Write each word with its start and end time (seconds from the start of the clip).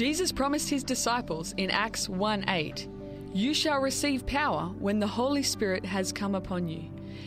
Jesus 0.00 0.32
promised 0.32 0.70
his 0.70 0.82
disciples 0.82 1.52
in 1.58 1.70
Acts 1.70 2.08
1 2.08 2.48
8, 2.48 2.88
You 3.34 3.52
shall 3.52 3.82
receive 3.82 4.24
power 4.24 4.72
when 4.78 4.98
the 4.98 5.06
Holy 5.06 5.42
Spirit 5.42 5.84
has 5.84 6.10
come 6.10 6.34
upon 6.34 6.68
you, 6.68 6.84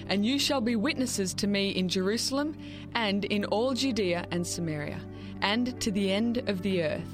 and 0.07 0.25
you 0.25 0.39
shall 0.39 0.59
be 0.59 0.75
witnesses 0.75 1.35
to 1.35 1.45
me 1.45 1.69
in 1.69 1.87
Jerusalem 1.87 2.57
and 2.95 3.25
in 3.25 3.45
all 3.45 3.75
Judea 3.75 4.25
and 4.31 4.47
Samaria, 4.47 4.99
and 5.41 5.79
to 5.81 5.91
the 5.91 6.11
end 6.11 6.49
of 6.49 6.63
the 6.63 6.81
earth. 6.81 7.13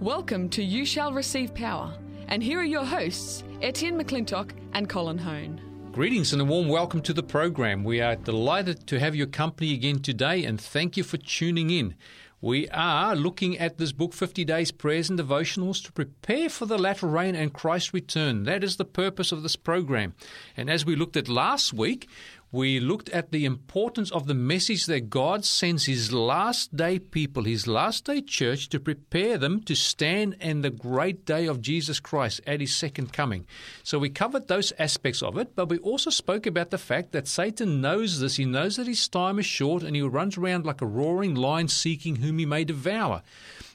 Welcome 0.00 0.48
to 0.48 0.64
You 0.64 0.86
Shall 0.86 1.12
Receive 1.12 1.54
Power, 1.54 1.92
and 2.28 2.42
here 2.42 2.58
are 2.58 2.64
your 2.64 2.86
hosts, 2.86 3.44
Etienne 3.60 4.02
McClintock 4.02 4.52
and 4.72 4.88
Colin 4.88 5.18
Hone. 5.18 5.60
Greetings 5.92 6.32
and 6.32 6.40
a 6.40 6.46
warm 6.46 6.68
welcome 6.68 7.02
to 7.02 7.12
the 7.12 7.22
program. 7.22 7.84
We 7.84 8.00
are 8.00 8.16
delighted 8.16 8.86
to 8.86 9.00
have 9.00 9.14
your 9.14 9.26
company 9.26 9.74
again 9.74 10.00
today 10.00 10.44
and 10.44 10.58
thank 10.58 10.96
you 10.96 11.02
for 11.02 11.18
tuning 11.18 11.68
in. 11.68 11.94
We 12.40 12.68
are 12.68 13.16
looking 13.16 13.58
at 13.58 13.78
this 13.78 13.90
book, 13.90 14.12
50 14.12 14.44
Days 14.44 14.70
Prayers 14.70 15.10
and 15.10 15.18
Devotionals, 15.18 15.82
to 15.82 15.90
prepare 15.90 16.48
for 16.48 16.66
the 16.66 16.78
latter 16.78 17.08
rain 17.08 17.34
and 17.34 17.52
Christ's 17.52 17.92
return. 17.92 18.44
That 18.44 18.62
is 18.62 18.76
the 18.76 18.84
purpose 18.84 19.32
of 19.32 19.42
this 19.42 19.56
program. 19.56 20.14
And 20.56 20.70
as 20.70 20.86
we 20.86 20.94
looked 20.94 21.16
at 21.16 21.28
last 21.28 21.72
week, 21.72 22.08
we 22.50 22.80
looked 22.80 23.10
at 23.10 23.30
the 23.30 23.44
importance 23.44 24.10
of 24.10 24.26
the 24.26 24.34
message 24.34 24.86
that 24.86 25.10
God 25.10 25.44
sends 25.44 25.84
His 25.84 26.12
last 26.12 26.74
day 26.74 26.98
people, 26.98 27.44
His 27.44 27.66
last 27.66 28.04
day 28.06 28.22
church, 28.22 28.68
to 28.70 28.80
prepare 28.80 29.36
them 29.36 29.62
to 29.64 29.74
stand 29.74 30.36
in 30.40 30.62
the 30.62 30.70
great 30.70 31.26
day 31.26 31.46
of 31.46 31.60
Jesus 31.60 32.00
Christ 32.00 32.40
at 32.46 32.60
His 32.60 32.74
second 32.74 33.12
coming. 33.12 33.46
So 33.82 33.98
we 33.98 34.08
covered 34.08 34.48
those 34.48 34.72
aspects 34.78 35.22
of 35.22 35.36
it, 35.36 35.54
but 35.54 35.68
we 35.68 35.78
also 35.78 36.10
spoke 36.10 36.46
about 36.46 36.70
the 36.70 36.78
fact 36.78 37.12
that 37.12 37.28
Satan 37.28 37.80
knows 37.80 38.20
this. 38.20 38.36
He 38.36 38.46
knows 38.46 38.76
that 38.76 38.86
his 38.86 39.08
time 39.08 39.38
is 39.38 39.46
short 39.46 39.82
and 39.82 39.94
he 39.94 40.02
runs 40.02 40.38
around 40.38 40.64
like 40.64 40.80
a 40.80 40.86
roaring 40.86 41.34
lion 41.34 41.68
seeking 41.68 42.16
whom 42.16 42.38
he 42.38 42.46
may 42.46 42.64
devour. 42.64 43.22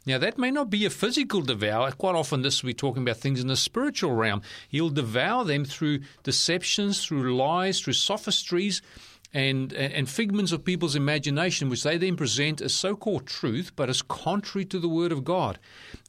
Now, 0.05 0.17
that 0.17 0.37
may 0.37 0.51
not 0.51 0.69
be 0.69 0.85
a 0.85 0.89
physical 0.89 1.41
devour. 1.41 1.91
Quite 1.91 2.15
often, 2.15 2.41
this 2.41 2.63
we're 2.63 2.73
talking 2.73 3.03
about 3.03 3.17
things 3.17 3.39
in 3.39 3.47
the 3.47 3.55
spiritual 3.55 4.11
realm. 4.11 4.41
He'll 4.67 4.89
devour 4.89 5.45
them 5.45 5.63
through 5.63 5.99
deceptions, 6.23 7.05
through 7.05 7.35
lies, 7.35 7.79
through 7.79 7.93
sophistries, 7.93 8.81
and, 9.33 9.73
and 9.73 10.07
figments 10.09 10.51
of 10.51 10.63
people's 10.63 10.95
imagination, 10.95 11.69
which 11.69 11.83
they 11.83 11.97
then 11.97 12.15
present 12.15 12.61
as 12.61 12.73
so 12.73 12.95
called 12.95 13.25
truth, 13.25 13.71
but 13.75 13.89
as 13.89 14.01
contrary 14.01 14.65
to 14.65 14.79
the 14.79 14.89
Word 14.89 15.11
of 15.11 15.23
God. 15.23 15.57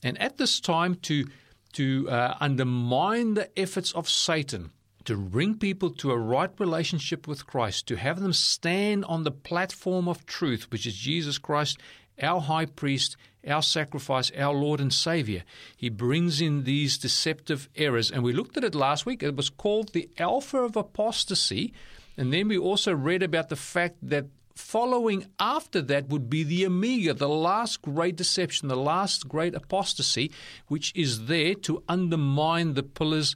And 0.03 0.21
at 0.21 0.37
this 0.37 0.61
time, 0.61 0.97
to, 0.97 1.27
to 1.75 2.11
uh, 2.11 2.37
undermine 2.41 3.35
the 3.35 3.59
efforts 3.59 3.93
of 3.93 4.11
Satan, 4.11 4.73
to 5.05 5.17
bring 5.17 5.57
people 5.57 5.91
to 5.91 6.11
a 6.11 6.19
right 6.19 6.51
relationship 6.59 7.27
with 7.27 7.47
Christ, 7.47 7.87
to 7.89 7.97
have 7.97 8.21
them 8.21 8.33
stand 8.33 9.05
on 9.07 9.25
the 9.25 9.31
platform 9.31 10.09
of 10.09 10.27
truth, 10.27 10.71
which 10.71 10.87
is 10.87 10.95
Jesus 10.95 11.39
Christ, 11.39 11.79
our 12.21 12.41
high 12.41 12.67
priest, 12.67 13.17
our 13.47 13.63
sacrifice, 13.63 14.31
our 14.37 14.55
Lord 14.55 14.81
and 14.81 14.93
Savior. 14.93 15.43
He 15.77 15.89
brings 15.89 16.41
in 16.41 16.65
these 16.65 16.99
deceptive 16.99 17.69
errors. 17.77 18.11
And 18.11 18.23
we 18.23 18.33
looked 18.33 18.57
at 18.57 18.65
it 18.65 18.75
last 18.75 19.07
week. 19.07 19.23
It 19.23 19.37
was 19.37 19.51
called 19.51 19.93
the 19.93 20.09
Alpha 20.19 20.59
of 20.59 20.77
Apostasy. 20.77 21.73
And 22.17 22.33
then 22.33 22.49
we 22.49 22.59
also 22.59 22.95
read 22.95 23.23
about 23.23 23.49
the 23.49 23.57
fact 23.57 23.97
that 24.03 24.27
following 24.55 25.27
after 25.39 25.83
that 25.83 26.09
would 26.09 26.31
be 26.31 26.45
the 26.45 26.67
Omega, 26.67 27.13
the 27.13 27.29
last 27.29 27.83
great 27.83 28.17
deception, 28.17 28.69
the 28.69 28.77
last 28.77 29.29
great 29.29 29.55
apostasy, 29.55 30.31
which 30.69 30.93
is 30.95 31.27
there 31.27 31.55
to 31.55 31.83
undermine 31.89 32.75
the 32.75 32.83
pillars 32.83 33.35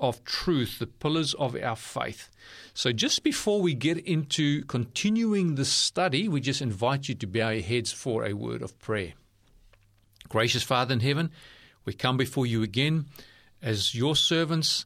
of 0.00 0.24
truth, 0.24 0.78
the 0.78 0.86
pillars 0.86 1.34
of 1.34 1.56
our 1.56 1.76
faith. 1.76 2.28
So, 2.74 2.92
just 2.92 3.22
before 3.22 3.60
we 3.60 3.74
get 3.74 3.98
into 3.98 4.64
continuing 4.64 5.56
the 5.56 5.64
study, 5.64 6.28
we 6.28 6.40
just 6.40 6.62
invite 6.62 7.08
you 7.08 7.14
to 7.16 7.26
bow 7.26 7.50
your 7.50 7.62
heads 7.62 7.92
for 7.92 8.24
a 8.24 8.34
word 8.34 8.62
of 8.62 8.78
prayer. 8.78 9.14
Gracious 10.28 10.62
Father 10.62 10.92
in 10.92 11.00
heaven, 11.00 11.30
we 11.84 11.94
come 11.94 12.16
before 12.16 12.46
you 12.46 12.62
again 12.62 13.06
as 13.62 13.94
your 13.94 14.14
servants, 14.14 14.84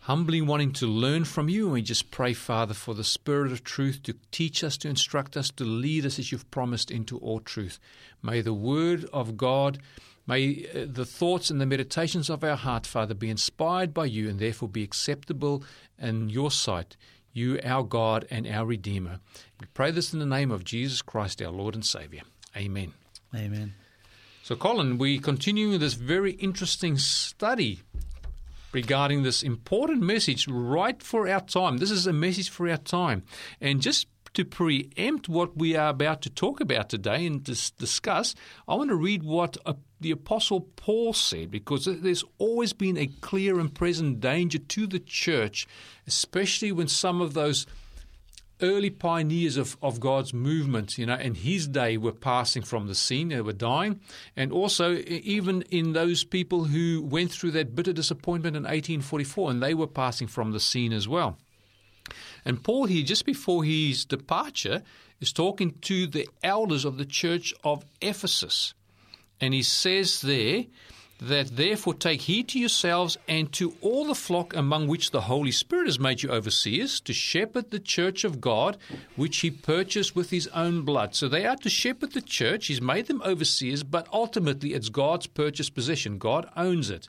humbly 0.00 0.40
wanting 0.40 0.72
to 0.72 0.86
learn 0.86 1.24
from 1.24 1.48
you. 1.48 1.64
And 1.64 1.74
we 1.74 1.82
just 1.82 2.10
pray, 2.10 2.32
Father, 2.32 2.74
for 2.74 2.94
the 2.94 3.04
Spirit 3.04 3.52
of 3.52 3.62
truth 3.62 4.02
to 4.02 4.16
teach 4.32 4.64
us, 4.64 4.76
to 4.78 4.88
instruct 4.88 5.36
us, 5.36 5.50
to 5.52 5.64
lead 5.64 6.04
us 6.04 6.18
as 6.18 6.32
you've 6.32 6.50
promised 6.50 6.90
into 6.90 7.18
all 7.18 7.40
truth. 7.40 7.78
May 8.22 8.40
the 8.40 8.52
Word 8.52 9.06
of 9.12 9.36
God, 9.36 9.78
may 10.30 10.66
uh, 10.74 10.86
the 10.88 11.04
thoughts 11.04 11.50
and 11.50 11.60
the 11.60 11.66
meditations 11.66 12.30
of 12.30 12.42
our 12.44 12.56
heart, 12.56 12.86
Father, 12.86 13.14
be 13.14 13.28
inspired 13.28 13.92
by 13.92 14.06
you 14.06 14.28
and 14.28 14.38
therefore 14.38 14.68
be 14.68 14.82
acceptable 14.82 15.64
in 15.98 16.28
your 16.28 16.50
sight. 16.50 16.96
You, 17.32 17.60
our 17.64 17.82
God 17.82 18.26
and 18.30 18.46
our 18.46 18.66
Redeemer. 18.66 19.20
We 19.60 19.66
pray 19.74 19.90
this 19.90 20.12
in 20.12 20.18
the 20.18 20.26
name 20.26 20.50
of 20.50 20.64
Jesus 20.64 21.02
Christ, 21.02 21.42
our 21.42 21.52
Lord 21.52 21.74
and 21.74 21.84
Savior. 21.84 22.22
Amen. 22.56 22.92
Amen. 23.34 23.74
So, 24.42 24.56
Colin, 24.56 24.98
we 24.98 25.18
continue 25.18 25.78
this 25.78 25.94
very 25.94 26.32
interesting 26.32 26.98
study 26.98 27.80
regarding 28.72 29.22
this 29.22 29.42
important 29.42 30.02
message 30.02 30.48
right 30.48 31.00
for 31.02 31.28
our 31.28 31.40
time. 31.40 31.78
This 31.78 31.90
is 31.90 32.06
a 32.06 32.12
message 32.12 32.50
for 32.50 32.68
our 32.68 32.76
time. 32.76 33.22
And 33.60 33.80
just 33.80 34.06
to 34.34 34.44
preempt 34.44 35.28
what 35.28 35.56
we 35.56 35.76
are 35.76 35.88
about 35.88 36.22
to 36.22 36.30
talk 36.30 36.60
about 36.60 36.88
today 36.88 37.26
and 37.26 37.42
dis- 37.42 37.70
discuss, 37.70 38.34
I 38.68 38.74
want 38.74 38.90
to 38.90 38.96
read 38.96 39.22
what 39.22 39.56
uh, 39.66 39.74
the 40.00 40.10
Apostle 40.12 40.60
Paul 40.76 41.12
said 41.12 41.50
because 41.50 41.84
there's 41.84 42.24
always 42.38 42.72
been 42.72 42.96
a 42.96 43.08
clear 43.20 43.58
and 43.58 43.74
present 43.74 44.20
danger 44.20 44.58
to 44.58 44.86
the 44.86 45.00
church, 45.00 45.66
especially 46.06 46.72
when 46.72 46.88
some 46.88 47.20
of 47.20 47.34
those 47.34 47.66
early 48.62 48.90
pioneers 48.90 49.56
of, 49.56 49.76
of 49.82 50.00
God's 50.00 50.34
movement, 50.34 50.98
you 50.98 51.06
know, 51.06 51.16
in 51.16 51.34
his 51.34 51.66
day 51.66 51.96
were 51.96 52.12
passing 52.12 52.62
from 52.62 52.86
the 52.86 52.94
scene, 52.94 53.28
they 53.28 53.40
were 53.40 53.52
dying. 53.52 54.00
And 54.36 54.52
also, 54.52 54.96
even 54.96 55.62
in 55.62 55.92
those 55.92 56.24
people 56.24 56.64
who 56.64 57.02
went 57.02 57.30
through 57.30 57.52
that 57.52 57.74
bitter 57.74 57.92
disappointment 57.92 58.56
in 58.56 58.64
1844, 58.64 59.50
and 59.50 59.62
they 59.62 59.74
were 59.74 59.86
passing 59.86 60.26
from 60.26 60.52
the 60.52 60.60
scene 60.60 60.92
as 60.92 61.08
well. 61.08 61.38
And 62.44 62.62
Paul, 62.62 62.86
here, 62.86 63.04
just 63.04 63.26
before 63.26 63.64
his 63.64 64.04
departure, 64.04 64.82
is 65.20 65.32
talking 65.32 65.74
to 65.82 66.06
the 66.06 66.28
elders 66.42 66.84
of 66.84 66.98
the 66.98 67.04
church 67.04 67.54
of 67.64 67.84
Ephesus. 68.00 68.74
And 69.40 69.54
he 69.54 69.62
says 69.62 70.20
there, 70.20 70.64
that 71.20 71.54
therefore 71.56 71.94
take 71.94 72.22
heed 72.22 72.48
to 72.48 72.58
yourselves 72.58 73.18
and 73.28 73.52
to 73.52 73.74
all 73.82 74.06
the 74.06 74.14
flock 74.14 74.54
among 74.54 74.88
which 74.88 75.10
the 75.10 75.22
Holy 75.22 75.50
Spirit 75.50 75.86
has 75.86 75.98
made 75.98 76.22
you 76.22 76.30
overseers, 76.30 76.98
to 77.00 77.12
shepherd 77.12 77.70
the 77.70 77.78
church 77.78 78.24
of 78.24 78.40
God, 78.40 78.78
which 79.16 79.38
he 79.38 79.50
purchased 79.50 80.16
with 80.16 80.30
his 80.30 80.46
own 80.48 80.82
blood. 80.82 81.14
So 81.14 81.28
they 81.28 81.44
are 81.44 81.56
to 81.56 81.68
shepherd 81.68 82.12
the 82.12 82.22
church. 82.22 82.68
He's 82.68 82.80
made 82.80 83.06
them 83.06 83.22
overseers, 83.22 83.82
but 83.82 84.08
ultimately 84.12 84.72
it's 84.72 84.88
God's 84.88 85.26
purchased 85.26 85.74
possession. 85.74 86.16
God 86.16 86.50
owns 86.56 86.88
it. 86.88 87.08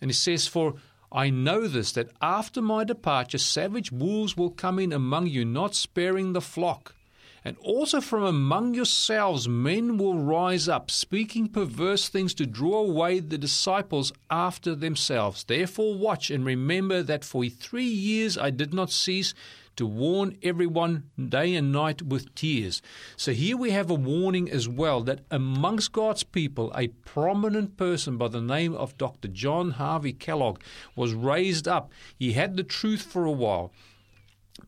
And 0.00 0.10
he 0.10 0.14
says, 0.14 0.46
For 0.46 0.74
I 1.12 1.28
know 1.28 1.68
this, 1.68 1.92
that 1.92 2.10
after 2.22 2.62
my 2.62 2.84
departure, 2.84 3.38
savage 3.38 3.92
wolves 3.92 4.36
will 4.36 4.50
come 4.50 4.78
in 4.78 4.92
among 4.92 5.26
you, 5.26 5.44
not 5.44 5.74
sparing 5.74 6.32
the 6.32 6.40
flock. 6.40 6.94
And 7.44 7.56
also 7.60 8.00
from 8.00 8.22
among 8.22 8.74
yourselves 8.74 9.48
men 9.48 9.98
will 9.98 10.16
rise 10.18 10.68
up, 10.68 10.90
speaking 10.90 11.48
perverse 11.48 12.08
things 12.08 12.34
to 12.34 12.46
draw 12.46 12.78
away 12.78 13.18
the 13.18 13.36
disciples 13.36 14.12
after 14.30 14.74
themselves. 14.74 15.44
Therefore, 15.44 15.98
watch 15.98 16.30
and 16.30 16.46
remember 16.46 17.02
that 17.02 17.24
for 17.24 17.44
three 17.46 17.84
years 17.84 18.38
I 18.38 18.50
did 18.50 18.72
not 18.72 18.92
cease 18.92 19.34
to 19.76 19.86
warn 19.86 20.36
everyone 20.42 21.10
day 21.28 21.54
and 21.54 21.72
night 21.72 22.02
with 22.02 22.34
tears. 22.34 22.82
So 23.16 23.32
here 23.32 23.56
we 23.56 23.70
have 23.70 23.90
a 23.90 23.94
warning 23.94 24.50
as 24.50 24.68
well 24.68 25.02
that 25.02 25.20
amongst 25.30 25.92
God's 25.92 26.22
people, 26.22 26.72
a 26.76 26.88
prominent 26.88 27.76
person 27.76 28.16
by 28.16 28.28
the 28.28 28.40
name 28.40 28.74
of 28.74 28.98
Dr. 28.98 29.28
John 29.28 29.72
Harvey 29.72 30.12
Kellogg 30.12 30.60
was 30.96 31.14
raised 31.14 31.66
up. 31.66 31.90
He 32.18 32.32
had 32.32 32.56
the 32.56 32.62
truth 32.62 33.02
for 33.02 33.24
a 33.24 33.30
while. 33.30 33.72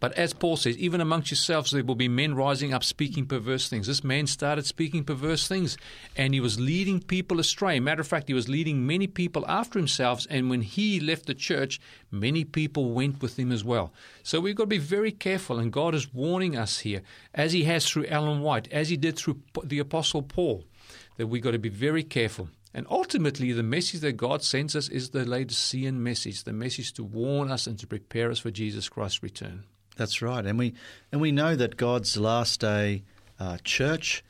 But 0.04 0.18
as 0.18 0.34
Paul 0.34 0.58
says, 0.58 0.76
even 0.76 1.00
amongst 1.00 1.30
yourselves 1.30 1.70
there 1.70 1.82
will 1.82 1.94
be 1.94 2.08
men 2.08 2.34
rising 2.34 2.74
up 2.74 2.84
speaking 2.84 3.24
perverse 3.24 3.70
things. 3.70 3.86
This 3.86 4.04
man 4.04 4.26
started 4.26 4.66
speaking 4.66 5.02
perverse 5.02 5.48
things 5.48 5.78
and 6.14 6.34
he 6.34 6.40
was 6.40 6.60
leading 6.60 7.00
people 7.00 7.40
astray. 7.40 7.80
Matter 7.80 8.02
of 8.02 8.06
fact, 8.06 8.28
he 8.28 8.34
was 8.34 8.46
leading 8.46 8.86
many 8.86 9.06
people 9.06 9.46
after 9.48 9.78
himself, 9.78 10.26
and 10.28 10.50
when 10.50 10.60
he 10.60 11.00
left 11.00 11.24
the 11.24 11.32
church, 11.32 11.80
many 12.10 12.44
people 12.44 12.92
went 12.92 13.22
with 13.22 13.38
him 13.38 13.50
as 13.50 13.64
well. 13.64 13.94
So 14.22 14.40
we've 14.40 14.54
got 14.54 14.64
to 14.64 14.66
be 14.66 14.76
very 14.76 15.10
careful, 15.10 15.58
and 15.58 15.72
God 15.72 15.94
is 15.94 16.12
warning 16.12 16.54
us 16.54 16.80
here, 16.80 17.00
as 17.32 17.54
he 17.54 17.64
has 17.64 17.88
through 17.88 18.04
Ellen 18.04 18.42
White, 18.42 18.70
as 18.70 18.90
he 18.90 18.98
did 18.98 19.16
through 19.16 19.40
the 19.62 19.78
Apostle 19.78 20.20
Paul, 20.20 20.64
that 21.16 21.28
we've 21.28 21.40
got 21.40 21.52
to 21.52 21.58
be 21.58 21.70
very 21.70 22.02
careful. 22.02 22.50
And 22.74 22.86
ultimately, 22.90 23.52
the 23.52 23.62
message 23.62 24.02
that 24.02 24.18
God 24.18 24.42
sends 24.42 24.76
us 24.76 24.90
is 24.90 25.08
the 25.08 25.24
Laodicean 25.24 26.02
message, 26.02 26.44
the 26.44 26.52
message 26.52 26.92
to 26.92 27.04
warn 27.04 27.50
us 27.50 27.66
and 27.66 27.78
to 27.78 27.86
prepare 27.86 28.30
us 28.30 28.40
for 28.40 28.50
Jesus 28.50 28.90
Christ's 28.90 29.22
return. 29.22 29.64
That's 29.96 30.20
right, 30.20 30.44
and 30.44 30.58
we 30.58 30.74
and 31.12 31.20
we 31.20 31.30
know 31.30 31.54
that 31.56 31.76
God's 31.76 32.16
last 32.16 32.60
day 32.60 33.04
uh, 33.38 33.58
church 33.62 34.24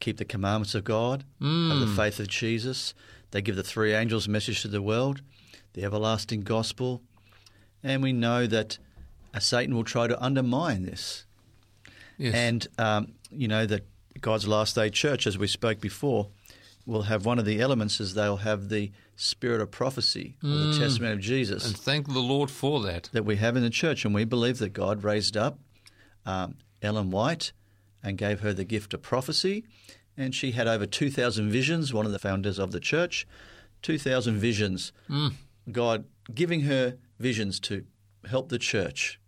keep 0.00 0.16
the 0.16 0.24
commandments 0.24 0.74
of 0.74 0.82
God, 0.82 1.24
mm. 1.40 1.68
have 1.70 1.80
the 1.80 1.94
faith 1.94 2.18
of 2.18 2.28
Jesus. 2.28 2.94
They 3.30 3.42
give 3.42 3.56
the 3.56 3.62
three 3.62 3.92
angels 3.92 4.26
message 4.28 4.62
to 4.62 4.68
the 4.68 4.82
world, 4.82 5.20
the 5.74 5.84
everlasting 5.84 6.40
gospel, 6.40 7.02
and 7.82 8.02
we 8.02 8.12
know 8.12 8.46
that 8.46 8.78
uh, 9.32 9.38
Satan 9.38 9.74
will 9.74 9.84
try 9.84 10.06
to 10.06 10.20
undermine 10.22 10.84
this. 10.84 11.24
Yes. 12.18 12.34
And 12.34 12.66
um, 12.78 13.12
you 13.30 13.46
know 13.46 13.66
that 13.66 13.86
God's 14.20 14.48
last 14.48 14.74
day 14.74 14.90
church, 14.90 15.26
as 15.26 15.38
we 15.38 15.46
spoke 15.46 15.80
before, 15.80 16.28
will 16.86 17.02
have 17.02 17.24
one 17.24 17.38
of 17.38 17.44
the 17.44 17.60
elements 17.60 18.00
is 18.00 18.14
they'll 18.14 18.38
have 18.38 18.68
the 18.68 18.90
spirit 19.20 19.60
of 19.60 19.70
prophecy 19.70 20.36
or 20.42 20.48
the 20.48 20.54
mm. 20.72 20.78
testimony 20.78 21.12
of 21.12 21.20
Jesus 21.20 21.66
And 21.66 21.76
thank 21.76 22.08
the 22.08 22.20
Lord 22.20 22.50
for 22.50 22.80
that. 22.80 23.10
that 23.12 23.24
we 23.24 23.36
have 23.36 23.54
in 23.54 23.62
the 23.62 23.70
church. 23.70 24.04
And 24.06 24.14
we 24.14 24.24
believe 24.24 24.58
that 24.58 24.72
God 24.72 25.04
raised 25.04 25.36
up 25.36 25.58
um, 26.24 26.56
Ellen 26.80 27.10
White 27.10 27.52
and 28.02 28.16
gave 28.16 28.40
her 28.40 28.54
the 28.54 28.64
gift 28.64 28.94
of 28.94 29.02
prophecy. 29.02 29.64
And 30.16 30.34
she 30.34 30.52
had 30.52 30.66
over 30.66 30.86
2,000 30.86 31.50
visions, 31.50 31.92
one 31.92 32.06
of 32.06 32.12
the 32.12 32.18
founders 32.18 32.58
of 32.58 32.72
the 32.72 32.80
church. 32.80 33.26
2,000 33.82 34.38
visions. 34.38 34.92
Mm. 35.08 35.34
God 35.70 36.04
giving 36.34 36.62
her 36.62 36.96
visions 37.18 37.60
to 37.60 37.84
help 38.28 38.48
the 38.48 38.58
church 38.58 39.20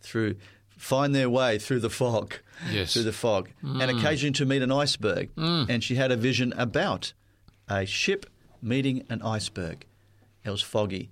through 0.00 0.36
find 0.76 1.14
their 1.14 1.30
way 1.30 1.58
through 1.58 1.80
the 1.80 1.88
fog, 1.90 2.34
Yes. 2.70 2.92
through 2.92 3.04
the 3.04 3.12
fog, 3.12 3.50
and 3.62 3.80
mm. 3.80 3.98
occasionally 3.98 4.32
to 4.32 4.44
meet 4.44 4.60
an 4.62 4.70
iceberg. 4.72 5.30
And 5.36 5.82
she 5.82 5.94
had 5.94 6.10
a 6.12 6.16
vision 6.16 6.52
about 6.56 7.12
a 7.68 7.86
ship 7.86 8.26
meeting 8.66 9.04
an 9.08 9.22
iceberg. 9.22 9.86
It 10.44 10.50
was 10.50 10.62
foggy, 10.62 11.10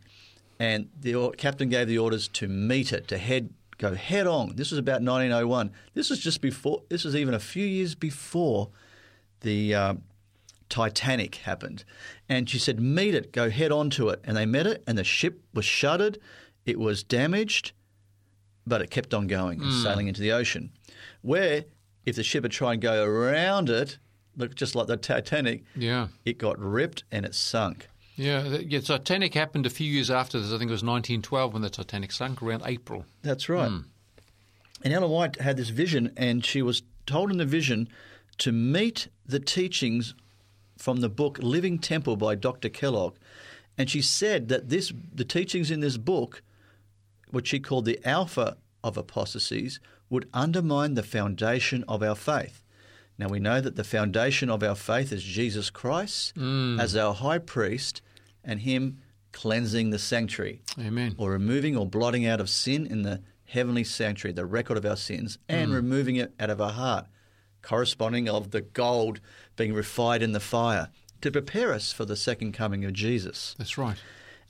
and 0.59 0.89
the 1.01 1.33
captain 1.37 1.69
gave 1.69 1.89
the 1.89 1.99
orders 1.99 2.29
to 2.29 2.49
meet 2.49 2.93
it, 2.93 3.09
to 3.09 3.19
head 3.19 3.51
go 3.79 3.95
head 3.95 4.27
on. 4.27 4.55
This 4.57 4.71
was 4.71 4.79
about 4.79 5.03
1901. 5.03 5.73
This 5.95 6.11
was 6.11 6.21
just 6.21 6.41
before. 6.41 6.83
This 6.89 7.05
was 7.05 7.17
even 7.17 7.35
a 7.35 7.41
few 7.41 7.67
years 7.67 7.95
before 7.95 8.71
the 9.41 9.75
um, 9.75 10.03
Titanic 10.69 11.37
happened. 11.37 11.85
And 12.29 12.49
she 12.49 12.59
said, 12.59 12.81
Meet 12.81 13.15
it, 13.15 13.33
go 13.33 13.51
head 13.51 13.71
on 13.71 13.91
to 13.91 14.09
it. 14.09 14.21
And 14.25 14.37
they 14.37 14.47
met 14.47 14.67
it, 14.67 14.83
and 14.87 14.99
the 14.99 15.05
ship 15.05 15.43
was 15.53 15.65
shuttered, 15.65 16.19
it 16.67 16.79
was 16.79 17.03
damaged, 17.03 17.73
but 18.67 18.81
it 18.81 18.91
kept 18.91 19.13
on 19.15 19.27
going 19.27 19.61
and 19.61 19.73
sailing 19.73 20.09
into 20.09 20.21
the 20.21 20.33
ocean. 20.33 20.73
Where, 21.23 21.65
if 22.07 22.17
the 22.17 22.23
ship 22.23 22.45
had 22.45 22.53
tried 22.53 22.73
and 22.75 22.83
go 22.83 23.05
around 23.05 23.69
it, 23.69 23.99
look 24.37 24.55
just 24.55 24.75
like 24.75 24.87
the 24.87 24.97
Titanic, 24.97 25.65
Yeah. 25.77 26.09
it 26.25 26.39
got 26.39 26.59
ripped 26.59 27.05
and 27.13 27.25
it 27.25 27.35
sunk. 27.35 27.89
Yeah, 28.17 28.43
the 28.43 28.65
yeah, 28.65 28.81
Titanic 28.81 29.35
happened 29.35 29.67
a 29.67 29.71
few 29.71 29.91
years 29.91 30.11
after 30.11 30.39
this. 30.39 30.53
I 30.53 30.59
think 30.59 30.69
it 30.71 30.73
was 30.73 30.85
1912 30.85 31.53
when 31.53 31.63
the 31.63 31.71
Titanic 31.71 32.13
sunk 32.13 32.43
around 32.43 32.63
April. 32.65 33.05
That's 33.23 33.49
right. 33.49 33.69
Hmm. 33.69 33.79
And 34.85 34.93
Ellen 34.93 35.11
White 35.11 35.41
had 35.41 35.57
this 35.57 35.71
vision, 35.71 36.13
and 36.17 36.45
she 36.45 36.63
was 36.63 36.83
told 37.07 37.31
in 37.31 37.39
the 37.39 37.45
vision 37.47 37.89
to 38.39 38.53
meet 38.53 39.09
the 39.27 39.41
teachings 39.41 40.15
from 40.77 41.01
the 41.01 41.09
book 41.09 41.39
Living 41.41 41.79
Temple 41.79 42.17
by 42.17 42.35
Dr. 42.35 42.69
Kellogg. 42.69 43.17
And 43.79 43.89
she 43.91 44.03
said 44.03 44.49
that 44.49 44.69
this 44.69 44.93
the 45.13 45.25
teachings 45.25 45.71
in 45.71 45.81
this 45.81 45.97
book, 45.97 46.43
which 47.31 47.49
she 47.49 47.59
called 47.61 47.85
the 47.85 47.99
alpha 48.07 48.57
of 48.85 48.97
apostasies, 48.97 49.81
would 50.11 50.29
undermine 50.35 50.95
the 50.95 51.03
foundation 51.03 51.85
of 51.89 52.03
our 52.03 52.15
faith. 52.15 52.63
Now 53.19 53.29
we 53.29 53.39
know 53.39 53.61
that 53.61 53.77
the 53.77 53.85
foundation 53.85 54.51
of 54.51 54.63
our 54.63 54.75
faith 54.75 55.13
is 55.13 55.23
Jesus 55.23 55.71
Christ 55.71 56.35
mm. 56.35 56.81
as 56.81 56.97
our 56.97 57.15
high 57.15 57.39
priest 57.39 58.03
and 58.43 58.61
him 58.61 58.99
cleansing 59.33 59.91
the 59.91 59.99
sanctuary 59.99 60.63
Amen. 60.79 61.15
or 61.19 61.31
removing 61.31 61.77
or 61.77 61.87
blotting 61.87 62.27
out 62.27 62.41
of 62.41 62.51
sin 62.51 62.87
in 62.87 63.03
the 63.03 63.21
heavenly 63.47 63.85
sanctuary, 63.85 64.33
the 64.33 64.47
record 64.47 64.77
of 64.77 64.85
our 64.85 64.97
sins, 64.97 65.39
and 65.49 65.71
mm. 65.71 65.75
removing 65.75 66.17
it 66.17 66.35
out 66.41 66.51
of 66.51 66.61
our 66.61 66.73
heart, 66.73 67.07
corresponding 67.63 68.29
of 68.29 68.51
the 68.51 68.61
gold 68.61 69.21
being 69.57 69.73
refined 69.73 70.23
in 70.23 70.33
the 70.33 70.41
fire 70.41 70.89
to 71.21 71.31
prepare 71.31 71.73
us 71.73 71.93
for 71.93 72.05
the 72.05 72.17
second 72.17 72.53
coming 72.53 72.85
of 72.85 72.93
Jesus. 72.93 73.55
That's 73.59 73.79
right. 73.79 73.97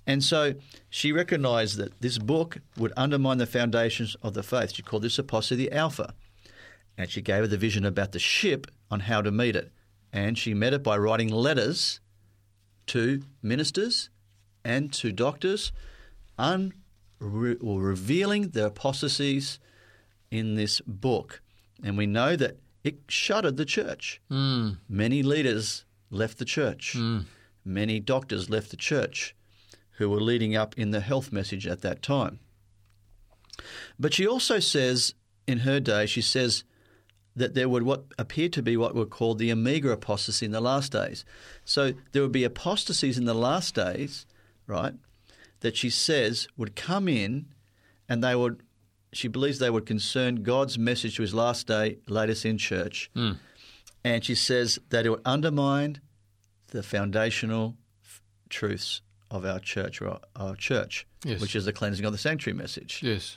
And 0.06 0.22
so 0.22 0.54
she 0.90 1.12
recognized 1.12 1.78
that 1.78 2.00
this 2.00 2.18
book 2.18 2.58
would 2.76 2.92
undermine 2.96 3.38
the 3.38 3.46
foundations 3.46 4.16
of 4.22 4.34
the 4.34 4.42
faith. 4.42 4.72
She 4.74 4.82
called 4.82 5.02
this 5.02 5.18
apostasy 5.18 5.56
the 5.56 5.72
Alpha. 5.72 6.14
And 6.96 7.10
she 7.10 7.22
gave 7.22 7.40
her 7.40 7.46
the 7.46 7.56
vision 7.56 7.84
about 7.84 8.12
the 8.12 8.18
ship 8.18 8.66
on 8.90 9.00
how 9.00 9.22
to 9.22 9.30
meet 9.30 9.56
it. 9.56 9.72
And 10.12 10.38
she 10.38 10.54
met 10.54 10.72
it 10.72 10.82
by 10.82 10.96
writing 10.96 11.28
letters 11.28 12.00
to 12.86 13.22
ministers 13.42 14.10
and 14.64 14.92
to 14.94 15.10
doctors, 15.10 15.72
un- 16.38 16.72
re- 17.18 17.56
or 17.60 17.80
revealing 17.80 18.50
the 18.50 18.66
apostasies 18.66 19.58
in 20.30 20.54
this 20.54 20.80
book. 20.86 21.42
And 21.82 21.98
we 21.98 22.06
know 22.06 22.36
that 22.36 22.58
it 22.84 23.00
shuttered 23.08 23.56
the 23.56 23.64
church. 23.64 24.20
Hmm. 24.28 24.72
Many 24.88 25.22
leaders 25.22 25.84
left 26.10 26.38
the 26.38 26.44
church. 26.44 26.92
Hmm. 26.92 27.20
Many 27.64 27.98
doctors 27.98 28.50
left 28.50 28.70
the 28.70 28.76
church 28.76 29.34
who 29.92 30.10
were 30.10 30.20
leading 30.20 30.54
up 30.54 30.76
in 30.76 30.90
the 30.90 31.00
health 31.00 31.32
message 31.32 31.66
at 31.66 31.82
that 31.82 32.02
time. 32.02 32.40
But 33.98 34.12
she 34.12 34.26
also 34.26 34.58
says 34.58 35.14
in 35.46 35.60
her 35.60 35.80
day, 35.80 36.06
she 36.06 36.20
says 36.20 36.64
that 37.36 37.54
there 37.54 37.68
would 37.68 37.82
what 37.82 38.04
appear 38.18 38.48
to 38.50 38.62
be 38.62 38.76
what 38.76 38.94
were 38.94 39.06
called 39.06 39.38
the 39.38 39.50
Omega 39.50 39.90
apostasy 39.90 40.46
in 40.46 40.52
the 40.52 40.60
last 40.60 40.92
days. 40.92 41.24
So 41.64 41.92
there 42.12 42.22
would 42.22 42.32
be 42.32 42.44
apostasies 42.44 43.18
in 43.18 43.24
the 43.24 43.34
last 43.34 43.74
days, 43.74 44.24
right, 44.66 44.94
that 45.60 45.76
she 45.76 45.90
says 45.90 46.46
would 46.56 46.76
come 46.76 47.08
in 47.08 47.46
and 48.08 48.22
they 48.22 48.34
would, 48.36 48.62
she 49.12 49.28
believes 49.28 49.58
they 49.58 49.70
would 49.70 49.86
concern 49.86 50.42
God's 50.42 50.78
message 50.78 51.16
to 51.16 51.22
his 51.22 51.34
last 51.34 51.66
day, 51.66 51.98
latest 52.08 52.44
in 52.44 52.58
church. 52.58 53.10
Hmm. 53.14 53.32
And 54.04 54.24
she 54.24 54.34
says 54.34 54.78
that 54.90 55.06
it 55.06 55.10
would 55.10 55.22
undermine 55.24 56.00
the 56.68 56.82
foundational 56.82 57.76
f- 58.04 58.20
truths 58.50 59.00
of 59.30 59.44
our 59.44 59.58
church, 59.58 60.00
or 60.02 60.08
our, 60.10 60.20
our 60.36 60.54
church, 60.56 61.06
Yes. 61.24 61.40
which 61.40 61.56
is 61.56 61.64
the 61.64 61.72
cleansing 61.72 62.04
of 62.04 62.12
the 62.12 62.18
sanctuary 62.18 62.56
message. 62.56 63.00
Yes. 63.02 63.36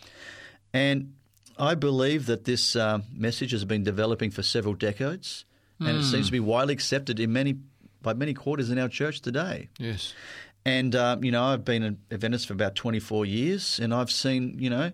And 0.74 1.14
I 1.60 1.76
believe 1.76 2.26
that 2.28 2.46
this 2.46 2.76
um, 2.76 3.04
message 3.12 3.52
has 3.52 3.66
been 3.66 3.84
developing 3.84 4.32
for 4.32 4.44
several 4.44 4.74
decades, 4.74 5.46
and 5.80 5.90
it 5.90 6.04
seems 6.04 6.28
to 6.28 6.32
be 6.32 6.40
widely 6.40 6.74
accepted 6.74 7.20
in 7.20 7.32
many 7.34 7.58
by 8.02 8.14
many 8.14 8.34
quarters 8.34 8.70
in 8.70 8.80
our 8.80 8.90
church 8.90 9.22
today. 9.22 9.70
Yes. 9.78 10.14
And 10.66 10.96
um, 10.96 11.24
you 11.24 11.32
know, 11.32 11.44
I've 11.44 11.66
been 11.66 11.84
an 11.84 12.00
Adventist 12.12 12.48
for 12.48 12.54
about 12.54 12.76
twenty 12.76 13.00
four 13.00 13.26
years, 13.26 13.80
and 13.80 13.94
I've 13.94 14.12
seen 14.12 14.58
you 14.60 14.70
know 14.70 14.92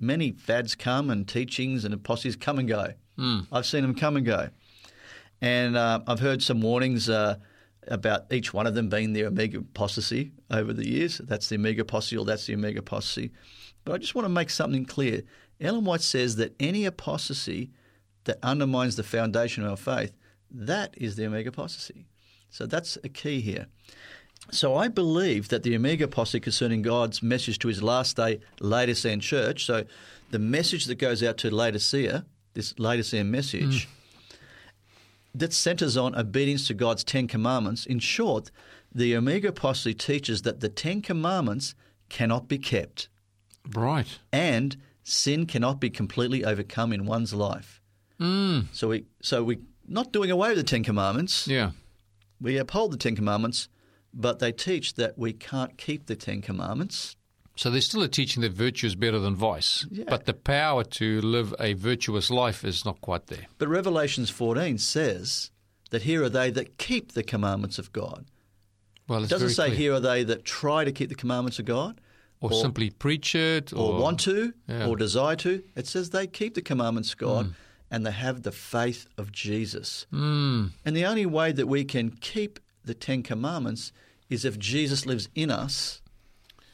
many 0.00 0.32
fads 0.32 0.74
come 0.74 1.10
and 1.10 1.26
teachings 1.26 1.84
and 1.84 1.94
apostles 1.94 2.36
come 2.36 2.58
and 2.58 2.68
go. 2.68 2.92
I've 3.52 3.66
seen 3.66 3.82
them 3.82 3.94
come 3.94 4.16
and 4.16 4.24
go, 4.24 4.48
and 5.40 5.76
uh, 5.76 6.00
I've 6.06 6.20
heard 6.20 6.42
some 6.42 6.60
warnings. 6.60 7.08
Uh, 7.08 7.36
about 7.90 8.30
each 8.30 8.52
one 8.52 8.66
of 8.66 8.74
them 8.74 8.90
being 8.90 9.14
the 9.14 9.24
omega 9.24 9.58
apostasy 9.58 10.32
over 10.50 10.74
the 10.74 10.86
years. 10.86 11.22
That's 11.24 11.48
the 11.48 11.56
omega 11.56 11.80
apostasy, 11.82 12.18
or 12.18 12.24
that's 12.26 12.44
the 12.44 12.54
omega 12.54 12.80
apostasy. 12.80 13.32
But 13.84 13.94
I 13.94 13.98
just 13.98 14.14
want 14.14 14.26
to 14.26 14.30
make 14.30 14.50
something 14.50 14.84
clear. 14.84 15.22
Ellen 15.60 15.84
White 15.84 16.02
says 16.02 16.36
that 16.36 16.54
any 16.60 16.84
apostasy 16.84 17.70
that 18.24 18.38
undermines 18.42 18.96
the 18.96 19.02
foundation 19.02 19.64
of 19.64 19.70
our 19.70 19.76
faith, 19.76 20.12
that 20.50 20.94
is 20.96 21.16
the 21.16 21.26
omega 21.26 21.48
apostasy. 21.48 22.06
So 22.50 22.66
that's 22.66 22.96
a 23.04 23.08
key 23.08 23.40
here. 23.40 23.66
So 24.50 24.76
I 24.76 24.88
believe 24.88 25.48
that 25.48 25.62
the 25.62 25.76
Omega 25.76 26.04
apostasy 26.04 26.40
concerning 26.40 26.82
God's 26.82 27.22
message 27.22 27.58
to 27.60 27.68
his 27.68 27.82
last 27.82 28.16
day 28.16 28.40
Laodicean 28.60 29.20
church, 29.20 29.66
so 29.66 29.84
the 30.30 30.38
message 30.38 30.86
that 30.86 30.94
goes 30.94 31.22
out 31.22 31.36
to 31.38 31.54
Laodicea, 31.54 32.24
this 32.54 32.78
Laodicean 32.78 33.30
message, 33.30 33.86
mm. 33.86 34.36
that 35.34 35.52
centers 35.52 35.96
on 35.96 36.14
obedience 36.14 36.66
to 36.68 36.74
God's 36.74 37.04
Ten 37.04 37.26
Commandments. 37.26 37.84
In 37.84 37.98
short, 37.98 38.50
the 38.94 39.14
Omega 39.14 39.48
apostasy 39.48 39.94
teaches 39.94 40.42
that 40.42 40.60
the 40.60 40.68
Ten 40.68 41.02
Commandments 41.02 41.74
cannot 42.08 42.48
be 42.48 42.58
kept 42.58 43.08
Right. 43.74 44.18
and 44.32 44.78
sin 45.08 45.46
cannot 45.46 45.80
be 45.80 45.90
completely 45.90 46.44
overcome 46.44 46.92
in 46.92 47.06
one's 47.06 47.32
life. 47.34 47.80
Mm. 48.20 48.66
So 48.72 48.88
we 48.88 49.04
so 49.22 49.42
we 49.44 49.58
not 49.86 50.12
doing 50.12 50.30
away 50.30 50.48
with 50.50 50.58
the 50.58 50.64
Ten 50.64 50.82
Commandments. 50.84 51.46
Yeah. 51.48 51.70
We 52.40 52.56
uphold 52.58 52.92
the 52.92 52.96
Ten 52.96 53.16
Commandments, 53.16 53.68
but 54.12 54.38
they 54.38 54.52
teach 54.52 54.94
that 54.94 55.16
we 55.18 55.32
can't 55.32 55.76
keep 55.78 56.06
the 56.06 56.16
Ten 56.16 56.40
Commandments. 56.42 57.16
So 57.56 57.70
there's 57.70 57.86
still 57.86 58.02
a 58.02 58.08
teaching 58.08 58.42
that 58.42 58.52
virtue 58.52 58.86
is 58.86 58.94
better 58.94 59.18
than 59.18 59.34
vice, 59.34 59.84
Yeah. 59.90 60.04
but 60.06 60.26
the 60.26 60.34
power 60.34 60.84
to 60.84 61.20
live 61.20 61.52
a 61.58 61.72
virtuous 61.72 62.30
life 62.30 62.64
is 62.64 62.84
not 62.84 63.00
quite 63.00 63.26
there. 63.26 63.46
But 63.58 63.66
Revelations 63.68 64.30
14 64.30 64.78
says 64.78 65.50
that 65.90 66.02
here 66.02 66.22
are 66.22 66.28
they 66.28 66.50
that 66.52 66.78
keep 66.78 67.12
the 67.12 67.24
commandments 67.24 67.78
of 67.80 67.92
God. 67.92 68.26
Well, 69.08 69.24
It 69.24 69.30
doesn't 69.30 69.50
say 69.50 69.66
clear. 69.68 69.76
here 69.76 69.94
are 69.94 70.00
they 70.00 70.22
that 70.22 70.44
try 70.44 70.84
to 70.84 70.92
keep 70.92 71.08
the 71.08 71.16
commandments 71.16 71.58
of 71.58 71.64
God 71.64 72.00
or, 72.40 72.52
simply 72.52 72.90
preach 72.90 73.34
it, 73.34 73.72
or, 73.72 73.94
or, 73.94 74.00
want 74.00 74.20
to 74.20 74.52
yeah. 74.68 74.86
or 74.86 74.96
desire 74.96 75.36
to. 75.36 75.62
It 75.74 75.86
says 75.86 76.10
they 76.10 76.26
keep 76.26 76.54
the 76.54 76.62
commandments 76.62 77.12
of 77.12 77.18
God 77.18 77.46
Hmm. 77.46 77.52
and 77.90 78.06
they 78.06 78.12
have 78.12 78.42
the 78.42 78.52
faith 78.52 79.06
of 79.16 79.32
Jesus. 79.32 80.06
Mm. 80.12 80.70
And 80.84 80.96
the 80.96 81.04
only 81.04 81.26
way 81.26 81.52
that 81.52 81.66
we 81.66 81.84
can 81.84 82.10
keep 82.10 82.60
the 82.84 82.94
Ten 82.94 83.22
Commandments 83.22 83.92
is 84.30 84.44
if 84.44 84.58
Jesus 84.58 85.06
lives 85.06 85.28
in 85.34 85.50
us. 85.50 86.00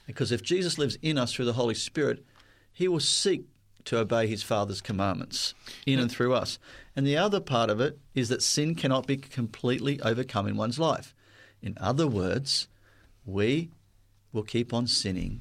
Because 0.07 0.33
if 0.33 0.43
Jesus 0.43 0.77
lives 0.77 0.99
in 1.01 1.17
us 1.17 1.33
through 1.33 1.47
the 1.47 1.55
Holy 1.55 1.75
Spirit, 1.75 2.25
he 2.73 2.89
will 2.89 3.01
seek 3.01 3.47
to 3.87 3.99
obey 3.99 4.27
his 4.27 4.43
Father's 4.43 4.81
commandments 4.81 5.55
in 5.87 5.99
and 5.99 6.11
through 6.11 6.35
us. 6.35 6.59
And 6.97 7.07
the 7.07 7.17
other 7.17 7.41
part 7.41 7.71
of 7.71 7.81
it 7.81 7.99
is 8.15 8.29
that 8.29 8.43
sin 8.43 8.75
cannot 8.75 9.07
be 9.07 9.17
completely 9.17 10.01
overcome 10.01 10.47
in 10.47 10.57
one's 10.57 10.79
life. 10.79 11.15
In 11.63 11.77
other 11.81 12.07
words, 12.07 12.69
we 13.25 13.71
will 14.33 14.43
keep 14.43 14.73
on 14.73 14.87
sinning 14.87 15.41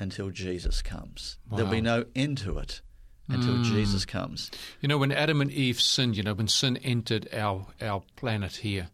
until 0.00 0.30
Jesus 0.30 0.82
comes. 0.82 1.38
There'll 1.54 1.70
be 1.70 1.80
no 1.80 2.06
end 2.16 2.38
to 2.38 2.58
it 2.58 2.80
until 3.28 3.62
Jesus 3.62 4.04
comes. 4.04 4.50
You 4.80 4.88
know, 4.88 4.98
when 4.98 5.12
Adam 5.12 5.40
and 5.40 5.52
Eve 5.52 5.80
sinned, 5.80 6.16
you 6.16 6.22
know, 6.22 6.34
when 6.34 6.48
sin 6.48 6.76
entered 6.78 7.28
our 7.32 7.66
our 7.80 8.02
planet 8.16 8.56
here, 8.56 8.88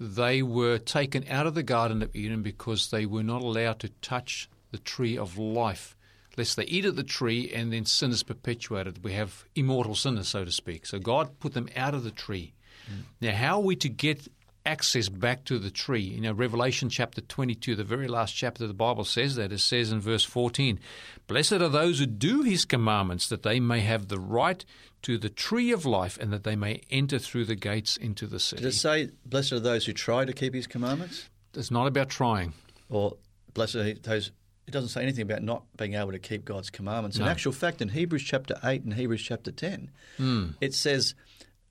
they 0.00 0.42
were 0.42 0.78
taken 0.78 1.24
out 1.28 1.46
of 1.46 1.54
the 1.54 1.62
Garden 1.62 2.02
of 2.02 2.14
Eden 2.14 2.42
because 2.42 2.90
they 2.90 3.06
were 3.06 3.22
not 3.22 3.42
allowed 3.42 3.78
to 3.80 3.90
touch 4.00 4.48
the 4.70 4.78
tree 4.78 5.16
of 5.16 5.38
life, 5.38 5.96
lest 6.36 6.56
they 6.56 6.64
eat 6.64 6.84
of 6.84 6.96
the 6.96 7.04
tree 7.04 7.50
and 7.52 7.72
then 7.72 7.84
sin 7.84 8.10
is 8.10 8.22
perpetuated. 8.22 9.04
We 9.04 9.12
have 9.12 9.44
immortal 9.54 9.94
sinners, 9.94 10.28
so 10.28 10.44
to 10.44 10.52
speak. 10.52 10.86
So 10.86 10.98
God 10.98 11.38
put 11.40 11.54
them 11.54 11.68
out 11.76 11.94
of 11.94 12.04
the 12.04 12.10
tree. 12.10 12.54
Mm. 12.90 13.02
Now, 13.20 13.32
how 13.32 13.60
are 13.60 13.64
we 13.64 13.76
to 13.76 13.88
get 13.88 14.28
access 14.68 15.08
back 15.08 15.44
to 15.46 15.58
the 15.58 15.70
tree. 15.70 16.02
You 16.02 16.20
know, 16.20 16.32
Revelation 16.32 16.90
chapter 16.90 17.20
22, 17.22 17.74
the 17.74 17.84
very 17.84 18.06
last 18.06 18.32
chapter 18.32 18.64
of 18.64 18.68
the 18.68 18.74
Bible 18.74 19.04
says 19.04 19.36
that. 19.36 19.50
It 19.50 19.60
says 19.60 19.90
in 19.90 20.00
verse 20.00 20.24
14, 20.24 20.78
Blessed 21.26 21.54
are 21.54 21.68
those 21.68 21.98
who 21.98 22.06
do 22.06 22.42
his 22.42 22.64
commandments, 22.64 23.28
that 23.28 23.42
they 23.42 23.60
may 23.60 23.80
have 23.80 24.08
the 24.08 24.20
right 24.20 24.64
to 25.02 25.16
the 25.16 25.30
tree 25.30 25.72
of 25.72 25.86
life 25.86 26.18
and 26.18 26.32
that 26.32 26.44
they 26.44 26.54
may 26.54 26.82
enter 26.90 27.18
through 27.18 27.46
the 27.46 27.54
gates 27.54 27.96
into 27.96 28.26
the 28.26 28.38
city. 28.38 28.62
Does 28.62 28.76
it 28.76 28.78
say, 28.78 29.10
Blessed 29.24 29.52
are 29.52 29.60
those 29.60 29.86
who 29.86 29.92
try 29.92 30.24
to 30.24 30.32
keep 30.32 30.54
his 30.54 30.66
commandments? 30.66 31.28
It's 31.54 31.70
not 31.70 31.86
about 31.86 32.10
trying. 32.10 32.52
Or, 32.90 33.16
Blessed 33.54 33.76
are 33.76 33.94
those 33.94 34.30
it 34.66 34.72
doesn't 34.72 34.90
say 34.90 35.02
anything 35.02 35.22
about 35.22 35.42
not 35.42 35.64
being 35.78 35.94
able 35.94 36.12
to 36.12 36.18
keep 36.18 36.44
God's 36.44 36.68
commandments. 36.68 37.16
No. 37.16 37.24
In 37.24 37.30
actual 37.30 37.52
fact, 37.52 37.80
in 37.80 37.88
Hebrews 37.88 38.22
chapter 38.22 38.54
8 38.62 38.84
and 38.84 38.92
Hebrews 38.92 39.22
chapter 39.22 39.50
10, 39.50 39.90
mm. 40.18 40.54
it 40.60 40.74
says, 40.74 41.14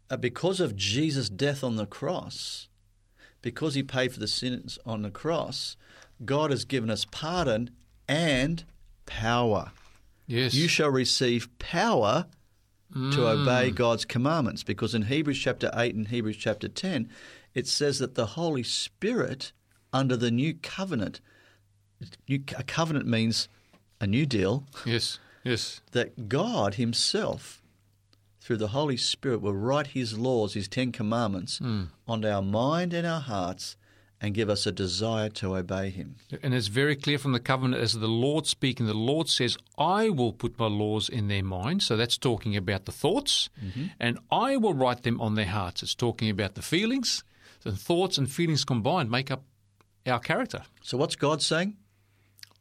uh, 0.10 0.18
because 0.18 0.60
of 0.60 0.76
Jesus' 0.76 1.30
death 1.30 1.64
on 1.64 1.76
the 1.76 1.86
cross, 1.86 2.68
because 3.48 3.76
he 3.76 3.82
paid 3.82 4.12
for 4.12 4.20
the 4.20 4.28
sins 4.28 4.78
on 4.86 5.04
the 5.04 5.10
cross, 5.10 5.78
God 6.26 6.52
has 6.52 6.66
given 6.66 6.90
us 6.90 7.06
pardon 7.06 7.70
and 8.06 8.66
power. 9.06 9.72
Yes. 10.26 10.54
You 10.54 10.68
shall 10.68 10.90
receive 10.90 11.48
power 11.58 12.26
mm. 12.94 13.14
to 13.14 13.26
obey 13.26 13.72
God's 13.72 14.04
commandments. 14.04 14.64
Because 14.64 14.94
in 14.94 15.04
Hebrews 15.04 15.40
chapter 15.40 15.72
8 15.74 15.96
and 15.96 16.10
Hebrews 16.10 16.36
chapter 16.36 16.68
10, 16.68 17.10
it 17.54 17.68
says 17.68 18.00
that 18.00 18.16
the 18.16 18.26
Holy 18.26 18.64
Spirit, 18.64 19.54
under 19.94 20.18
the 20.18 20.30
new 20.30 20.54
covenant, 20.54 21.22
new, 22.28 22.44
a 22.58 22.64
covenant 22.64 23.08
means 23.08 23.48
a 24.02 24.08
new 24.08 24.26
deal. 24.26 24.66
Yes, 24.86 25.20
yes. 25.46 25.80
That 25.94 26.28
God 26.28 26.74
Himself 26.74 27.62
through 28.48 28.56
the 28.56 28.70
Holy 28.70 28.96
Spirit, 28.96 29.42
will 29.42 29.54
write 29.54 29.88
His 29.88 30.18
laws, 30.18 30.54
His 30.54 30.70
Ten 30.70 30.94
Commandments, 30.94 31.60
mm. 31.60 31.90
onto 32.08 32.30
our 32.30 32.42
mind 32.42 32.94
and 32.94 33.06
our 33.06 33.20
hearts 33.20 33.76
and 34.22 34.34
give 34.34 34.50
us 34.50 34.66
a 34.66 34.72
desire 34.72 35.28
to 35.28 35.58
obey 35.58 35.90
Him. 35.90 36.16
And 36.42 36.54
it's 36.54 36.68
very 36.68 36.96
clear 36.96 37.18
from 37.18 37.34
the 37.34 37.42
covenant 37.42 37.84
as 37.84 37.92
the 37.92 38.08
Lord 38.08 38.48
speaking, 38.48 38.86
the 38.86 38.94
Lord 38.94 39.28
says, 39.28 39.58
I 39.78 40.08
will 40.08 40.32
put 40.32 40.58
my 40.58 40.68
laws 40.68 41.10
in 41.10 41.28
their 41.28 41.44
mind. 41.44 41.84
So 41.84 41.98
that's 41.98 42.18
talking 42.18 42.56
about 42.56 42.86
the 42.86 42.94
thoughts, 42.94 43.50
mm-hmm. 43.62 43.88
and 44.00 44.18
I 44.32 44.56
will 44.56 44.74
write 44.74 45.04
them 45.04 45.20
on 45.20 45.36
their 45.36 45.46
hearts. 45.46 45.84
It's 45.84 45.94
talking 45.94 46.30
about 46.30 46.56
the 46.56 46.62
feelings. 46.62 47.26
The 47.64 47.74
thoughts 47.74 48.18
and 48.18 48.32
feelings 48.32 48.64
combined 48.64 49.12
make 49.12 49.30
up 49.30 49.44
our 50.06 50.20
character. 50.20 50.64
So 50.82 50.98
what's 50.98 51.18
God 51.18 51.42
saying? 51.42 51.76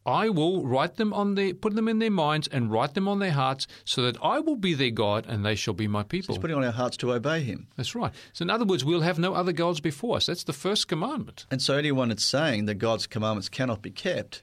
I 0.07 0.29
will 0.29 0.65
write 0.65 0.97
them 0.97 1.13
on 1.13 1.35
their, 1.35 1.53
put 1.53 1.75
them 1.75 1.89
in 1.89 1.99
their 1.99 2.11
minds 2.11 2.49
and 2.49 2.71
write 2.71 2.95
them 2.95 3.09
on 3.09 3.19
their 3.19 3.33
hearts, 3.33 3.67
so 3.85 4.03
that 4.03 4.17
I 4.23 4.39
will 4.39 4.57
be 4.57 4.75
their 4.75 4.91
God 4.91 5.27
and 5.27 5.45
they 5.45 5.55
shall 5.57 5.75
be 5.75 5.89
my 5.89 6.03
people. 6.03 6.35
So 6.35 6.39
he's 6.39 6.41
putting 6.41 6.57
on 6.57 6.65
our 6.65 6.73
hearts 6.73 6.97
to 6.99 7.13
obey 7.13 7.43
Him. 7.43 7.67
That's 7.77 7.95
right. 7.95 8.13
So 8.33 8.45
in 8.45 8.51
other 8.51 8.65
words, 8.65 8.85
we'll 8.85 9.01
have 9.01 9.19
no 9.19 9.35
other 9.35 9.53
gods 9.53 9.81
before 9.81 10.17
us. 10.17 10.27
That's 10.27 10.45
the 10.45 10.53
first 10.53 10.89
commandment. 10.89 11.47
And 11.51 11.61
so 11.61 11.77
anyone 11.77 12.09
that's 12.09 12.25
saying 12.25 12.67
that 12.67 12.77
God's 12.77 13.07
commandments 13.07 13.49
cannot 13.49 13.83
be 13.83 13.91
kept 13.91 14.43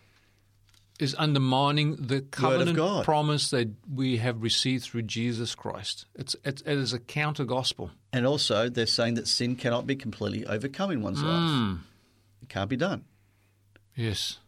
is 0.99 1.15
undermining 1.17 1.95
the 1.95 2.21
covenant 2.21 3.03
promise 3.03 3.49
that 3.49 3.69
we 3.91 4.17
have 4.17 4.41
received 4.43 4.83
through 4.83 5.01
Jesus 5.03 5.55
Christ. 5.55 6.05
It's, 6.15 6.35
it's 6.43 6.61
it 6.61 6.77
is 6.77 6.93
a 6.93 6.99
counter 6.99 7.45
gospel. 7.45 7.91
And 8.11 8.27
also, 8.27 8.69
they're 8.69 8.85
saying 8.85 9.15
that 9.15 9.27
sin 9.27 9.55
cannot 9.55 9.87
be 9.87 9.95
completely 9.95 10.45
overcome 10.45 10.91
in 10.91 11.01
one's 11.01 11.23
mm. 11.23 11.71
life. 11.71 11.79
It 12.43 12.49
can't 12.49 12.69
be 12.69 12.77
done. 12.77 13.05
Yes. 13.95 14.39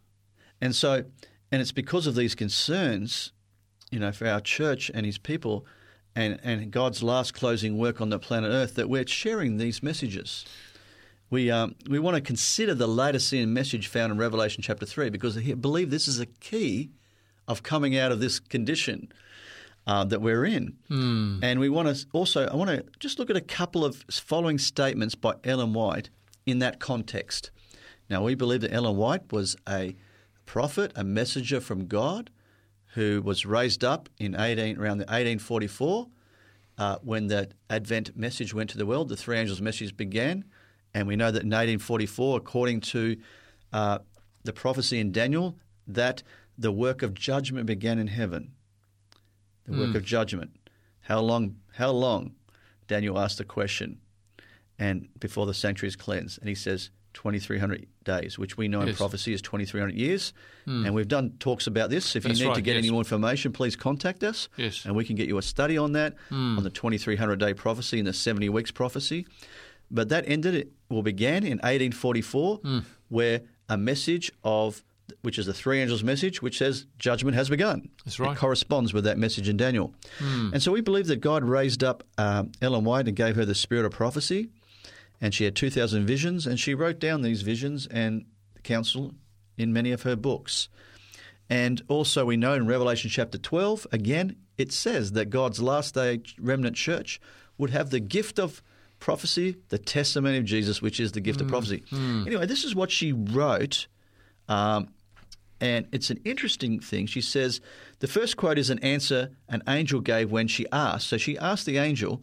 And 0.60 0.74
so, 0.74 1.04
and 1.52 1.62
it's 1.62 1.72
because 1.72 2.06
of 2.06 2.14
these 2.14 2.34
concerns, 2.34 3.32
you 3.90 3.98
know, 3.98 4.12
for 4.12 4.26
our 4.26 4.40
church 4.40 4.90
and 4.92 5.06
his 5.06 5.18
people 5.18 5.66
and, 6.14 6.40
and 6.42 6.70
God's 6.70 7.02
last 7.02 7.34
closing 7.34 7.76
work 7.76 8.00
on 8.00 8.08
the 8.08 8.18
planet 8.18 8.50
Earth 8.50 8.74
that 8.76 8.88
we're 8.88 9.06
sharing 9.06 9.58
these 9.58 9.82
messages. 9.82 10.44
We, 11.28 11.50
um, 11.50 11.74
we 11.88 11.98
want 11.98 12.14
to 12.14 12.20
consider 12.20 12.74
the 12.74 12.86
Laodicean 12.86 13.52
message 13.52 13.88
found 13.88 14.12
in 14.12 14.18
Revelation 14.18 14.62
chapter 14.62 14.86
3 14.86 15.10
because 15.10 15.36
I 15.36 15.54
believe 15.54 15.90
this 15.90 16.08
is 16.08 16.18
a 16.20 16.26
key 16.26 16.90
of 17.46 17.62
coming 17.62 17.96
out 17.96 18.12
of 18.12 18.20
this 18.20 18.38
condition 18.38 19.12
uh, 19.86 20.04
that 20.04 20.20
we're 20.20 20.44
in. 20.44 20.76
Hmm. 20.88 21.38
And 21.42 21.60
we 21.60 21.68
want 21.68 21.94
to 21.94 22.06
also, 22.12 22.46
I 22.46 22.56
want 22.56 22.70
to 22.70 22.84
just 22.98 23.18
look 23.18 23.30
at 23.30 23.36
a 23.36 23.40
couple 23.40 23.84
of 23.84 24.04
following 24.10 24.58
statements 24.58 25.14
by 25.14 25.34
Ellen 25.44 25.74
White 25.74 26.10
in 26.44 26.60
that 26.60 26.80
context. 26.80 27.50
Now, 28.08 28.22
we 28.22 28.34
believe 28.34 28.60
that 28.62 28.72
Ellen 28.72 28.96
White 28.96 29.32
was 29.32 29.56
a 29.68 29.96
prophet, 30.46 30.92
a 30.94 31.04
messenger 31.04 31.60
from 31.60 31.86
God, 31.86 32.30
who 32.94 33.20
was 33.20 33.44
raised 33.44 33.84
up 33.84 34.08
in 34.18 34.34
18, 34.34 34.78
around 34.78 34.98
the 34.98 35.04
1844 35.04 36.08
uh, 36.78 36.96
when 37.02 37.26
the 37.26 37.50
Advent 37.68 38.16
message 38.16 38.54
went 38.54 38.70
to 38.70 38.78
the 38.78 38.86
world. 38.86 39.08
The 39.08 39.16
three 39.16 39.38
angels' 39.38 39.60
message 39.60 39.96
began, 39.96 40.44
and 40.94 41.06
we 41.06 41.16
know 41.16 41.30
that 41.30 41.42
in 41.42 41.48
1844, 41.48 42.38
according 42.38 42.80
to 42.80 43.16
uh, 43.72 43.98
the 44.44 44.52
prophecy 44.52 44.98
in 45.00 45.12
Daniel, 45.12 45.56
that 45.86 46.22
the 46.58 46.72
work 46.72 47.02
of 47.02 47.14
judgment 47.14 47.66
began 47.66 47.98
in 47.98 48.06
heaven. 48.06 48.52
The 49.64 49.72
mm. 49.72 49.78
work 49.78 49.90
hmm. 49.90 49.96
of 49.96 50.04
judgment. 50.04 50.52
How 51.00 51.20
long? 51.20 51.56
How 51.74 51.90
long? 51.90 52.34
Daniel 52.88 53.18
asked 53.18 53.38
the 53.38 53.44
question, 53.44 53.98
and 54.78 55.08
before 55.18 55.44
the 55.44 55.54
sanctuary 55.54 55.88
is 55.88 55.96
cleansed, 55.96 56.38
and 56.38 56.48
he 56.48 56.54
says, 56.54 56.90
2300 57.14 57.86
days, 58.06 58.38
which 58.38 58.56
we 58.56 58.68
know 58.68 58.80
yes. 58.80 58.90
in 58.90 58.94
prophecy 58.94 59.34
is 59.34 59.42
2300 59.42 59.94
years. 59.94 60.32
Mm. 60.66 60.86
And 60.86 60.94
we've 60.94 61.06
done 61.08 61.34
talks 61.38 61.66
about 61.66 61.90
this. 61.90 62.16
If 62.16 62.22
That's 62.22 62.38
you 62.38 62.44
need 62.44 62.48
right, 62.48 62.54
to 62.54 62.62
get 62.62 62.76
yes. 62.76 62.84
any 62.84 62.90
more 62.90 63.00
information, 63.00 63.52
please 63.52 63.76
contact 63.76 64.24
us. 64.24 64.48
Yes. 64.56 64.86
And 64.86 64.96
we 64.96 65.04
can 65.04 65.16
get 65.16 65.28
you 65.28 65.36
a 65.36 65.42
study 65.42 65.76
on 65.76 65.92
that, 65.92 66.14
mm. 66.30 66.56
on 66.56 66.64
the 66.64 66.70
2300 66.70 67.38
day 67.38 67.52
prophecy 67.52 67.98
and 67.98 68.08
the 68.08 68.14
70 68.14 68.48
weeks 68.48 68.70
prophecy. 68.70 69.26
But 69.90 70.08
that 70.08 70.24
ended, 70.26 70.54
it 70.54 70.72
well, 70.88 71.02
began 71.02 71.44
in 71.44 71.58
1844, 71.58 72.60
mm. 72.60 72.84
where 73.08 73.42
a 73.68 73.76
message 73.76 74.32
of 74.42 74.82
which 75.22 75.38
is 75.38 75.46
the 75.46 75.54
three 75.54 75.80
angels' 75.80 76.02
message, 76.02 76.42
which 76.42 76.58
says 76.58 76.86
judgment 76.98 77.36
has 77.36 77.48
begun. 77.48 77.88
That's 78.04 78.18
right. 78.18 78.32
It 78.32 78.38
corresponds 78.38 78.92
with 78.92 79.04
that 79.04 79.18
message 79.18 79.48
in 79.48 79.56
Daniel. 79.56 79.94
Mm. 80.18 80.54
And 80.54 80.62
so 80.62 80.72
we 80.72 80.80
believe 80.80 81.06
that 81.06 81.20
God 81.20 81.44
raised 81.44 81.84
up 81.84 82.02
um, 82.18 82.50
Ellen 82.60 82.84
White 82.84 83.06
and 83.06 83.16
gave 83.16 83.36
her 83.36 83.44
the 83.44 83.54
spirit 83.54 83.84
of 83.84 83.92
prophecy 83.92 84.50
and 85.20 85.34
she 85.34 85.44
had 85.44 85.56
2,000 85.56 86.06
visions, 86.06 86.46
and 86.46 86.58
she 86.58 86.74
wrote 86.74 86.98
down 86.98 87.22
these 87.22 87.42
visions 87.42 87.86
and 87.86 88.24
the 88.54 88.62
counsel 88.62 89.14
in 89.56 89.72
many 89.72 89.92
of 89.92 90.02
her 90.02 90.16
books. 90.16 90.68
And 91.48 91.82
also, 91.88 92.24
we 92.24 92.36
know 92.36 92.54
in 92.54 92.66
Revelation 92.66 93.08
chapter 93.10 93.38
12, 93.38 93.86
again, 93.92 94.36
it 94.58 94.72
says 94.72 95.12
that 95.12 95.30
God's 95.30 95.60
last 95.60 95.94
day 95.94 96.20
remnant 96.40 96.76
church 96.76 97.20
would 97.58 97.70
have 97.70 97.90
the 97.90 98.00
gift 98.00 98.38
of 98.38 98.62
prophecy, 98.98 99.56
the 99.68 99.78
testimony 99.78 100.38
of 100.38 100.44
Jesus, 100.44 100.82
which 100.82 100.98
is 100.98 101.12
the 101.12 101.20
gift 101.20 101.38
mm, 101.38 101.42
of 101.42 101.48
prophecy. 101.48 101.82
Mm. 101.92 102.26
Anyway, 102.26 102.46
this 102.46 102.64
is 102.64 102.74
what 102.74 102.90
she 102.90 103.12
wrote. 103.12 103.86
Um, 104.48 104.88
and 105.60 105.86
it's 105.92 106.10
an 106.10 106.20
interesting 106.24 106.80
thing. 106.80 107.06
She 107.06 107.20
says 107.20 107.60
the 108.00 108.06
first 108.06 108.36
quote 108.36 108.58
is 108.58 108.70
an 108.70 108.78
answer 108.80 109.30
an 109.48 109.62
angel 109.68 110.00
gave 110.00 110.30
when 110.30 110.48
she 110.48 110.66
asked. 110.72 111.08
So 111.08 111.16
she 111.16 111.38
asked 111.38 111.66
the 111.66 111.78
angel, 111.78 112.22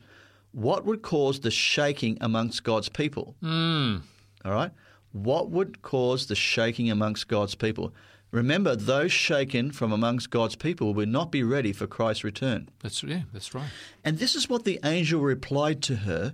what 0.54 0.86
would 0.86 1.02
cause 1.02 1.42
the 1.42 1.52
shaking 1.52 2.18
amongst 2.22 2.64
God's 2.64 2.88
people? 2.88 3.36
Mm. 3.44 4.02
All 4.46 4.52
right? 4.52 4.72
What 5.12 5.50
would 5.50 5.82
cause 5.82 6.28
the 6.28 6.36
shaking 6.36 6.90
amongst 6.90 7.28
God's 7.28 7.56
people? 7.56 7.94
Remember, 8.32 8.76
those 8.76 9.12
shaken 9.12 9.72
from 9.72 9.92
amongst 9.92 10.32
God's 10.32 10.56
people 10.56 10.94
would 10.96 11.10
not 11.10 11.32
be 11.32 11.44
ready 11.44 11.72
for 11.72 11.86
Christ's 11.86 12.24
return. 12.24 12.70
That's 12.82 13.04
yeah, 13.04 13.24
that's 13.32 13.54
right. 13.54 13.70
And 14.04 14.18
this 14.18 14.34
is 14.34 14.50
what 14.50 14.64
the 14.64 14.80
angel 14.84 15.22
replied 15.22 15.84
to 15.84 15.98
her 15.98 16.34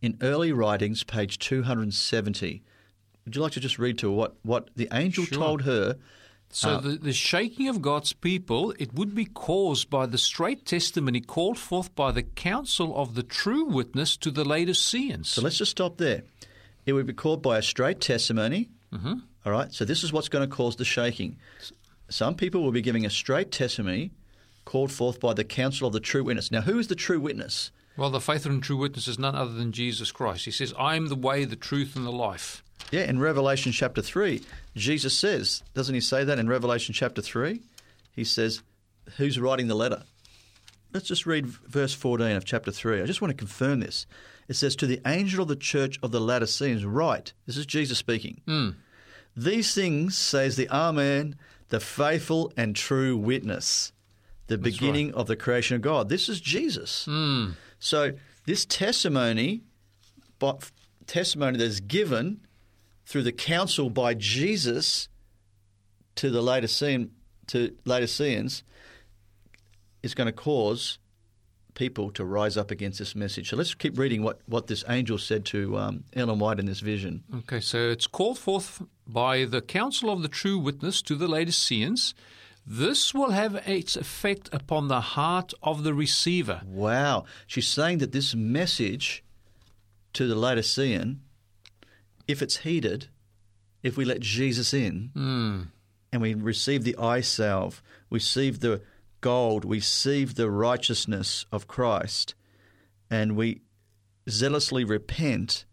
in 0.00 0.16
early 0.20 0.52
writings, 0.52 1.02
page 1.02 1.40
two 1.40 1.64
hundred 1.64 1.82
and 1.82 1.94
seventy. 1.94 2.62
Would 3.24 3.34
you 3.34 3.42
like 3.42 3.52
to 3.52 3.60
just 3.60 3.78
read 3.78 3.98
to 3.98 4.10
what, 4.10 4.36
what 4.42 4.70
the 4.76 4.88
angel 4.92 5.24
sure. 5.24 5.38
told 5.38 5.62
her 5.62 5.96
so 6.50 6.70
uh, 6.70 6.80
the, 6.80 6.88
the 6.90 7.12
shaking 7.12 7.68
of 7.68 7.80
God's 7.80 8.12
people, 8.12 8.74
it 8.78 8.92
would 8.94 9.14
be 9.14 9.24
caused 9.24 9.88
by 9.88 10.06
the 10.06 10.18
straight 10.18 10.66
testimony 10.66 11.20
called 11.20 11.58
forth 11.58 11.94
by 11.94 12.10
the 12.10 12.24
counsel 12.24 12.96
of 12.96 13.14
the 13.14 13.22
true 13.22 13.64
witness 13.64 14.16
to 14.18 14.30
the 14.30 14.44
Laodiceans. 14.44 15.28
So 15.28 15.42
let's 15.42 15.58
just 15.58 15.70
stop 15.70 15.98
there. 15.98 16.22
It 16.86 16.92
would 16.92 17.06
be 17.06 17.12
called 17.12 17.42
by 17.42 17.58
a 17.58 17.62
straight 17.62 18.00
testimony. 18.00 18.68
Mm-hmm. 18.92 19.14
All 19.46 19.52
right. 19.52 19.72
So 19.72 19.84
this 19.84 20.02
is 20.02 20.12
what's 20.12 20.28
going 20.28 20.48
to 20.48 20.54
cause 20.54 20.76
the 20.76 20.84
shaking. 20.84 21.36
Some 22.08 22.34
people 22.34 22.62
will 22.62 22.72
be 22.72 22.82
giving 22.82 23.06
a 23.06 23.10
straight 23.10 23.52
testimony 23.52 24.10
called 24.64 24.90
forth 24.90 25.20
by 25.20 25.34
the 25.34 25.44
counsel 25.44 25.86
of 25.86 25.92
the 25.92 26.00
true 26.00 26.24
witness. 26.24 26.50
Now, 26.50 26.62
who 26.62 26.78
is 26.78 26.88
the 26.88 26.96
true 26.96 27.20
witness? 27.20 27.70
Well, 27.96 28.10
the 28.10 28.20
faithful 28.20 28.52
and 28.52 28.62
true 28.62 28.76
witness 28.76 29.06
is 29.08 29.18
none 29.18 29.34
other 29.34 29.52
than 29.52 29.72
Jesus 29.72 30.10
Christ. 30.10 30.44
He 30.44 30.50
says, 30.50 30.74
I 30.78 30.96
am 30.96 31.08
the 31.08 31.16
way, 31.16 31.44
the 31.44 31.56
truth, 31.56 31.96
and 31.96 32.06
the 32.06 32.12
life. 32.12 32.64
Yeah, 32.90 33.02
in 33.02 33.20
Revelation 33.20 33.72
chapter 33.72 34.02
3, 34.02 34.42
Jesus 34.74 35.16
says, 35.16 35.62
doesn't 35.74 35.94
he 35.94 36.00
say 36.00 36.24
that 36.24 36.38
in 36.38 36.48
Revelation 36.48 36.94
chapter 36.94 37.22
3? 37.22 37.60
He 38.14 38.24
says, 38.24 38.62
Who's 39.16 39.40
writing 39.40 39.66
the 39.66 39.74
letter? 39.74 40.04
let's 40.92 41.06
just 41.06 41.26
read 41.26 41.46
verse 41.46 41.94
14 41.94 42.36
of 42.36 42.44
chapter 42.44 42.70
3. 42.70 43.02
I 43.02 43.06
just 43.06 43.20
want 43.20 43.30
to 43.30 43.36
confirm 43.36 43.80
this. 43.80 44.06
It 44.48 44.54
says, 44.54 44.74
To 44.76 44.86
the 44.86 45.00
angel 45.06 45.42
of 45.42 45.48
the 45.48 45.56
church 45.56 45.98
of 46.02 46.10
the 46.10 46.20
Laodiceans, 46.20 46.84
write, 46.84 47.32
this 47.46 47.56
is 47.56 47.66
Jesus 47.66 47.98
speaking. 47.98 48.40
Hmm. 48.46 48.70
These 49.36 49.74
things 49.74 50.16
says 50.16 50.56
the 50.56 50.68
Amen, 50.68 51.36
the 51.68 51.80
faithful 51.80 52.52
and 52.56 52.74
true 52.74 53.16
witness, 53.16 53.92
the 54.48 54.58
beginning 54.58 55.14
of 55.14 55.28
the 55.28 55.36
creation 55.36 55.76
of 55.76 55.82
God. 55.82 56.08
This 56.08 56.28
is 56.28 56.40
Jesus. 56.40 57.04
Hmm. 57.04 57.50
So 57.78 58.12
this 58.46 58.64
testimony, 58.64 59.62
but 60.38 60.70
testimony 61.06 61.58
that 61.58 61.64
is 61.64 61.80
given 61.80 62.40
through 63.10 63.24
the 63.24 63.32
counsel 63.32 63.90
by 63.90 64.14
Jesus 64.14 65.08
to 66.14 66.30
the 66.30 66.40
Laodicean 66.40 67.10
to 67.48 67.74
Laodiceans 67.84 68.62
is 70.00 70.14
going 70.14 70.28
to 70.28 70.32
cause 70.32 71.00
people 71.74 72.12
to 72.12 72.24
rise 72.24 72.56
up 72.56 72.70
against 72.70 73.00
this 73.00 73.16
message. 73.16 73.50
So 73.50 73.56
let's 73.56 73.74
keep 73.74 73.98
reading 73.98 74.22
what, 74.22 74.38
what 74.46 74.68
this 74.68 74.84
angel 74.88 75.18
said 75.18 75.44
to 75.46 75.76
um, 75.76 76.04
Ellen 76.14 76.38
White 76.38 76.60
in 76.60 76.66
this 76.66 76.78
vision. 76.78 77.24
Okay, 77.38 77.58
so 77.58 77.78
it's 77.88 78.06
called 78.06 78.38
forth 78.38 78.80
by 79.08 79.44
the 79.44 79.60
counsel 79.60 80.10
of 80.10 80.22
the 80.22 80.28
true 80.28 80.60
witness 80.60 81.02
to 81.02 81.16
the 81.16 81.26
Laodiceans. 81.26 82.14
This 82.64 83.12
will 83.12 83.30
have 83.32 83.56
its 83.66 83.96
effect 83.96 84.48
upon 84.52 84.86
the 84.86 85.00
heart 85.00 85.52
of 85.64 85.82
the 85.82 85.94
receiver. 85.94 86.60
Wow. 86.64 87.24
She's 87.48 87.66
saying 87.66 87.98
that 87.98 88.12
this 88.12 88.36
message 88.36 89.24
to 90.12 90.28
the 90.28 90.36
Laodicean, 90.36 91.22
if 92.30 92.42
it's 92.42 92.58
heated, 92.58 93.08
if 93.82 93.96
we 93.96 94.04
let 94.04 94.20
Jesus 94.20 94.72
in 94.74 95.10
hmm. 95.14 95.62
and 96.12 96.22
we 96.22 96.34
receive 96.34 96.84
the 96.84 96.96
eye 96.96 97.20
salve, 97.20 97.82
we 98.08 98.16
receive 98.16 98.60
the 98.60 98.82
gold, 99.20 99.64
we 99.64 99.78
receive 99.78 100.34
the 100.34 100.50
righteousness 100.50 101.46
of 101.52 101.66
Christ, 101.66 102.34
and 103.10 103.36
we 103.36 103.62
zealously 104.28 104.84
repent, 104.84 105.64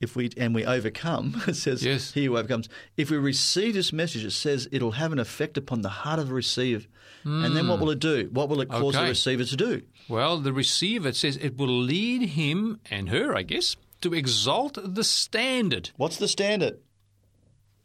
if 0.00 0.14
we 0.14 0.30
and 0.36 0.54
we 0.54 0.64
overcome, 0.64 1.42
it 1.46 1.54
says 1.54 1.84
Yes. 1.84 2.12
he 2.12 2.26
who 2.26 2.36
overcomes. 2.36 2.68
If 2.96 3.10
we 3.10 3.16
receive 3.16 3.74
this 3.74 3.92
message, 3.92 4.24
it 4.24 4.32
says 4.32 4.68
it'll 4.72 4.92
have 4.92 5.12
an 5.12 5.18
effect 5.18 5.56
upon 5.56 5.82
the 5.82 5.88
heart 5.88 6.18
of 6.18 6.28
the 6.28 6.34
receiver. 6.34 6.86
And 7.24 7.56
then 7.56 7.66
what 7.66 7.78
hmm. 7.78 7.82
will 7.82 7.90
it 7.90 7.98
do? 7.98 8.28
What 8.30 8.48
will 8.48 8.60
it 8.60 8.68
cause 8.68 8.94
the 8.94 9.02
receiver 9.02 9.42
to 9.42 9.56
do? 9.56 9.82
Well, 10.08 10.38
the 10.38 10.52
receiver 10.52 11.12
says 11.12 11.36
it 11.36 11.58
will 11.58 11.66
lead 11.66 12.22
him 12.22 12.78
and 12.88 13.08
her, 13.08 13.34
I 13.34 13.42
guess, 13.42 13.74
to 14.00 14.14
exalt 14.14 14.78
the 14.82 15.04
standard. 15.04 15.90
What's 15.96 16.16
the 16.18 16.28
standard? 16.28 16.78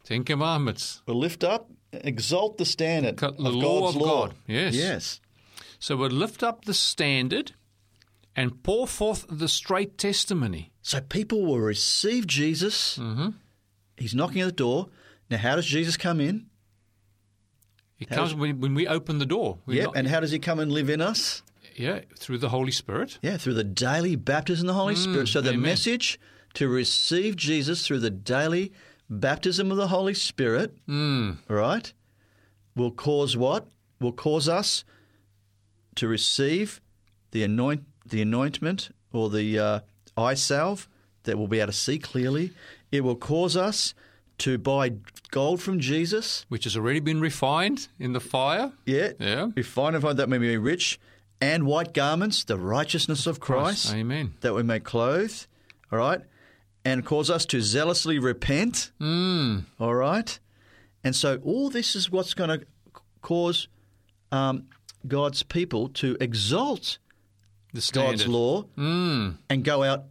Ten 0.04 0.24
Commandments. 0.24 1.02
We'll 1.06 1.18
lift 1.18 1.44
up, 1.44 1.70
exalt 1.92 2.58
the 2.58 2.64
standard 2.64 3.16
Co- 3.16 3.28
of 3.28 3.38
law 3.38 3.80
God's 3.82 3.96
of 3.96 4.02
law. 4.02 4.26
God. 4.28 4.34
Yes. 4.46 4.74
Yes. 4.74 5.20
So 5.78 5.96
we'll 5.96 6.10
lift 6.10 6.42
up 6.42 6.64
the 6.64 6.74
standard 6.74 7.52
and 8.36 8.62
pour 8.62 8.86
forth 8.86 9.26
the 9.28 9.48
straight 9.48 9.98
testimony. 9.98 10.72
So 10.82 11.00
people 11.00 11.44
will 11.44 11.60
receive 11.60 12.26
Jesus. 12.26 12.98
Mm-hmm. 12.98 13.30
He's 13.96 14.14
knocking 14.14 14.40
at 14.42 14.46
the 14.46 14.52
door. 14.52 14.88
Now, 15.30 15.38
how 15.38 15.56
does 15.56 15.66
Jesus 15.66 15.96
come 15.96 16.20
in? 16.20 16.46
It 17.98 18.08
How 18.10 18.16
comes 18.16 18.30
does- 18.30 18.38
when, 18.40 18.60
when 18.60 18.74
we 18.74 18.86
open 18.88 19.18
the 19.18 19.26
door. 19.26 19.58
We're 19.66 19.76
Yep. 19.76 19.84
not- 19.86 19.96
And 19.96 20.08
how 20.08 20.20
does 20.20 20.30
he 20.32 20.38
come 20.38 20.58
and 20.58 20.72
live 20.72 20.90
in 20.90 21.00
us? 21.00 21.42
Yeah, 21.76 22.00
through 22.18 22.38
the 22.38 22.48
Holy 22.48 22.72
Spirit. 22.72 23.18
Yeah, 23.22 23.36
through 23.36 23.54
the 23.54 23.64
daily 23.64 24.16
baptism 24.16 24.68
of 24.68 24.74
the 24.74 24.80
Holy 24.80 24.96
Spirit. 24.96 25.28
So 25.28 25.40
the 25.40 25.50
amen. 25.50 25.62
message 25.62 26.18
to 26.54 26.68
receive 26.68 27.36
Jesus 27.36 27.86
through 27.86 28.00
the 28.00 28.10
daily 28.10 28.72
baptism 29.08 29.70
of 29.70 29.76
the 29.76 29.88
Holy 29.88 30.14
Spirit, 30.14 30.76
all 30.88 31.36
right, 31.48 31.92
will 32.76 32.90
cause 32.90 33.36
what? 33.36 33.68
Will 34.00 34.12
cause 34.12 34.48
us 34.48 34.84
to 35.96 36.08
receive 36.08 36.80
the 37.30 37.42
anoint 37.42 37.84
the 38.06 38.20
anointment 38.22 38.90
or 39.12 39.30
the 39.30 39.58
uh, 39.58 39.80
eye 40.16 40.34
salve 40.34 40.88
that 41.22 41.38
we'll 41.38 41.46
be 41.46 41.60
able 41.60 41.70
to 41.72 41.78
see 41.78 41.98
clearly. 41.98 42.50
It 42.90 43.02
will 43.04 43.16
cause 43.16 43.56
us 43.56 43.94
to 44.38 44.58
buy 44.58 44.94
gold 45.30 45.62
from 45.62 45.78
Jesus. 45.78 46.44
which 46.48 46.64
has 46.64 46.76
already 46.76 47.00
been 47.00 47.20
refined 47.20 47.88
in 47.98 48.12
the 48.12 48.20
fire. 48.20 48.72
Yeah, 48.84 49.12
Yeah. 49.20 49.48
Refine 49.54 49.94
and 49.94 50.02
find 50.02 50.18
that 50.18 50.28
may 50.28 50.38
be 50.38 50.56
rich, 50.56 50.98
and 51.42 51.66
white 51.66 51.92
garments, 51.92 52.44
the 52.44 52.56
righteousness 52.56 53.26
of 53.26 53.40
Christ. 53.40 53.92
Amen. 53.92 54.34
that 54.40 54.54
we 54.54 54.62
may 54.62 54.78
clothe, 54.80 55.34
all 55.90 55.98
right, 55.98 56.20
and 56.84 57.04
cause 57.04 57.30
us 57.30 57.44
to 57.46 57.60
zealously 57.60 58.18
repent, 58.18 58.92
Mm. 59.00 59.64
all 59.78 59.94
right. 59.94 60.38
And 61.04 61.16
so 61.16 61.40
all 61.44 61.68
this 61.68 61.96
is 61.96 62.10
what's 62.10 62.32
going 62.34 62.50
to 62.60 62.66
cause 63.22 63.66
um, 64.30 64.64
God's 65.06 65.42
people 65.42 65.88
to 65.90 66.16
exalt 66.20 66.98
The. 67.74 67.90
God's 67.92 68.26
law 68.28 68.64
Mm. 68.78 69.36
and 69.50 69.64
go 69.64 69.82
out 69.82 70.04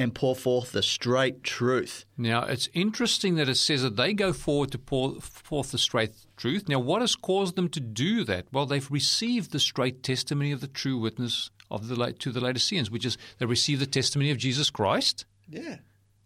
and 0.00 0.14
pour 0.14 0.34
forth 0.34 0.72
the 0.72 0.82
straight 0.82 1.42
truth. 1.44 2.06
Now, 2.16 2.44
it's 2.44 2.70
interesting 2.72 3.34
that 3.34 3.50
it 3.50 3.56
says 3.56 3.82
that 3.82 3.96
they 3.96 4.14
go 4.14 4.32
forward 4.32 4.72
to 4.72 4.78
pour 4.78 5.20
forth 5.20 5.72
the 5.72 5.78
straight 5.78 6.12
truth. 6.38 6.68
Now, 6.70 6.78
what 6.78 7.02
has 7.02 7.14
caused 7.14 7.54
them 7.54 7.68
to 7.68 7.80
do 7.80 8.24
that? 8.24 8.46
Well, 8.50 8.64
they've 8.64 8.90
received 8.90 9.52
the 9.52 9.60
straight 9.60 10.02
testimony 10.02 10.52
of 10.52 10.62
the 10.62 10.68
true 10.68 10.98
witness 10.98 11.50
of 11.70 11.88
the 11.88 12.12
to 12.18 12.32
the 12.32 12.40
Laodiceans, 12.40 12.90
which 12.90 13.04
is 13.04 13.18
they 13.38 13.44
received 13.44 13.82
the 13.82 13.86
testimony 13.86 14.30
of 14.30 14.38
Jesus 14.38 14.70
Christ, 14.70 15.26
Yeah. 15.50 15.76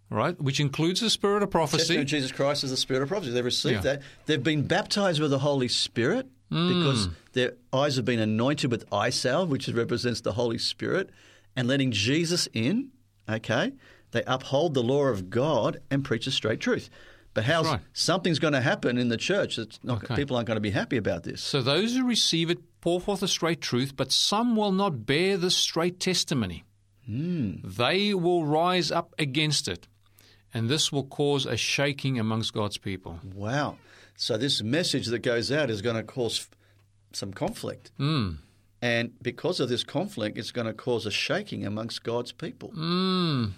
right? 0.08 0.40
Which 0.40 0.60
includes 0.60 1.00
the 1.00 1.10
spirit 1.10 1.42
of 1.42 1.50
prophecy. 1.50 1.96
Of 1.96 2.06
Jesus 2.06 2.30
Christ 2.30 2.62
is 2.62 2.70
the 2.70 2.76
spirit 2.76 3.02
of 3.02 3.08
prophecy. 3.08 3.32
They've 3.32 3.44
received 3.44 3.84
Yeah. 3.84 3.94
that. 3.94 4.02
They've 4.26 4.42
been 4.42 4.68
baptized 4.68 5.20
with 5.20 5.32
the 5.32 5.40
Holy 5.40 5.68
Spirit 5.68 6.28
because 6.48 7.08
mm. 7.08 7.14
their 7.32 7.54
eyes 7.72 7.96
have 7.96 8.04
been 8.04 8.20
anointed 8.20 8.70
with 8.70 8.84
eye 8.92 9.10
salve, 9.10 9.50
which 9.50 9.68
represents 9.68 10.20
the 10.20 10.34
Holy 10.34 10.58
Spirit, 10.58 11.10
and 11.56 11.66
letting 11.66 11.90
Jesus 11.90 12.46
in. 12.52 12.92
Okay, 13.28 13.72
they 14.10 14.22
uphold 14.26 14.74
the 14.74 14.82
law 14.82 15.06
of 15.06 15.30
God 15.30 15.80
and 15.90 16.04
preach 16.04 16.26
the 16.26 16.30
straight 16.30 16.60
truth. 16.60 16.90
But 17.34 17.44
how 17.44 17.62
right. 17.64 17.80
something's 17.92 18.38
going 18.38 18.52
to 18.52 18.60
happen 18.60 18.96
in 18.96 19.08
the 19.08 19.16
church? 19.16 19.56
That's 19.56 19.80
not, 19.82 20.04
Okay. 20.04 20.14
People 20.14 20.36
aren't 20.36 20.46
going 20.46 20.56
to 20.56 20.60
be 20.60 20.70
happy 20.70 20.96
about 20.96 21.24
this. 21.24 21.42
So 21.42 21.62
those 21.62 21.96
who 21.96 22.06
receive 22.06 22.48
it 22.48 22.58
pour 22.80 23.00
forth 23.00 23.20
the 23.20 23.28
straight 23.28 23.60
truth, 23.60 23.96
but 23.96 24.12
some 24.12 24.54
will 24.54 24.70
not 24.70 25.04
bear 25.04 25.36
the 25.36 25.50
straight 25.50 25.98
testimony. 25.98 26.64
They 27.64 28.14
will 28.14 28.44
rise 28.44 28.90
up 28.92 29.14
against 29.18 29.68
it, 29.68 29.88
and 30.54 30.68
this 30.68 30.92
will 30.92 31.04
cause 31.04 31.44
a 31.44 31.56
shaking 31.56 32.18
amongst 32.18 32.54
God's 32.54 32.78
people. 32.78 33.20
Wow. 33.34 33.78
So 34.16 34.36
this 34.36 34.62
message 34.62 35.06
that 35.08 35.18
goes 35.20 35.50
out 35.50 35.70
is 35.70 35.82
going 35.82 35.96
to 35.96 36.02
cause 36.02 36.46
some 37.12 37.32
conflict. 37.32 37.90
Mm. 37.98 38.38
And 38.84 39.12
because 39.22 39.60
of 39.60 39.70
this 39.70 39.82
conflict, 39.82 40.36
it's 40.36 40.50
going 40.50 40.66
to 40.66 40.74
cause 40.74 41.06
a 41.06 41.10
shaking 41.10 41.64
amongst 41.64 42.04
God's 42.04 42.32
people. 42.32 42.70
Mm. 42.76 43.52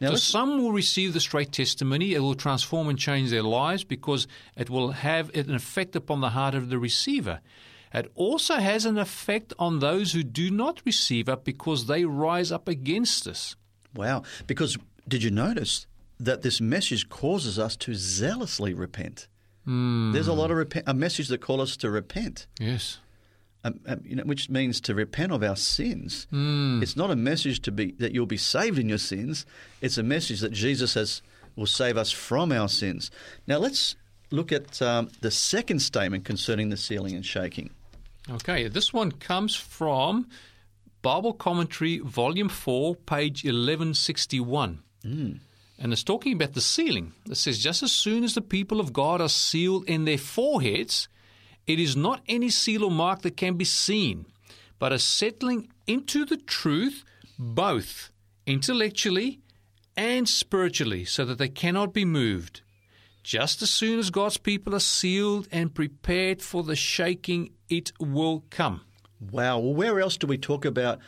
Now, 0.00 0.10
So 0.10 0.16
some 0.16 0.62
will 0.62 0.70
receive 0.70 1.14
the 1.14 1.20
straight 1.20 1.50
testimony. 1.50 2.14
It 2.14 2.20
will 2.20 2.36
transform 2.36 2.88
and 2.88 2.96
change 2.96 3.30
their 3.30 3.42
lives 3.42 3.82
because 3.82 4.28
it 4.56 4.70
will 4.70 4.92
have 4.92 5.34
an 5.34 5.52
effect 5.52 5.96
upon 5.96 6.20
the 6.20 6.28
heart 6.30 6.54
of 6.54 6.68
the 6.70 6.78
receiver. 6.78 7.40
It 7.92 8.08
also 8.14 8.54
has 8.54 8.84
an 8.86 8.98
effect 8.98 9.52
on 9.58 9.80
those 9.80 10.12
who 10.12 10.22
do 10.22 10.48
not 10.48 10.80
receive 10.84 11.28
it 11.28 11.42
because 11.42 11.86
they 11.86 12.04
rise 12.04 12.52
up 12.52 12.68
against 12.68 13.26
us. 13.26 13.56
Wow. 13.96 14.22
Because 14.46 14.78
did 15.08 15.24
you 15.24 15.32
notice 15.32 15.88
that 16.20 16.42
this 16.42 16.60
message 16.60 17.08
causes 17.08 17.58
us 17.58 17.74
to 17.78 17.94
zealously 17.94 18.74
repent? 18.74 19.26
There's 19.66 20.28
a 20.28 20.32
lot 20.32 20.52
of 20.52 20.56
repen- 20.56 20.84
a 20.86 20.94
message 20.94 21.28
that 21.28 21.40
calls 21.40 21.60
us 21.72 21.76
to 21.78 21.90
repent, 21.90 22.46
Yes. 22.60 22.98
Um, 23.64 23.80
um, 23.86 24.00
you 24.04 24.16
know, 24.16 24.22
which 24.24 24.48
means 24.48 24.80
to 24.82 24.94
repent 24.94 25.32
of 25.32 25.42
our 25.42 25.56
sins. 25.56 26.26
It's 26.82 26.96
not 26.96 27.10
a 27.10 27.16
message 27.16 27.60
to 27.62 27.72
be 27.72 27.92
that 27.98 28.12
you'll 28.12 28.26
be 28.26 28.36
saved 28.36 28.78
in 28.78 28.88
your 28.88 28.98
sins. 28.98 29.46
It's 29.80 29.98
a 29.98 30.02
message 30.02 30.40
that 30.40 30.52
Jesus 30.52 30.94
has 30.94 31.22
will 31.56 31.66
save 31.66 31.96
us 31.96 32.12
from 32.12 32.52
our 32.52 32.68
sins. 32.68 33.10
Now 33.46 33.58
let's 33.58 33.96
look 34.30 34.52
at 34.52 34.80
um, 34.80 35.10
the 35.22 35.30
second 35.30 35.80
statement 35.80 36.24
concerning 36.24 36.68
the 36.68 36.76
sealing 36.76 37.14
and 37.14 37.26
shaking. 37.26 37.70
Okay, 38.30 38.68
this 38.68 38.92
one 38.92 39.10
comes 39.10 39.54
from 39.56 40.28
Bible 41.02 41.32
Commentary, 41.32 41.98
Volume 41.98 42.48
4, 42.48 42.94
page 42.94 43.42
1161. 43.44 44.82
And 45.80 45.92
it's 45.92 46.02
talking 46.04 46.32
about 46.32 46.54
the 46.54 46.60
sealing. 46.60 47.12
It 47.30 47.36
says, 47.36 47.58
Just 47.58 47.82
as 47.82 47.92
soon 47.92 48.24
as 48.24 48.34
the 48.34 48.40
people 48.40 48.80
of 48.80 48.92
God 48.92 49.20
are 49.20 49.28
sealed 49.28 49.88
in 49.88 50.04
their 50.04 50.18
foreheads, 50.18 51.08
it 51.68 51.78
is 51.78 51.94
not 51.94 52.22
any 52.26 52.48
seal 52.48 52.82
or 52.82 52.90
mark 52.90 53.22
that 53.22 53.36
can 53.36 53.54
be 53.54 53.64
seen, 53.64 54.26
but 54.78 54.92
a 54.92 54.98
settling 54.98 55.68
into 55.86 56.24
the 56.24 56.38
truth, 56.38 57.04
both 57.38 58.10
intellectually 58.46 59.40
and 59.96 60.28
spiritually, 60.28 61.04
so 61.04 61.24
that 61.26 61.38
they 61.38 61.48
cannot 61.48 61.92
be 61.92 62.04
moved. 62.04 62.62
Just 63.22 63.60
as 63.60 63.70
soon 63.70 63.98
as 63.98 64.08
God's 64.08 64.38
people 64.38 64.74
are 64.74 64.80
sealed 64.80 65.46
and 65.52 65.74
prepared 65.74 66.40
for 66.40 66.62
the 66.62 66.74
shaking, 66.74 67.50
it 67.68 67.92
will 68.00 68.44
come. 68.48 68.80
Wow. 69.20 69.58
Well, 69.58 69.74
where 69.74 70.00
else 70.00 70.16
do 70.16 70.26
we 70.26 70.38
talk 70.38 70.64
about 70.64 71.00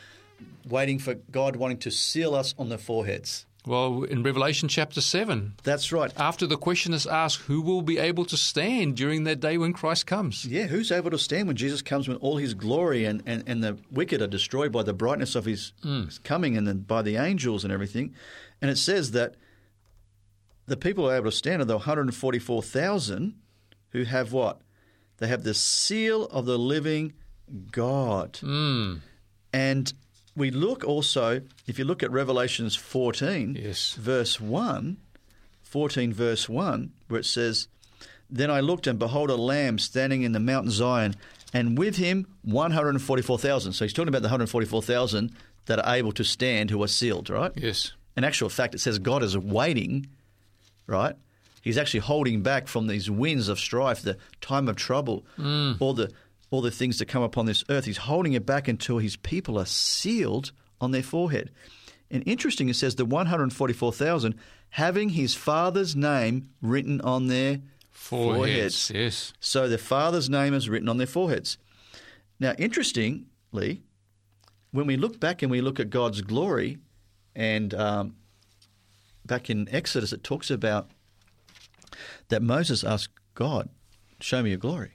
waiting 0.68 0.98
for 0.98 1.14
God 1.14 1.56
wanting 1.56 1.78
to 1.78 1.90
seal 1.90 2.34
us 2.34 2.54
on 2.58 2.68
the 2.68 2.76
foreheads? 2.76 3.46
Well, 3.70 4.02
in 4.02 4.24
Revelation 4.24 4.68
chapter 4.68 5.00
7, 5.00 5.54
That's 5.62 5.92
right. 5.92 6.12
after 6.16 6.44
the 6.44 6.56
question 6.56 6.92
is 6.92 7.06
asked, 7.06 7.42
who 7.42 7.62
will 7.62 7.82
be 7.82 7.98
able 7.98 8.24
to 8.24 8.36
stand 8.36 8.96
during 8.96 9.22
that 9.24 9.38
day 9.38 9.58
when 9.58 9.72
Christ 9.72 10.08
comes? 10.08 10.44
Yeah, 10.44 10.66
who's 10.66 10.90
able 10.90 11.12
to 11.12 11.18
stand 11.18 11.46
when 11.46 11.54
Jesus 11.54 11.80
comes 11.80 12.08
with 12.08 12.18
all 12.20 12.38
his 12.38 12.54
glory 12.54 13.04
and, 13.04 13.22
and, 13.26 13.44
and 13.46 13.62
the 13.62 13.78
wicked 13.88 14.20
are 14.22 14.26
destroyed 14.26 14.72
by 14.72 14.82
the 14.82 14.92
brightness 14.92 15.36
of 15.36 15.44
his, 15.44 15.72
mm. 15.84 16.06
his 16.06 16.18
coming 16.18 16.56
and 16.56 16.66
then 16.66 16.78
by 16.78 17.00
the 17.00 17.14
angels 17.14 17.62
and 17.62 17.72
everything? 17.72 18.12
And 18.60 18.72
it 18.72 18.76
says 18.76 19.12
that 19.12 19.36
the 20.66 20.76
people 20.76 21.04
who 21.04 21.10
are 21.10 21.16
able 21.16 21.30
to 21.30 21.36
stand 21.36 21.62
are 21.62 21.66
the 21.66 21.76
144,000 21.76 23.34
who 23.90 24.02
have 24.02 24.32
what? 24.32 24.62
They 25.18 25.28
have 25.28 25.44
the 25.44 25.54
seal 25.54 26.24
of 26.24 26.44
the 26.44 26.58
living 26.58 27.12
God. 27.70 28.32
Mm. 28.42 29.02
And 29.52 29.92
we 30.36 30.50
look 30.50 30.84
also, 30.84 31.42
if 31.66 31.78
you 31.78 31.84
look 31.84 32.02
at 32.02 32.10
Revelations 32.10 32.76
14, 32.76 33.56
Yes. 33.60 33.94
verse 33.94 34.40
1, 34.40 34.96
14 35.62 36.12
verse 36.12 36.48
1, 36.48 36.92
where 37.08 37.20
it 37.20 37.26
says, 37.26 37.68
Then 38.28 38.50
I 38.50 38.60
looked, 38.60 38.86
and 38.86 38.98
behold, 38.98 39.30
a 39.30 39.36
lamb 39.36 39.78
standing 39.78 40.22
in 40.22 40.32
the 40.32 40.40
mountain 40.40 40.70
Zion, 40.70 41.16
and 41.52 41.76
with 41.76 41.96
him 41.96 42.26
144,000. 42.42 43.72
So 43.72 43.84
he's 43.84 43.92
talking 43.92 44.08
about 44.08 44.22
the 44.22 44.28
144,000 44.28 45.32
that 45.66 45.78
are 45.78 45.94
able 45.94 46.12
to 46.12 46.24
stand 46.24 46.70
who 46.70 46.82
are 46.82 46.88
sealed, 46.88 47.30
right? 47.30 47.52
Yes. 47.56 47.92
In 48.16 48.24
actual 48.24 48.48
fact, 48.48 48.74
it 48.74 48.78
says 48.80 48.98
God 48.98 49.22
is 49.22 49.36
waiting, 49.36 50.06
right? 50.86 51.14
He's 51.62 51.76
actually 51.78 52.00
holding 52.00 52.42
back 52.42 52.68
from 52.68 52.86
these 52.86 53.10
winds 53.10 53.48
of 53.48 53.58
strife, 53.58 54.02
the 54.02 54.16
time 54.40 54.68
of 54.68 54.76
trouble, 54.76 55.24
mm. 55.38 55.76
all 55.80 55.92
the 55.92 56.10
all 56.50 56.60
the 56.60 56.70
things 56.70 56.98
that 56.98 57.06
come 57.06 57.22
upon 57.22 57.46
this 57.46 57.64
earth. 57.68 57.84
He's 57.84 57.96
holding 57.98 58.32
it 58.32 58.44
back 58.44 58.66
until 58.68 58.98
his 58.98 59.16
people 59.16 59.58
are 59.58 59.66
sealed 59.66 60.52
on 60.80 60.90
their 60.90 61.02
forehead. 61.02 61.50
And 62.10 62.22
interesting, 62.26 62.68
it 62.68 62.74
says 62.76 62.96
the 62.96 63.04
144,000 63.04 64.34
having 64.70 65.10
his 65.10 65.34
father's 65.34 65.94
name 65.94 66.48
written 66.60 67.00
on 67.02 67.28
their 67.28 67.60
Foreheads. 67.90 68.36
foreheads. 68.36 68.90
Yes. 68.94 69.32
So 69.40 69.68
the 69.68 69.78
Father's 69.78 70.30
name 70.30 70.54
is 70.54 70.68
written 70.68 70.88
on 70.88 70.96
their 70.96 71.06
foreheads. 71.06 71.58
Now, 72.40 72.54
interestingly, 72.58 73.82
when 74.70 74.86
we 74.86 74.96
look 74.96 75.20
back 75.20 75.42
and 75.42 75.50
we 75.50 75.60
look 75.60 75.78
at 75.78 75.90
God's 75.90 76.22
glory, 76.22 76.78
and 77.36 77.74
um, 77.74 78.16
back 79.26 79.50
in 79.50 79.68
Exodus, 79.70 80.12
it 80.12 80.24
talks 80.24 80.50
about 80.50 80.90
that 82.28 82.42
Moses 82.42 82.82
asked 82.84 83.12
God, 83.34 83.68
"Show 84.20 84.42
me 84.42 84.50
your 84.50 84.58
glory," 84.58 84.92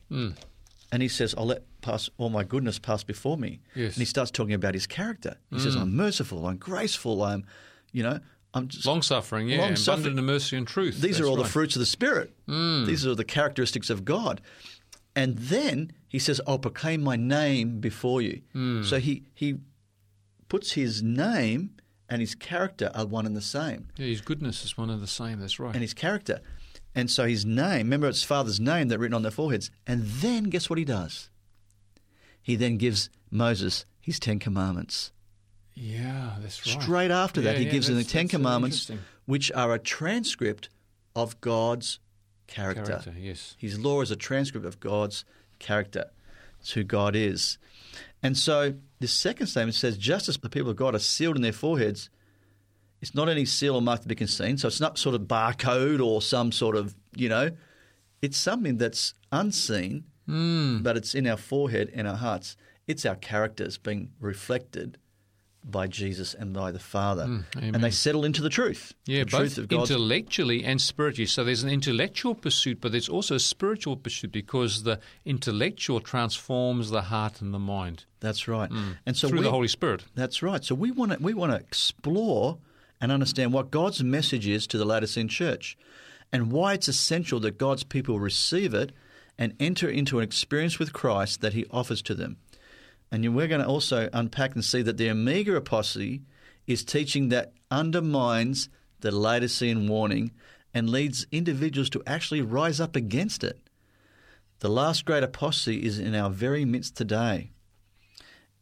and 0.96 1.02
he 1.04 1.10
says, 1.10 1.36
"I'll 1.38 1.48
let 1.48 1.64
pass 1.82 2.10
all 2.18 2.30
my 2.30 2.46
goodness 2.46 2.80
pass 2.80 3.04
before 3.04 3.38
me." 3.38 3.60
Yes. 3.76 3.96
And 3.96 3.98
he 3.98 4.06
starts 4.06 4.32
talking 4.32 4.54
about 4.54 4.74
his 4.74 4.88
character. 4.88 5.36
He 5.52 5.60
says, 5.60 5.76
mm. 5.76 5.82
"I'm 5.82 5.96
merciful, 5.96 6.48
I'm 6.48 6.56
graceful, 6.56 7.22
I'm, 7.22 7.46
you 7.92 8.02
know, 8.02 8.20
I'm 8.54 8.70
just 8.70 8.86
Long 8.86 9.02
suffering, 9.02 9.50
yeah. 9.50 9.60
Long-suffering. 9.60 10.06
Abundant 10.06 10.20
in 10.20 10.26
mercy 10.26 10.58
and 10.58 10.66
truth. 10.66 11.02
these 11.02 11.20
are 11.20 11.24
That's 11.24 11.30
all 11.30 11.36
the 11.36 11.44
fruits 11.44 11.76
of 11.76 11.82
the 11.82 11.86
Spirit. 11.86 12.34
Mm. 12.48 12.86
These 12.86 13.06
are 13.06 13.14
the 13.14 13.26
characteristics 13.26 13.90
of 13.90 14.06
God. 14.06 14.40
And 15.14 15.38
then 15.38 15.92
he 16.08 16.20
says, 16.20 16.40
I'll 16.48 16.60
proclaim 16.60 17.04
my 17.04 17.18
name 17.18 17.82
before 17.82 18.22
you. 18.22 18.42
Mm. 18.56 18.86
So 18.86 19.00
he, 19.00 19.24
he 19.34 19.58
puts 20.48 20.72
his 20.72 21.04
name 21.04 21.72
and 22.08 22.22
his 22.22 22.34
character 22.36 22.92
are 22.96 23.06
one 23.06 23.26
and 23.26 23.36
the 23.36 23.42
same. 23.42 23.90
Yeah, 23.98 24.08
his 24.08 24.22
goodness 24.22 24.64
is 24.64 24.78
one 24.78 24.90
and 24.90 25.04
the 25.04 25.08
same. 25.08 25.40
That's 25.40 25.60
right. 25.60 25.74
And 25.74 25.82
his 25.82 25.94
character. 25.94 26.40
And 26.96 27.12
so 27.12 27.28
his 27.28 27.46
name, 27.46 27.88
remember 27.88 28.08
it's 28.08 28.24
Father's 28.24 28.60
name 28.60 28.88
that 28.88 29.00
written 29.00 29.14
on 29.14 29.22
their 29.22 29.32
foreheads. 29.32 29.70
And 29.86 30.04
then 30.06 30.46
guess 30.46 30.70
what 30.70 30.80
he 30.80 30.86
does? 30.86 31.30
He 32.42 32.56
then 32.56 32.78
gives 32.78 33.10
Moses 33.30 33.86
his 34.00 34.20
Ten 34.20 34.40
Commandments. 34.40 35.12
yeah, 35.74 36.36
that's 36.40 36.66
right. 36.66 36.82
Straight 36.82 37.12
after 37.12 37.42
that, 37.42 37.54
Yeah, 37.54 37.60
he 37.60 37.66
yeah, 37.66 37.72
gives 37.72 37.90
him 37.90 37.96
the 37.96 38.04
Ten 38.04 38.28
uh, 38.28 38.30
Commandments, 38.30 38.90
which 39.26 39.52
are 39.52 39.74
a 39.74 39.80
transcript 39.80 40.70
of 41.16 41.42
God's 41.42 42.00
character. 42.48 42.84
Character, 42.84 43.14
yes. 43.18 43.56
His 43.58 43.78
law 43.80 44.02
is 44.02 44.12
a 44.12 44.16
transcript 44.16 44.66
of 44.66 44.80
God's 44.80 45.26
character. 45.60 46.06
It's 46.60 46.72
who 46.72 46.84
God 46.84 47.16
is. 47.16 47.58
And 48.24 48.38
so 48.38 48.76
this 49.00 49.12
second 49.12 49.48
statement 49.48 49.76
says, 49.76 49.98
just 49.98 50.30
as 50.30 50.38
the 50.38 50.50
people 50.50 50.70
of 50.72 50.78
God 50.78 50.96
are 50.96 51.00
sealed 51.00 51.36
in 51.36 51.42
their 51.42 51.52
foreheads, 51.52 52.10
it's 53.06 53.14
not 53.16 53.30
any 53.30 53.46
seal 53.46 53.76
or 53.76 53.82
mark 53.84 54.02
that 54.02 54.16
can 54.16 54.26
be 54.26 54.32
seen. 54.32 54.58
So 54.58 54.68
it's 54.68 54.82
not 54.82 54.98
sort 54.98 55.14
of 55.16 55.22
barcode 55.28 56.04
or 56.04 56.22
some 56.24 56.52
sort 56.52 56.76
of, 56.76 56.96
you 57.16 57.30
know, 57.30 57.52
it's 58.22 58.38
something 58.38 58.78
that's 58.78 59.14
unseen, 59.32 60.06
Hmm. 60.26 60.80
but 60.82 60.98
it's 60.98 61.14
in 61.14 61.28
our 61.28 61.38
forehead 61.38 61.92
and 61.94 62.08
our 62.08 62.16
hearts. 62.16 62.58
It's 62.88 63.06
our 63.06 63.16
characters 63.16 63.78
being 63.78 64.10
reflected 64.20 64.98
by 65.64 65.86
Jesus 65.88 66.34
and 66.34 66.52
by 66.54 66.72
the 66.72 66.80
Father. 66.80 67.44
and 67.56 67.84
they 67.84 67.92
settle 67.92 68.24
into 68.26 68.42
the 68.42 68.50
truth. 68.50 68.94
Yeah, 69.06 69.24
the 69.24 69.30
truth 69.30 69.56
both 69.56 69.58
of 69.66 69.72
intellectually 69.72 70.64
and 70.64 70.82
spiritually. 70.82 71.26
So 71.28 71.44
there's 71.44 71.64
an 71.64 71.70
intellectual 71.70 72.34
pursuit, 72.36 72.82
but 72.82 72.92
there's 72.92 73.10
also 73.10 73.36
a 73.36 73.40
spiritual 73.40 73.98
pursuit 73.98 74.32
because 74.32 74.82
the 74.84 75.00
intellectual 75.26 76.00
transforms 76.00 76.90
the 76.90 77.04
heart 77.04 77.42
and 77.42 77.54
the 77.54 77.60
mind 77.60 78.06
That's 78.20 78.48
right. 78.48 78.70
And 79.06 79.16
so 79.18 79.28
through 79.28 79.40
we, 79.40 79.44
the 79.46 79.52
Holy 79.52 79.68
Spirit. 79.68 80.06
That's 80.16 80.42
right. 80.42 80.64
So 80.64 80.74
we 80.76 80.90
want 80.92 81.12
to 81.14 81.18
we 81.20 81.34
want 81.36 81.52
to 81.52 81.58
explore 81.60 82.58
and 83.02 83.12
understand 83.12 83.54
what 83.54 83.72
God's 83.72 84.04
message 84.04 84.48
is 84.48 84.68
to 84.68 84.78
the 84.78 84.86
Laodicean 84.86 85.28
church, 85.28 85.78
and 86.32 86.52
why 86.52 86.74
it's 86.74 86.88
essential 86.88 87.40
that 87.42 87.58
God's 87.58 87.84
people 87.84 88.20
receive 88.20 88.74
it 88.74 88.92
and 89.38 89.54
enter 89.60 89.90
into 89.90 90.20
an 90.20 90.24
experience 90.24 90.80
with 90.80 90.94
Christ 90.94 91.42
that 91.42 91.54
He 91.54 91.66
offers 91.72 92.02
to 92.04 92.16
them. 92.16 92.38
And 93.12 93.36
we're 93.36 93.48
going 93.48 93.62
to 93.62 93.68
also 93.68 94.10
unpack 94.14 94.56
and 94.56 94.64
see 94.64 94.82
that 94.82 94.98
the 94.98 95.10
Omega 95.10 95.56
apostasy 95.56 96.24
is 96.68 96.84
teaching 96.84 97.30
that 97.30 97.54
undermines 97.70 98.70
the 99.02 99.12
Laodicean 99.12 99.88
warning 99.88 100.32
and 100.74 100.90
leads 100.90 101.28
individuals 101.32 101.90
to 101.92 102.04
actually 102.08 102.42
rise 102.42 102.80
up 102.80 102.96
against 102.96 103.44
it. 103.44 103.60
The 104.60 104.70
last 104.70 105.06
great 105.06 105.24
apostasy 105.24 105.86
is 105.86 106.00
in 106.00 106.16
our 106.16 106.30
very 106.30 106.66
midst 106.66 106.96
today. 106.96 107.52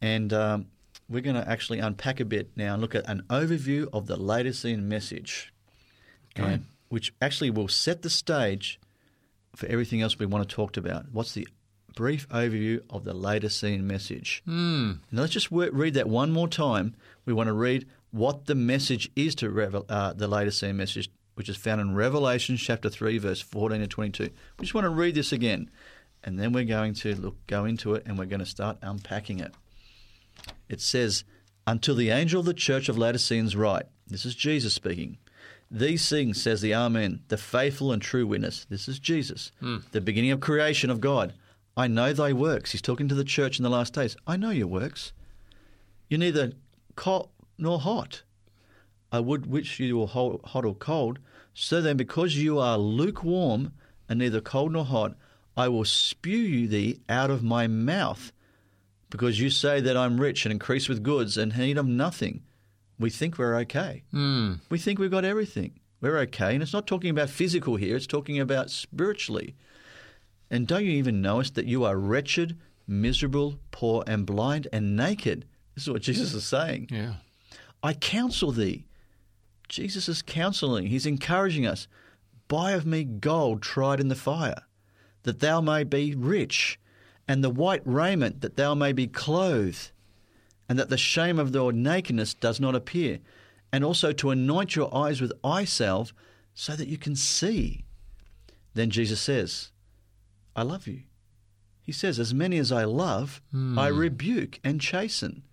And 0.02 0.34
um, 0.34 0.68
we're 1.14 1.22
going 1.22 1.36
to 1.36 1.48
actually 1.50 1.80
unpack 1.80 2.20
a 2.20 2.26
bit 2.26 2.50
now 2.56 2.74
and 2.74 2.82
look 2.82 2.96
at 2.96 3.08
an 3.10 3.24
overview 3.30 3.88
of 3.94 4.08
the 4.08 4.18
Laodicean 4.18 4.90
message, 4.90 5.54
Okay. 6.38 6.54
um, 6.56 6.68
which 6.90 7.14
actually 7.22 7.50
will 7.52 7.68
set 7.68 8.02
the 8.02 8.10
stage 8.10 8.80
for 9.56 9.68
everything 9.68 10.02
else 10.02 10.18
we 10.18 10.26
want 10.26 10.48
to 10.48 10.56
talk 10.56 10.76
about. 10.78 11.06
What's 11.12 11.34
the 11.34 11.48
brief 11.96 12.28
overview 12.30 12.82
of 12.90 13.04
the 13.04 13.14
Laodicean 13.14 13.86
message? 13.86 14.42
Mm. 14.48 15.00
Now 15.12 15.22
let's 15.22 15.34
just 15.34 15.52
wo- 15.52 15.70
read 15.72 15.94
that 15.94 16.10
one 16.10 16.32
more 16.32 16.48
time. 16.48 16.96
We 17.26 17.34
want 17.34 17.48
to 17.48 17.54
read 17.54 17.86
what 18.12 18.46
the 18.46 18.56
message 18.56 19.10
is 19.16 19.36
to 19.36 19.50
Revel- 19.50 19.86
uh, 19.90 20.14
the 20.14 20.28
Laodicean 20.28 20.76
message, 20.78 21.10
which 21.36 21.50
is 21.50 21.58
found 21.58 21.82
in 21.82 21.94
Revelation 21.96 22.58
chapter 22.58 22.90
3, 22.90 23.18
verse 23.20 23.42
14 23.42 23.80
to 23.82 23.88
22. 23.88 24.24
We 24.58 24.66
just 24.66 24.74
want 24.74 24.86
to 24.86 24.90
read 24.90 25.16
this 25.16 25.32
again, 25.32 25.70
and 26.24 26.40
then 26.40 26.52
we're 26.54 26.64
going 26.64 26.94
to 26.96 27.16
look, 27.16 27.36
go 27.48 27.66
into 27.66 27.94
it 27.96 28.04
and 28.06 28.18
we're 28.18 28.26
going 28.26 28.40
to 28.40 28.46
start 28.46 28.78
unpacking 28.82 29.40
it. 29.40 29.54
It 30.74 30.82
says, 30.82 31.24
Until 31.66 31.96
the 31.96 32.10
angel 32.10 32.42
of 32.42 32.46
the 32.46 32.54
church 32.54 32.90
of 32.90 32.98
Laodiceans 32.98 33.56
write, 33.56 33.86
this 34.08 34.26
is 34.26 34.36
Jesus 34.36 34.74
speaking. 34.74 35.18
These 35.72 36.08
things 36.10 36.42
says 36.42 36.62
the 36.62 36.76
Amen, 36.76 37.22
the 37.30 37.38
faithful 37.38 37.92
and 37.92 38.02
true 38.02 38.28
witness. 38.28 38.66
This 38.70 38.88
is 38.88 39.00
Jesus, 39.00 39.52
hmm. 39.60 39.78
the 39.92 40.02
beginning 40.02 40.32
of 40.32 40.40
creation 40.40 40.90
of 40.90 41.02
God. 41.02 41.34
I 41.76 41.88
know 41.88 42.14
thy 42.14 42.34
works. 42.34 42.72
He's 42.72 42.82
talking 42.82 43.08
to 43.08 43.16
the 43.16 43.24
church 43.24 43.58
in 43.58 43.64
the 43.64 43.70
last 43.70 43.94
days. 43.94 44.16
I 44.28 44.38
know 44.38 44.52
your 44.52 44.68
works. 44.68 45.14
You're 46.10 46.20
neither 46.20 46.52
cold 46.96 47.30
nor 47.58 47.80
hot. 47.80 48.22
I 49.12 49.20
would 49.20 49.46
wish 49.46 49.80
you 49.80 49.98
were 49.98 50.08
hot 50.08 50.66
or 50.66 50.76
cold. 50.76 51.20
So 51.54 51.82
then, 51.82 51.98
because 51.98 52.36
you 52.36 52.60
are 52.60 52.78
lukewarm 52.78 53.74
and 54.10 54.20
neither 54.20 54.42
cold 54.42 54.74
nor 54.74 54.86
hot, 54.86 55.16
I 55.56 55.68
will 55.68 55.86
spew 55.86 56.38
you 56.38 56.68
thee 56.68 57.00
out 57.08 57.30
of 57.30 57.44
my 57.44 57.68
mouth. 57.68 58.32
Because 59.14 59.40
you 59.40 59.52
say 59.52 59.80
that 59.80 59.96
I'm 59.96 60.20
rich 60.20 60.44
and 60.44 60.52
increase 60.52 60.90
with 60.90 61.04
goods 61.04 61.38
and 61.38 61.56
need 61.56 61.78
of 61.78 61.86
nothing. 61.86 62.42
We 62.98 63.12
think 63.12 63.38
we're 63.38 63.58
okay. 63.58 64.02
Mm. 64.12 64.60
We 64.72 64.80
think 64.80 64.98
we've 64.98 65.12
got 65.12 65.24
everything. 65.24 65.80
We're 66.02 66.18
okay. 66.22 66.56
And 66.56 66.64
it's 66.64 66.74
not 66.74 66.88
talking 66.88 67.12
about 67.12 67.30
physical 67.30 67.76
here, 67.76 67.96
it's 67.96 68.08
talking 68.08 68.40
about 68.40 68.72
spiritually. 68.72 69.54
And 70.50 70.66
don't 70.66 70.84
you 70.84 70.94
even 70.94 71.22
notice 71.22 71.52
that 71.52 71.68
you 71.68 71.84
are 71.86 71.96
wretched, 71.96 72.58
miserable, 72.88 73.60
poor, 73.70 74.04
and 74.08 74.26
blind 74.26 74.68
and 74.74 74.96
naked? 74.96 75.46
This 75.76 75.84
is 75.84 75.92
what 75.92 76.02
Jesus 76.02 76.34
is 76.34 76.44
saying. 76.44 76.88
Yeah. 76.90 77.14
I 77.84 77.94
counsel 77.94 78.52
thee. 78.52 78.88
Jesus 79.70 80.10
is 80.10 80.24
counseling, 80.24 80.88
he's 80.88 81.06
encouraging 81.06 81.68
us. 81.68 81.88
Buy 82.48 82.72
of 82.72 82.88
me 82.88 83.04
gold 83.04 83.62
tried 83.62 84.00
in 84.00 84.08
the 84.08 84.16
fire, 84.16 84.64
that 85.22 85.40
thou 85.40 85.62
may 85.62 85.84
be 85.84 86.16
rich, 86.16 86.80
and 87.28 87.44
the 87.44 87.50
white 87.50 87.82
raiment 87.86 88.42
that 88.42 88.58
thou 88.58 88.74
may 88.74 88.94
be 88.94 89.08
clothed, 89.08 89.92
and 90.68 90.78
that 90.80 90.90
the 90.90 90.98
shame 90.98 91.40
of 91.40 91.52
thy 91.52 91.72
nakedness 91.72 92.34
does 92.34 92.60
not 92.60 92.76
appear, 92.76 93.20
and 93.72 93.84
also 93.84 94.12
to 94.12 94.30
anoint 94.30 94.76
your 94.76 94.96
eyes 94.96 95.22
with 95.22 95.34
eye 95.44 95.66
salve, 95.66 96.14
so 96.54 96.76
that 96.76 96.88
you 96.88 96.98
can 96.98 97.16
see. 97.16 97.86
Then 98.74 98.90
Jesus 98.90 99.20
says, 99.20 99.72
I 100.56 100.64
love 100.64 100.88
you. 100.88 101.02
He 101.82 101.92
says, 101.92 102.20
As 102.20 102.34
many 102.34 102.58
as 102.58 102.72
I 102.72 102.86
love, 102.86 103.42
I 103.54 103.90
hmm. 103.90 103.98
rebuke 103.98 104.60
and 104.64 104.80
chasten. 104.80 105.44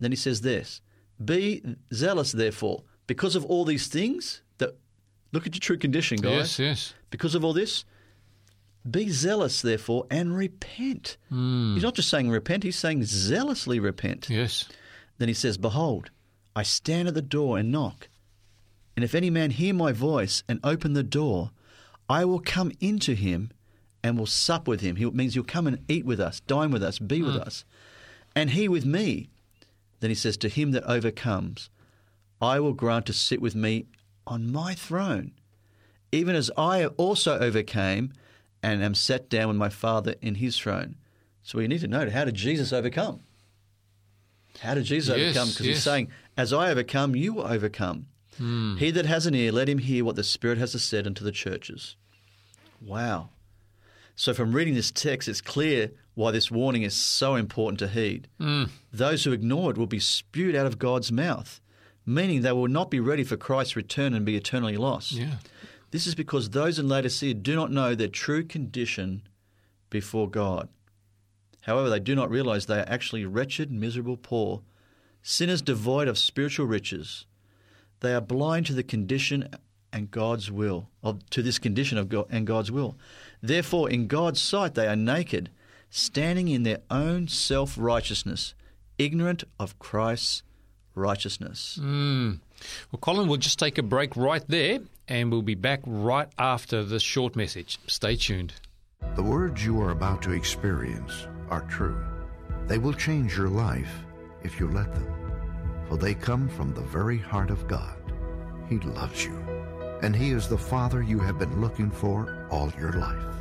Then 0.00 0.10
he 0.10 0.16
says 0.16 0.40
this 0.40 0.80
Be 1.24 1.62
zealous, 1.94 2.32
therefore, 2.32 2.82
because 3.06 3.36
of 3.36 3.44
all 3.46 3.64
these 3.64 3.86
things, 3.86 4.42
that 4.58 4.76
look 5.32 5.46
at 5.46 5.54
your 5.54 5.60
true 5.60 5.78
condition, 5.78 6.18
guys. 6.18 6.58
Yes, 6.58 6.58
yes. 6.58 6.94
Because 7.10 7.34
of 7.34 7.44
all 7.44 7.52
this, 7.52 7.84
be 8.88 9.10
zealous, 9.10 9.62
therefore, 9.62 10.06
and 10.10 10.36
repent. 10.36 11.16
Hmm. 11.28 11.74
He's 11.74 11.82
not 11.82 11.94
just 11.94 12.08
saying 12.08 12.30
repent, 12.30 12.64
he's 12.64 12.78
saying 12.78 13.04
zealously 13.04 13.78
repent. 13.78 14.28
Yes. 14.28 14.68
Then 15.18 15.28
he 15.28 15.34
says, 15.34 15.56
Behold, 15.56 16.10
I 16.56 16.62
stand 16.62 17.08
at 17.08 17.14
the 17.14 17.22
door 17.22 17.58
and 17.58 17.70
knock. 17.70 18.08
And 18.96 19.04
if 19.04 19.14
any 19.14 19.30
man 19.30 19.50
hear 19.50 19.72
my 19.72 19.92
voice 19.92 20.42
and 20.48 20.60
open 20.64 20.92
the 20.92 21.02
door, 21.02 21.50
I 22.08 22.24
will 22.24 22.40
come 22.40 22.72
into 22.80 23.14
him 23.14 23.50
and 24.02 24.18
will 24.18 24.26
sup 24.26 24.66
with 24.66 24.80
him. 24.80 24.96
He 24.96 25.04
means 25.06 25.34
he'll 25.34 25.44
come 25.44 25.66
and 25.66 25.78
eat 25.88 26.04
with 26.04 26.20
us, 26.20 26.40
dine 26.40 26.70
with 26.70 26.82
us, 26.82 26.98
be 26.98 27.22
with 27.22 27.36
hmm. 27.36 27.42
us. 27.42 27.64
And 28.34 28.50
he 28.50 28.68
with 28.68 28.84
me. 28.84 29.28
Then 30.00 30.10
he 30.10 30.16
says, 30.16 30.36
To 30.38 30.48
him 30.48 30.72
that 30.72 30.84
overcomes, 30.84 31.70
I 32.40 32.58
will 32.58 32.72
grant 32.72 33.06
to 33.06 33.12
sit 33.12 33.40
with 33.40 33.54
me 33.54 33.86
on 34.26 34.50
my 34.50 34.74
throne, 34.74 35.32
even 36.10 36.34
as 36.34 36.50
I 36.56 36.86
also 36.86 37.38
overcame 37.38 38.12
and 38.62 38.82
am 38.82 38.94
set 38.94 39.28
down 39.28 39.48
with 39.48 39.56
my 39.56 39.68
Father 39.68 40.14
in 40.20 40.36
his 40.36 40.58
throne. 40.58 40.96
So 41.42 41.58
we 41.58 41.66
need 41.66 41.80
to 41.80 41.88
know 41.88 42.08
how 42.10 42.24
did 42.24 42.34
Jesus 42.34 42.72
overcome? 42.72 43.20
How 44.60 44.74
did 44.74 44.84
Jesus 44.84 45.16
Yes, 45.16 45.30
overcome? 45.36 45.48
Because 45.50 45.66
he's 45.66 45.82
saying, 45.82 46.08
As 46.36 46.52
I 46.52 46.70
overcome, 46.70 47.16
you 47.16 47.32
will 47.34 47.46
overcome. 47.46 48.06
Hmm. 48.38 48.76
He 48.76 48.90
that 48.92 49.06
has 49.06 49.26
an 49.26 49.34
ear, 49.34 49.52
let 49.52 49.68
him 49.68 49.78
hear 49.78 50.04
what 50.04 50.16
the 50.16 50.24
Spirit 50.24 50.58
has 50.58 50.72
to 50.72 50.78
said 50.78 51.06
unto 51.06 51.24
the 51.24 51.32
churches. 51.32 51.96
Wow. 52.80 53.30
So, 54.14 54.34
from 54.34 54.52
reading 54.52 54.74
this 54.74 54.90
text, 54.90 55.28
it's 55.28 55.40
clear 55.40 55.90
why 56.14 56.30
this 56.30 56.50
warning 56.50 56.82
is 56.82 56.94
so 56.94 57.34
important 57.34 57.78
to 57.80 57.88
heed. 57.88 58.28
Hmm. 58.38 58.64
Those 58.92 59.24
who 59.24 59.32
ignore 59.32 59.70
it 59.70 59.78
will 59.78 59.86
be 59.86 60.00
spewed 60.00 60.54
out 60.54 60.66
of 60.66 60.78
God's 60.78 61.10
mouth, 61.10 61.60
meaning 62.04 62.42
they 62.42 62.52
will 62.52 62.68
not 62.68 62.90
be 62.90 63.00
ready 63.00 63.24
for 63.24 63.36
Christ's 63.36 63.76
return 63.76 64.14
and 64.14 64.24
be 64.24 64.36
eternally 64.36 64.76
lost. 64.76 65.12
Yeah. 65.12 65.36
This 65.92 66.06
is 66.06 66.14
because 66.14 66.50
those 66.50 66.78
in 66.78 66.88
Laodicea 66.88 67.34
do 67.34 67.54
not 67.54 67.70
know 67.70 67.94
their 67.94 68.08
true 68.08 68.42
condition 68.42 69.22
before 69.90 70.28
God. 70.28 70.68
However, 71.60 71.90
they 71.90 72.00
do 72.00 72.14
not 72.14 72.30
realize 72.30 72.64
they 72.64 72.80
are 72.80 72.88
actually 72.88 73.26
wretched, 73.26 73.70
miserable, 73.70 74.16
poor, 74.16 74.62
sinners 75.22 75.60
devoid 75.60 76.08
of 76.08 76.18
spiritual 76.18 76.66
riches. 76.66 77.26
They 78.00 78.14
are 78.14 78.22
blind 78.22 78.66
to 78.66 78.72
the 78.72 78.82
condition 78.82 79.50
and 79.92 80.10
God's 80.10 80.50
will, 80.50 80.88
of, 81.02 81.28
to 81.28 81.42
this 81.42 81.58
condition 81.58 81.98
of 81.98 82.08
God 82.08 82.26
and 82.30 82.46
God's 82.46 82.72
will. 82.72 82.96
Therefore, 83.42 83.90
in 83.90 84.06
God's 84.06 84.40
sight, 84.40 84.74
they 84.74 84.88
are 84.88 84.96
naked, 84.96 85.50
standing 85.90 86.48
in 86.48 86.62
their 86.62 86.80
own 86.90 87.28
self 87.28 87.76
righteousness, 87.78 88.54
ignorant 88.98 89.44
of 89.60 89.78
Christ's 89.78 90.42
righteousness. 90.94 91.76
Hmm. 91.78 92.32
Well, 92.90 93.00
Colin, 93.00 93.28
we'll 93.28 93.36
just 93.36 93.58
take 93.58 93.76
a 93.76 93.82
break 93.82 94.16
right 94.16 94.44
there 94.48 94.80
and 95.08 95.30
we'll 95.30 95.42
be 95.42 95.54
back 95.54 95.80
right 95.86 96.28
after 96.38 96.84
this 96.84 97.02
short 97.02 97.36
message. 97.36 97.78
Stay 97.86 98.16
tuned. 98.16 98.54
The 99.14 99.22
words 99.22 99.64
you 99.64 99.80
are 99.80 99.90
about 99.90 100.22
to 100.22 100.32
experience 100.32 101.26
are 101.50 101.62
true. 101.62 102.02
They 102.66 102.78
will 102.78 102.94
change 102.94 103.36
your 103.36 103.48
life 103.48 103.92
if 104.42 104.58
you 104.58 104.68
let 104.68 104.94
them, 104.94 105.12
for 105.88 105.96
they 105.96 106.14
come 106.14 106.48
from 106.48 106.72
the 106.72 106.80
very 106.80 107.18
heart 107.18 107.50
of 107.50 107.68
God. 107.68 107.96
He 108.68 108.78
loves 108.78 109.24
you, 109.24 109.36
and 110.02 110.16
He 110.16 110.30
is 110.30 110.48
the 110.48 110.56
Father 110.56 111.02
you 111.02 111.18
have 111.18 111.38
been 111.38 111.60
looking 111.60 111.90
for 111.90 112.46
all 112.50 112.72
your 112.78 112.92
life. 112.92 113.36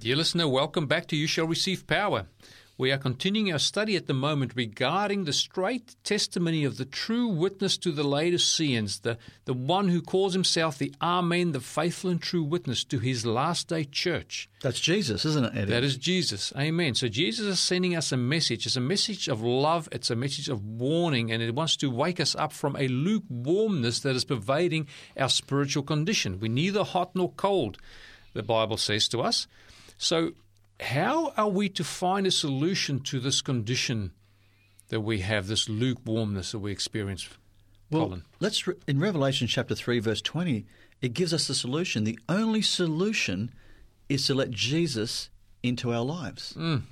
Dear 0.00 0.16
listener, 0.16 0.48
welcome 0.48 0.86
back 0.86 1.06
to 1.08 1.16
You 1.16 1.26
Shall 1.26 1.46
Receive 1.46 1.86
Power. 1.86 2.26
We 2.78 2.92
are 2.92 2.98
continuing 2.98 3.52
our 3.52 3.58
study 3.58 3.96
at 3.96 4.06
the 4.06 4.14
moment 4.14 4.52
regarding 4.54 5.24
the 5.24 5.32
straight 5.32 5.96
testimony 6.04 6.62
of 6.62 6.76
the 6.76 6.84
true 6.84 7.26
witness 7.26 7.76
to 7.78 7.90
the 7.90 8.04
Laodiceans, 8.04 9.00
the, 9.00 9.18
the 9.46 9.52
one 9.52 9.88
who 9.88 10.00
calls 10.00 10.32
himself 10.32 10.78
the 10.78 10.94
Amen, 11.02 11.50
the 11.50 11.58
faithful 11.58 12.08
and 12.08 12.22
true 12.22 12.44
witness 12.44 12.84
to 12.84 13.00
his 13.00 13.26
last 13.26 13.66
day 13.66 13.82
church. 13.82 14.48
That's 14.62 14.78
Jesus, 14.78 15.24
isn't 15.24 15.46
it, 15.46 15.56
Eddie? 15.56 15.72
That 15.72 15.82
is 15.82 15.96
Jesus. 15.96 16.52
Amen. 16.56 16.94
So 16.94 17.08
Jesus 17.08 17.46
is 17.46 17.58
sending 17.58 17.96
us 17.96 18.12
a 18.12 18.16
message. 18.16 18.64
It's 18.64 18.76
a 18.76 18.80
message 18.80 19.26
of 19.26 19.42
love, 19.42 19.88
it's 19.90 20.10
a 20.12 20.16
message 20.16 20.48
of 20.48 20.64
warning, 20.64 21.32
and 21.32 21.42
it 21.42 21.56
wants 21.56 21.74
to 21.78 21.90
wake 21.90 22.20
us 22.20 22.36
up 22.36 22.52
from 22.52 22.76
a 22.76 22.86
lukewarmness 22.86 23.98
that 24.00 24.14
is 24.14 24.24
pervading 24.24 24.86
our 25.16 25.28
spiritual 25.28 25.82
condition. 25.82 26.38
We're 26.38 26.52
neither 26.52 26.84
hot 26.84 27.16
nor 27.16 27.32
cold, 27.32 27.78
the 28.34 28.44
Bible 28.44 28.76
says 28.76 29.08
to 29.08 29.20
us. 29.20 29.48
So, 29.96 30.34
how 30.80 31.32
are 31.36 31.48
we 31.48 31.68
to 31.70 31.84
find 31.84 32.26
a 32.26 32.30
solution 32.30 33.00
to 33.00 33.20
this 33.20 33.40
condition 33.40 34.12
that 34.88 35.00
we 35.00 35.20
have, 35.20 35.46
this 35.46 35.68
lukewarmness 35.68 36.52
that 36.52 36.60
we 36.60 36.72
experience? 36.72 37.28
Well, 37.90 38.06
Colin? 38.06 38.24
let's 38.40 38.66
re- 38.66 38.74
in 38.86 39.00
Revelation 39.00 39.46
chapter 39.46 39.74
3 39.74 39.98
verse 40.00 40.22
20, 40.22 40.66
it 41.00 41.14
gives 41.14 41.32
us 41.32 41.46
the 41.46 41.54
solution. 41.54 42.04
The 42.04 42.18
only 42.28 42.62
solution 42.62 43.50
is 44.08 44.26
to 44.26 44.34
let 44.34 44.50
Jesus 44.50 45.30
into 45.62 45.92
our 45.92 46.04
lives. 46.04 46.54
Mm. 46.56 46.82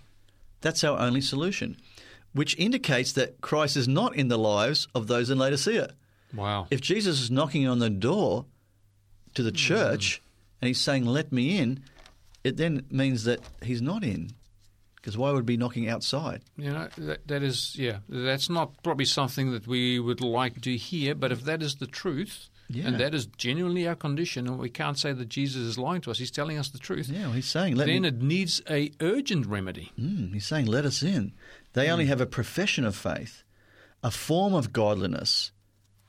That's 0.60 0.84
our 0.84 0.98
only 0.98 1.20
solution, 1.20 1.76
which 2.32 2.56
indicates 2.58 3.12
that 3.12 3.40
Christ 3.40 3.76
is 3.76 3.86
not 3.86 4.16
in 4.16 4.28
the 4.28 4.38
lives 4.38 4.88
of 4.94 5.06
those 5.06 5.30
in 5.30 5.38
Laodicea. 5.38 5.94
Wow. 6.34 6.66
If 6.70 6.80
Jesus 6.80 7.20
is 7.20 7.30
knocking 7.30 7.68
on 7.68 7.78
the 7.78 7.90
door 7.90 8.46
to 9.34 9.42
the 9.42 9.52
mm. 9.52 9.56
church 9.56 10.22
and 10.60 10.68
he's 10.68 10.80
saying, 10.80 11.04
"Let 11.04 11.30
me 11.32 11.58
in," 11.58 11.82
it 12.46 12.56
then 12.56 12.84
means 12.90 13.24
that 13.24 13.40
he's 13.62 13.82
not 13.82 14.02
in. 14.04 14.30
Because 14.96 15.16
why 15.16 15.30
would 15.30 15.42
he 15.44 15.54
be 15.54 15.56
knocking 15.56 15.88
outside? 15.88 16.40
You 16.56 16.72
know, 16.72 16.88
that, 16.98 17.28
that 17.28 17.42
is, 17.42 17.76
yeah, 17.76 17.98
that's 18.08 18.48
not 18.50 18.82
probably 18.82 19.04
something 19.04 19.52
that 19.52 19.66
we 19.66 20.00
would 20.00 20.20
like 20.20 20.60
to 20.62 20.76
hear, 20.76 21.14
but 21.14 21.30
if 21.30 21.42
that 21.44 21.62
is 21.62 21.76
the 21.76 21.86
truth, 21.86 22.48
Yeah. 22.68 22.86
and 22.88 22.98
that 22.98 23.14
is 23.14 23.26
genuinely 23.26 23.86
our 23.86 23.94
condition, 23.94 24.48
and 24.48 24.58
we 24.58 24.68
can't 24.68 24.98
say 24.98 25.12
that 25.12 25.28
Jesus 25.28 25.62
is 25.62 25.78
lying 25.78 26.00
to 26.02 26.10
us, 26.10 26.18
he's 26.18 26.32
telling 26.32 26.58
us 26.58 26.68
the 26.70 26.78
truth, 26.88 27.08
Yeah, 27.08 27.26
well, 27.26 27.32
he's 27.32 27.46
saying, 27.46 27.76
"Let 27.76 27.86
then 27.86 28.02
me." 28.02 28.08
it 28.08 28.20
needs 28.20 28.60
a 28.68 28.90
urgent 29.00 29.46
remedy. 29.46 29.92
Mm, 29.96 30.32
he's 30.34 30.46
saying, 30.46 30.66
let 30.66 30.84
us 30.84 31.02
in. 31.04 31.32
They 31.74 31.88
only 31.88 32.06
have 32.06 32.20
a 32.20 32.26
profession 32.26 32.84
of 32.84 32.96
faith, 32.96 33.44
a 34.02 34.10
form 34.10 34.54
of 34.54 34.72
godliness, 34.72 35.52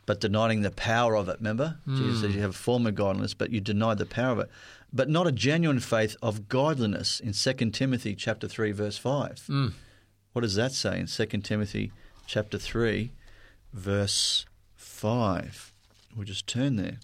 but 0.08 0.22
denying 0.22 0.62
the 0.62 0.72
power 0.72 1.16
of 1.16 1.30
it. 1.30 1.38
Remember? 1.40 1.78
Jesus 1.86 2.22
says 2.22 2.34
you 2.34 2.42
have 2.42 2.52
a 2.52 2.64
form 2.68 2.88
of 2.88 2.96
godliness, 2.96 3.34
but 3.36 3.52
you 3.52 3.60
deny 3.62 3.94
the 3.94 4.06
power 4.08 4.32
of 4.32 4.40
it. 4.40 4.50
But 4.92 5.10
not 5.10 5.28
a 5.28 5.32
genuine 5.32 5.80
faith 5.80 6.16
of 6.22 6.48
godliness 6.48 7.20
in 7.20 7.34
2 7.34 7.72
Timothy 7.72 8.16
chapter 8.16 8.48
3, 8.48 8.72
verse 8.72 8.98
5. 8.98 9.44
Hmm. 9.48 9.68
What 10.34 10.42
does 10.42 10.56
that 10.56 10.72
say 10.72 11.00
in 11.00 11.08
2 11.08 11.26
Timothy 11.42 11.92
chapter 12.26 12.58
3, 12.58 13.12
verse 13.74 14.46
5? 14.76 15.74
We'll 16.16 16.26
just 16.26 16.48
turn 16.48 16.76
there. 16.76 17.00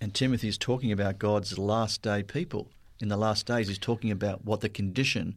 And 0.00 0.14
Timothy 0.14 0.48
is 0.48 0.58
talking 0.58 0.92
about 0.92 1.18
God's 1.18 1.58
last 1.58 2.02
day 2.02 2.22
people. 2.22 2.68
In 3.00 3.08
the 3.08 3.16
last 3.16 3.46
days, 3.46 3.68
he's 3.68 3.78
talking 3.78 4.10
about 4.10 4.44
what 4.44 4.60
the 4.60 4.68
condition 4.68 5.36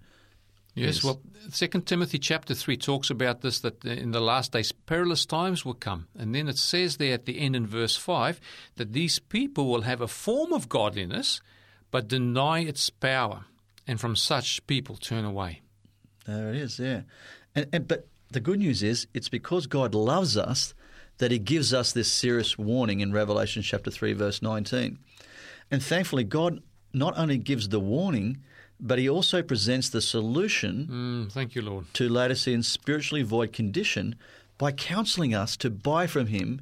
Yes, 0.74 0.96
Yes. 0.96 1.04
well, 1.04 1.22
Second 1.50 1.86
Timothy 1.86 2.18
chapter 2.18 2.54
three 2.54 2.78
talks 2.78 3.10
about 3.10 3.42
this 3.42 3.60
that 3.60 3.84
in 3.84 4.12
the 4.12 4.22
last 4.22 4.54
days 4.54 4.72
perilous 4.72 5.26
times 5.26 5.66
will 5.66 5.74
come, 5.74 6.08
and 6.18 6.34
then 6.34 6.48
it 6.48 6.58
says 6.58 6.98
there 6.98 7.14
at 7.14 7.26
the 7.26 7.40
end 7.40 7.56
in 7.56 7.68
verse 7.68 7.98
five 7.98 8.40
that 8.76 8.94
these 8.94 9.20
people 9.20 9.68
will 9.68 9.82
have 9.82 10.00
a 10.02 10.08
form 10.08 10.54
of 10.54 10.70
godliness, 10.70 11.42
but 11.90 12.08
deny 12.08 12.60
its 12.60 12.90
power, 12.90 13.46
and 13.86 14.00
from 14.00 14.16
such 14.16 14.66
people 14.68 14.96
turn 14.96 15.26
away. 15.26 15.62
There 16.26 16.50
it 16.50 16.56
is, 16.56 16.80
yeah. 16.80 17.02
And, 17.54 17.68
and 17.74 17.88
but 17.88 18.08
the 18.32 18.40
good 18.40 18.60
news 18.60 18.82
is 18.82 19.08
it's 19.14 19.30
because 19.30 19.68
God 19.68 19.94
loves 19.94 20.38
us 20.38 20.74
that 21.18 21.32
He 21.32 21.40
gives 21.40 21.74
us 21.74 21.92
this 21.92 22.10
serious 22.10 22.58
warning 22.58 23.02
in 23.02 23.12
Revelation 23.12 23.62
chapter 23.62 23.92
three, 23.92 24.14
verse 24.14 24.42
nineteen. 24.42 25.00
And 25.70 25.84
thankfully, 25.84 26.24
God 26.24 26.62
not 26.94 27.18
only 27.18 27.38
gives 27.38 27.70
the 27.70 27.80
warning, 27.80 28.38
but 28.82 28.98
he 29.00 29.08
also 29.08 29.42
presents 29.44 29.90
the 29.90 30.02
solution 30.02 30.88
Mm, 31.28 31.32
thank 31.32 31.54
you, 31.56 31.62
Lord. 31.62 31.86
to 31.94 32.10
Laodicean's 32.10 32.68
spiritually 32.68 33.22
void 33.24 33.54
condition 33.54 34.16
by 34.58 34.72
counseling 34.72 35.34
us 35.34 35.56
to 35.58 35.70
buy 35.70 36.08
from 36.08 36.28
him, 36.28 36.62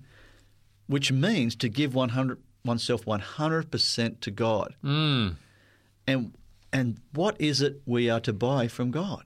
which 0.88 1.12
means 1.12 1.56
to 1.56 1.70
give 1.70 1.94
100, 1.96 2.38
oneself 2.66 3.06
100% 3.06 4.20
to 4.22 4.32
God. 4.32 4.76
Mm. 4.84 5.36
And, 6.08 6.34
and 6.74 6.98
what 7.14 7.40
is 7.40 7.62
it 7.62 7.82
we 7.86 8.10
are 8.10 8.20
to 8.22 8.34
buy 8.34 8.68
from 8.68 8.92
God? 8.92 9.24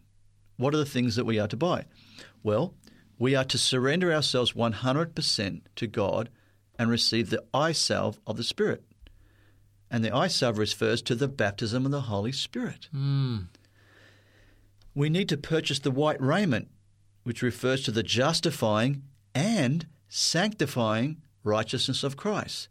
What 0.58 0.74
are 0.74 0.78
the 0.78 0.86
things 0.86 1.16
that 1.16 1.26
we 1.26 1.40
are 1.40 1.48
to 1.48 1.58
buy? 1.58 1.86
Well, 2.44 2.74
we 3.18 3.36
are 3.36 3.46
to 3.46 3.58
surrender 3.58 4.14
ourselves 4.14 4.54
100% 4.54 5.62
to 5.76 5.88
God 5.88 6.30
and 6.78 6.90
receive 6.90 7.30
the 7.30 7.44
eye 7.54 7.72
salve 7.72 8.20
of 8.28 8.38
the 8.38 8.44
Spirit. 8.44 8.84
And 9.94 10.04
the 10.04 10.28
salve 10.28 10.58
refers 10.58 11.04
to 11.04 11.14
the 11.14 11.28
baptism 11.28 11.86
of 11.86 11.92
the 11.92 12.02
Holy 12.02 12.32
Spirit. 12.32 12.88
Mm. 12.94 13.46
We 14.96 15.08
need 15.08 15.30
to 15.30 15.38
purchase 15.38 15.78
the 15.78 15.92
white 15.92 16.20
raiment, 16.20 16.70
which 17.24 17.44
refers 17.44 17.84
to 17.84 17.92
the 17.92 18.02
justifying 18.02 19.04
and 19.36 19.86
sanctifying 20.10 21.22
righteousness 21.44 22.04
of 22.04 22.18
Christ. 22.18 22.70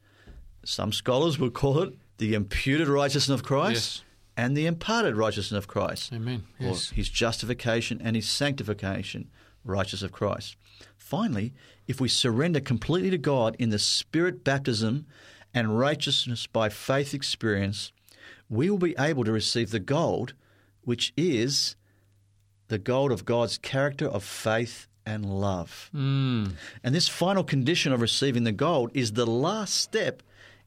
Some 0.65 0.93
scholars 0.93 1.39
will 1.39 1.51
call 1.51 1.79
it 1.79 1.95
the 2.19 2.35
imputed 2.35 2.89
righteousness 2.89 3.39
of 3.39 3.47
Christ 3.47 3.99
Yes. 3.99 4.03
and 4.37 4.57
the 4.57 4.67
imparted 4.67 5.17
righteousness 5.17 5.57
of 5.57 5.69
Christ, 5.69 6.13
Amen. 6.13 6.43
or 6.59 6.71
Yes. 6.71 6.91
his 6.91 7.09
justification 7.09 8.01
and 8.03 8.17
his 8.17 8.29
sanctification, 8.29 9.31
righteousness 9.65 10.03
of 10.03 10.11
Christ. 10.13 10.57
Finally, 10.97 11.55
if 11.87 12.01
we 12.01 12.09
surrender 12.09 12.59
completely 12.59 13.11
to 13.11 13.19
God 13.19 13.55
in 13.61 13.71
the 13.71 13.79
Spirit 13.79 14.43
baptism 14.43 15.07
and 15.55 15.79
righteousness 15.79 16.47
by 16.47 16.69
faith 16.69 17.15
experience, 17.15 17.93
we 18.49 18.71
will 18.71 18.79
be 18.79 18.95
able 18.99 19.25
to 19.25 19.33
receive 19.33 19.71
the 19.71 19.81
gold, 19.81 20.35
which 20.85 21.12
is 21.17 21.77
the 22.69 22.79
gold 22.79 23.12
of 23.12 23.25
God's 23.25 23.59
character 23.59 24.07
of 24.07 24.25
faith 24.25 24.87
and 25.05 25.27
love. 25.27 25.91
Mm. 25.95 26.53
And 26.83 26.95
this 26.95 27.09
final 27.09 27.45
condition 27.45 27.93
of 27.93 28.01
receiving 28.01 28.45
the 28.45 28.53
gold 28.53 28.91
is 28.95 29.12
the 29.12 29.27
last 29.27 29.75
step 29.75 30.23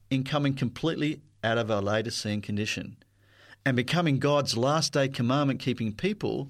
in 0.10 0.24
coming 0.24 0.54
completely 0.54 1.22
out 1.44 1.58
of 1.58 1.72
our 1.72 1.82
Laodicean 1.82 2.42
condition 2.42 2.98
and 3.66 3.76
becoming 3.76 4.20
God's 4.20 4.56
last 4.56 4.94
day 4.94 5.08
commandment 5.08 5.60
keeping 5.60 5.92
people, 5.92 6.50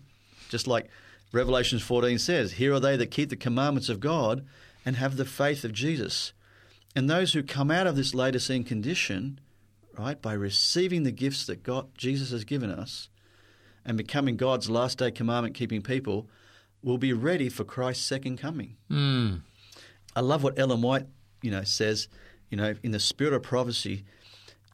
just 0.50 0.68
like 0.68 0.90
Revelations 1.32 1.82
14 1.82 2.20
says, 2.20 2.54
Here 2.54 2.74
are 2.74 2.80
they 2.80 2.98
that 2.98 3.12
keep 3.12 3.30
the 3.30 3.36
commandments 3.36 3.90
of 3.90 4.00
God 4.00 4.46
and 4.86 4.98
have 4.98 5.18
the 5.18 5.26
faith 5.26 5.64
of 5.64 5.74
Jesus. 5.74 6.34
And 6.96 7.10
those 7.10 7.34
who 7.34 7.44
come 7.44 7.70
out 7.70 7.88
of 7.88 7.96
this 7.96 8.16
Laodicean 8.16 8.64
condition, 8.64 9.40
right, 9.98 10.22
by 10.22 10.34
receiving 10.34 11.04
the 11.04 11.12
gifts 11.12 11.46
that 11.46 11.64
God, 11.64 11.90
Jesus 11.98 12.32
has 12.32 12.46
given 12.46 12.72
us 12.72 13.10
and 13.86 13.98
becoming 13.98 14.38
God's 14.38 14.70
last 14.70 14.98
day 15.00 15.12
commandment 15.12 15.56
keeping 15.56 15.82
people, 15.82 16.28
will 16.82 16.98
be 16.98 17.14
ready 17.14 17.50
for 17.50 17.64
Christ's 17.64 18.06
second 18.06 18.38
coming. 18.38 18.78
Mm. 18.90 19.42
I 20.16 20.22
love 20.22 20.44
what 20.44 20.58
Ellen 20.58 20.82
White, 20.82 21.08
you 21.42 21.52
know, 21.52 21.64
says, 21.64 22.08
you 22.50 22.58
know, 22.58 22.76
in 22.84 22.92
the 22.92 23.00
spirit 23.00 23.34
of 23.34 23.44
prophecy, 23.44 24.06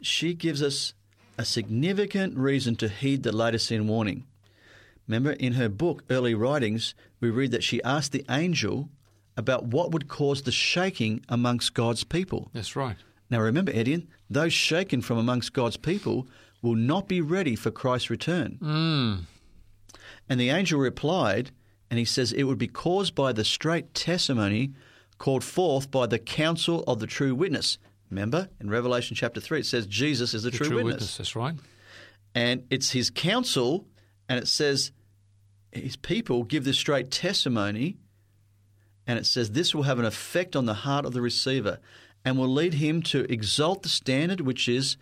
she 0.02 0.34
gives 0.34 0.62
us 0.62 0.94
a 1.38 1.46
significant 1.46 2.38
reason 2.38 2.76
to 2.76 2.88
heed 2.88 3.24
the 3.24 3.36
Laodicean 3.36 3.88
warning. 3.88 4.26
Remember, 5.08 5.32
in 5.32 5.54
her 5.54 5.70
book, 5.70 6.04
Early 6.10 6.36
Writings, 6.36 6.94
we 7.20 7.30
read 7.30 7.52
that 7.52 7.64
she 7.64 7.82
asked 7.84 8.12
the 8.12 8.26
angel 8.30 8.90
about 9.38 9.66
what 9.66 9.92
would 9.92 10.08
cause 10.08 10.42
the 10.44 10.52
shaking 10.52 11.24
amongst 11.30 11.74
God's 11.74 12.04
people. 12.04 12.50
That's 12.54 12.76
right. 12.76 12.98
Now, 13.30 13.40
remember, 13.40 13.72
Edian, 13.72 14.08
those 14.30 14.54
shaken 14.54 15.02
from 15.02 15.18
amongst 15.18 15.54
God's 15.54 15.78
people 15.78 16.28
will 16.62 16.76
not 16.76 17.08
be 17.08 17.22
ready 17.22 17.56
for 17.56 17.72
Christ's 17.72 18.10
return. 18.10 18.58
Mm. 18.62 19.20
And 20.30 20.40
the 20.40 20.50
angel 20.50 20.80
replied, 20.80 21.52
and 21.90 21.98
he 21.98 22.06
says, 22.06 22.32
It 22.32 22.44
would 22.44 22.58
be 22.58 22.68
caused 22.68 23.16
by 23.16 23.32
the 23.32 23.44
straight 23.46 23.94
testimony 23.94 24.74
called 25.18 25.44
forth 25.44 25.92
by 25.92 26.08
the 26.08 26.20
counsel 26.20 26.84
of 26.88 27.00
the 27.00 27.08
true 27.08 27.36
witness. 27.36 27.78
Remember, 28.10 28.50
in 28.60 28.70
Revelation 28.70 29.16
chapter 29.16 29.40
3, 29.40 29.60
it 29.62 29.66
says 29.66 29.88
Jesus 29.88 30.34
is 30.34 30.44
the, 30.44 30.52
The 30.52 30.58
true, 30.58 30.68
true 30.68 30.76
witness. 30.78 30.94
witness. 30.96 31.18
That's 31.18 31.36
right. 31.36 31.56
And 32.36 32.64
it's 32.70 32.92
his 32.92 33.10
counsel, 33.10 33.88
and 34.28 34.40
it 34.40 34.48
says 34.48 34.92
his 35.72 35.96
people 35.96 36.44
give 36.44 36.64
this 36.64 36.78
straight 36.78 37.12
testimony, 37.12 37.98
and 39.08 39.18
it 39.20 39.26
says 39.26 39.52
this 39.52 39.74
will 39.76 39.84
have 39.84 40.00
an 40.00 40.06
effect 40.06 40.56
on 40.56 40.66
the 40.66 40.74
heart 40.86 41.06
of 41.06 41.14
the 41.14 41.22
receiver 41.22 41.80
and 42.24 42.38
will 42.38 42.48
lead 42.48 42.76
him 42.76 43.02
to 43.02 43.32
exalt 43.32 43.84
the 43.84 43.90
standard, 43.90 44.42
which 44.42 44.70
is 44.70 44.96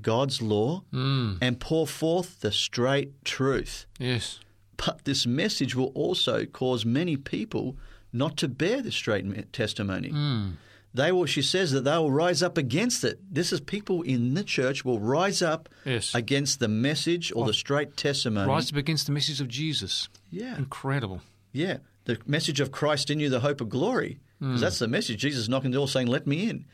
God's 0.00 0.40
law, 0.42 0.82
Mm. 0.92 1.38
and 1.40 1.60
pour 1.60 1.86
forth 1.86 2.40
the 2.40 2.50
straight 2.52 3.12
truth. 3.24 3.86
Yes. 3.98 4.40
But 4.76 5.04
this 5.04 5.26
message 5.26 5.74
will 5.76 5.92
also 5.94 6.46
cause 6.46 6.84
many 6.84 7.16
people 7.16 7.76
not 8.12 8.36
to 8.38 8.48
bear 8.48 8.82
the 8.82 8.90
straight 8.92 9.52
testimony. 9.52 10.10
Mm. 10.10 10.52
They 10.92 11.10
will, 11.12 11.26
she 11.26 11.42
says 11.42 11.72
that 11.72 11.82
they 11.84 11.96
will 11.98 12.12
rise 12.12 12.42
up 12.42 12.56
against 12.56 13.02
it. 13.04 13.18
This 13.28 13.52
is 13.52 13.60
people 13.60 14.02
in 14.02 14.34
the 14.34 14.44
church 14.44 14.84
will 14.84 15.00
rise 15.00 15.42
up 15.42 15.68
Yes. 15.84 16.14
against 16.14 16.60
the 16.60 16.68
message 16.68 17.32
or 17.34 17.46
the 17.46 17.52
straight 17.54 17.96
testimony. 17.96 18.48
Rise 18.48 18.70
up 18.70 18.76
against 18.78 19.06
the 19.06 19.12
message 19.12 19.40
of 19.40 19.48
Jesus. 19.48 20.08
Yeah, 20.30 20.56
Incredible. 20.56 21.20
yeah. 21.52 21.78
The 22.04 22.18
message 22.26 22.60
of 22.60 22.72
Christ 22.72 23.10
in 23.10 23.20
you, 23.20 23.28
the 23.30 23.40
hope 23.40 23.60
of 23.60 23.68
glory. 23.68 24.18
Because 24.40 24.60
that's 24.60 24.78
the 24.78 24.88
message. 24.88 25.20
Jesus 25.20 25.48
knocking 25.48 25.70
the 25.70 25.78
door 25.78 25.88
saying, 25.88 26.06
Let 26.06 26.26
me 26.26 26.50
in. 26.50 26.66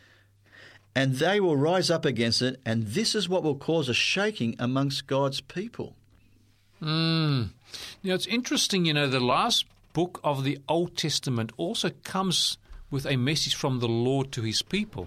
And 0.95 1.15
they 1.17 1.39
will 1.39 1.57
rise 1.57 1.89
up 1.89 2.05
against 2.05 2.43
it, 2.43 2.61
and 2.67 2.85
this 2.85 3.15
is 3.15 3.29
what 3.29 3.45
will 3.45 3.55
cause 3.55 3.89
a 3.89 3.95
shaking 3.95 4.57
amongst 4.59 5.07
God's 5.07 5.41
people. 5.41 5.95
Mm. 6.83 7.51
Now, 8.03 8.15
it's 8.15 8.27
interesting, 8.27 8.87
you 8.87 8.95
know, 8.95 9.07
the 9.07 9.21
last 9.21 9.67
book 9.93 10.21
of 10.25 10.43
the 10.43 10.59
Old 10.69 10.97
Testament 10.97 11.53
also 11.57 11.91
comes 12.03 12.59
with 12.91 13.07
a 13.07 13.17
message 13.17 13.55
from 13.55 13.79
the 13.79 13.89
Lord 13.89 14.33
to 14.33 14.43
his 14.43 14.63
people. 14.63 15.07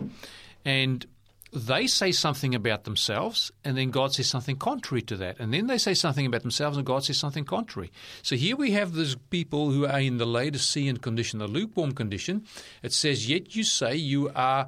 And 0.64 1.06
they 1.54 1.88
say 1.88 2.12
something 2.12 2.56
about 2.56 2.84
themselves, 2.84 3.52
and 3.64 3.78
then 3.78 3.92
God 3.92 4.14
says 4.14 4.28
something 4.28 4.56
contrary 4.56 5.02
to 5.04 5.16
that. 5.18 5.40
And 5.40 5.54
then 5.54 5.68
they 5.68 5.78
say 5.78 5.94
something 5.94 6.26
about 6.26 6.42
themselves, 6.42 6.78
and 6.78 6.86
God 6.86 7.04
says 7.04 7.18
something 7.18 7.46
contrary. 7.46 7.92
So 8.22 8.36
here 8.36 8.56
we 8.56 8.72
have 8.72 8.94
these 8.94 9.16
people 9.30 9.72
who 9.72 9.86
are 9.86 10.00
in 10.00 10.18
the 10.18 10.26
Laodicean 10.26 10.98
condition, 10.98 11.40
the 11.40 11.48
lukewarm 11.48 11.94
condition. 11.94 12.46
It 12.82 12.94
says, 12.94 13.30
Yet 13.30 13.56
you 13.56 13.64
say 13.64 13.96
you 13.96 14.32
are 14.36 14.68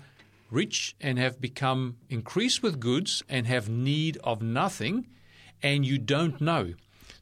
rich 0.51 0.95
and 1.01 1.17
have 1.17 1.41
become 1.41 1.97
increased 2.09 2.61
with 2.61 2.79
goods 2.79 3.23
and 3.27 3.47
have 3.47 3.67
need 3.67 4.17
of 4.23 4.41
nothing, 4.41 5.07
and 5.63 5.85
you 5.85 5.97
don't 5.97 6.39
know. 6.39 6.73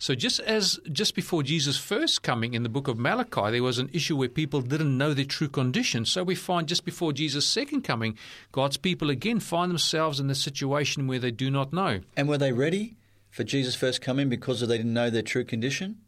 So 0.04 0.16
just 0.16 0.42
as 0.42 0.82
just 0.92 1.16
before 1.16 1.44
Jesus' 1.44 1.78
first 1.78 2.24
coming 2.24 2.56
in 2.56 2.64
the 2.64 2.68
book 2.68 2.90
of 2.90 2.98
Malachi, 3.00 3.52
there 3.52 3.64
was 3.64 3.80
an 3.80 3.90
issue 3.94 4.18
where 4.18 4.28
people 4.28 4.60
didn't 4.60 4.98
know 4.98 5.14
their 5.14 5.24
true 5.24 5.48
condition. 5.48 6.04
So 6.04 6.26
we 6.26 6.36
find 6.36 6.68
just 6.68 6.84
before 6.84 7.14
Jesus' 7.14 7.48
second 7.48 7.84
coming, 7.84 8.18
God's 8.52 8.76
people 8.76 9.10
again 9.10 9.40
find 9.40 9.72
themselves 9.72 10.20
in 10.20 10.28
the 10.28 10.36
situation 10.36 11.08
where 11.08 11.20
they 11.20 11.32
do 11.32 11.50
not 11.50 11.72
know. 11.72 12.02
And 12.18 12.28
were 12.28 12.38
they 12.38 12.52
ready 12.52 12.98
for 13.30 13.46
Jesus' 13.46 13.76
first 13.76 14.02
coming 14.02 14.28
because 14.28 14.60
they 14.60 14.76
didn't 14.76 14.92
know 14.92 15.10
their 15.10 15.22
true 15.22 15.46
condition? 15.46 16.00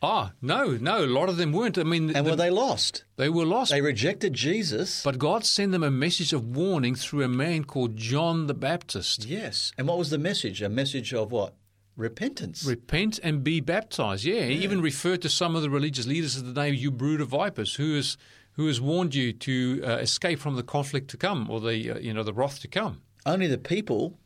Ah, 0.00 0.34
no, 0.40 0.78
no, 0.80 1.04
a 1.04 1.06
lot 1.06 1.28
of 1.28 1.36
them 1.36 1.50
weren't. 1.50 1.78
I 1.78 1.82
mean, 1.82 2.14
And 2.14 2.24
the- 2.24 2.30
were 2.30 2.36
they 2.36 2.50
lost? 2.50 3.02
they 3.16 3.28
were 3.28 3.44
lost. 3.44 3.72
They 3.72 3.80
rejected 3.80 4.34
Jesus. 4.34 5.02
but 5.02 5.18
God 5.18 5.44
sent 5.44 5.72
them 5.72 5.82
a 5.82 5.90
message 5.90 6.32
of 6.32 6.56
warning 6.56 6.94
through 6.94 7.24
a 7.24 7.28
man 7.28 7.64
called 7.64 7.96
John 7.96 8.46
the 8.46 8.54
Baptist. 8.54 9.24
yes. 9.26 9.72
And 9.76 9.88
what 9.88 9.98
was 9.98 10.10
the 10.10 10.18
message? 10.18 10.62
A 10.62 10.68
message 10.68 11.12
of 11.12 11.32
what? 11.32 11.54
Repentance. 11.96 12.64
Repent 12.64 13.20
and 13.22 13.44
be 13.44 13.60
baptized. 13.60 14.24
Yeah, 14.24 14.44
he 14.44 14.54
even 14.64 14.80
referred 14.80 15.20
to 15.22 15.28
some 15.28 15.54
of 15.54 15.62
the 15.62 15.70
religious 15.70 16.06
leaders 16.06 16.36
of 16.36 16.46
the 16.46 16.52
day, 16.52 16.70
you 16.70 16.90
brood 16.90 17.20
of 17.20 17.28
vipers, 17.28 17.74
who 17.74 17.94
has 17.96 18.16
who 18.52 18.66
has 18.66 18.80
warned 18.80 19.14
you 19.14 19.32
to 19.32 19.82
uh, 19.84 19.90
escape 19.96 20.38
from 20.38 20.56
the 20.56 20.62
conflict 20.62 21.08
to 21.08 21.16
come, 21.16 21.50
or 21.50 21.60
the 21.60 21.90
uh, 21.90 21.98
you 21.98 22.12
know 22.14 22.22
the 22.22 22.32
wrath 22.32 22.60
to 22.60 22.68
come, 22.68 23.02
Only 23.26 23.46
the 23.46 23.58
people 23.58 24.18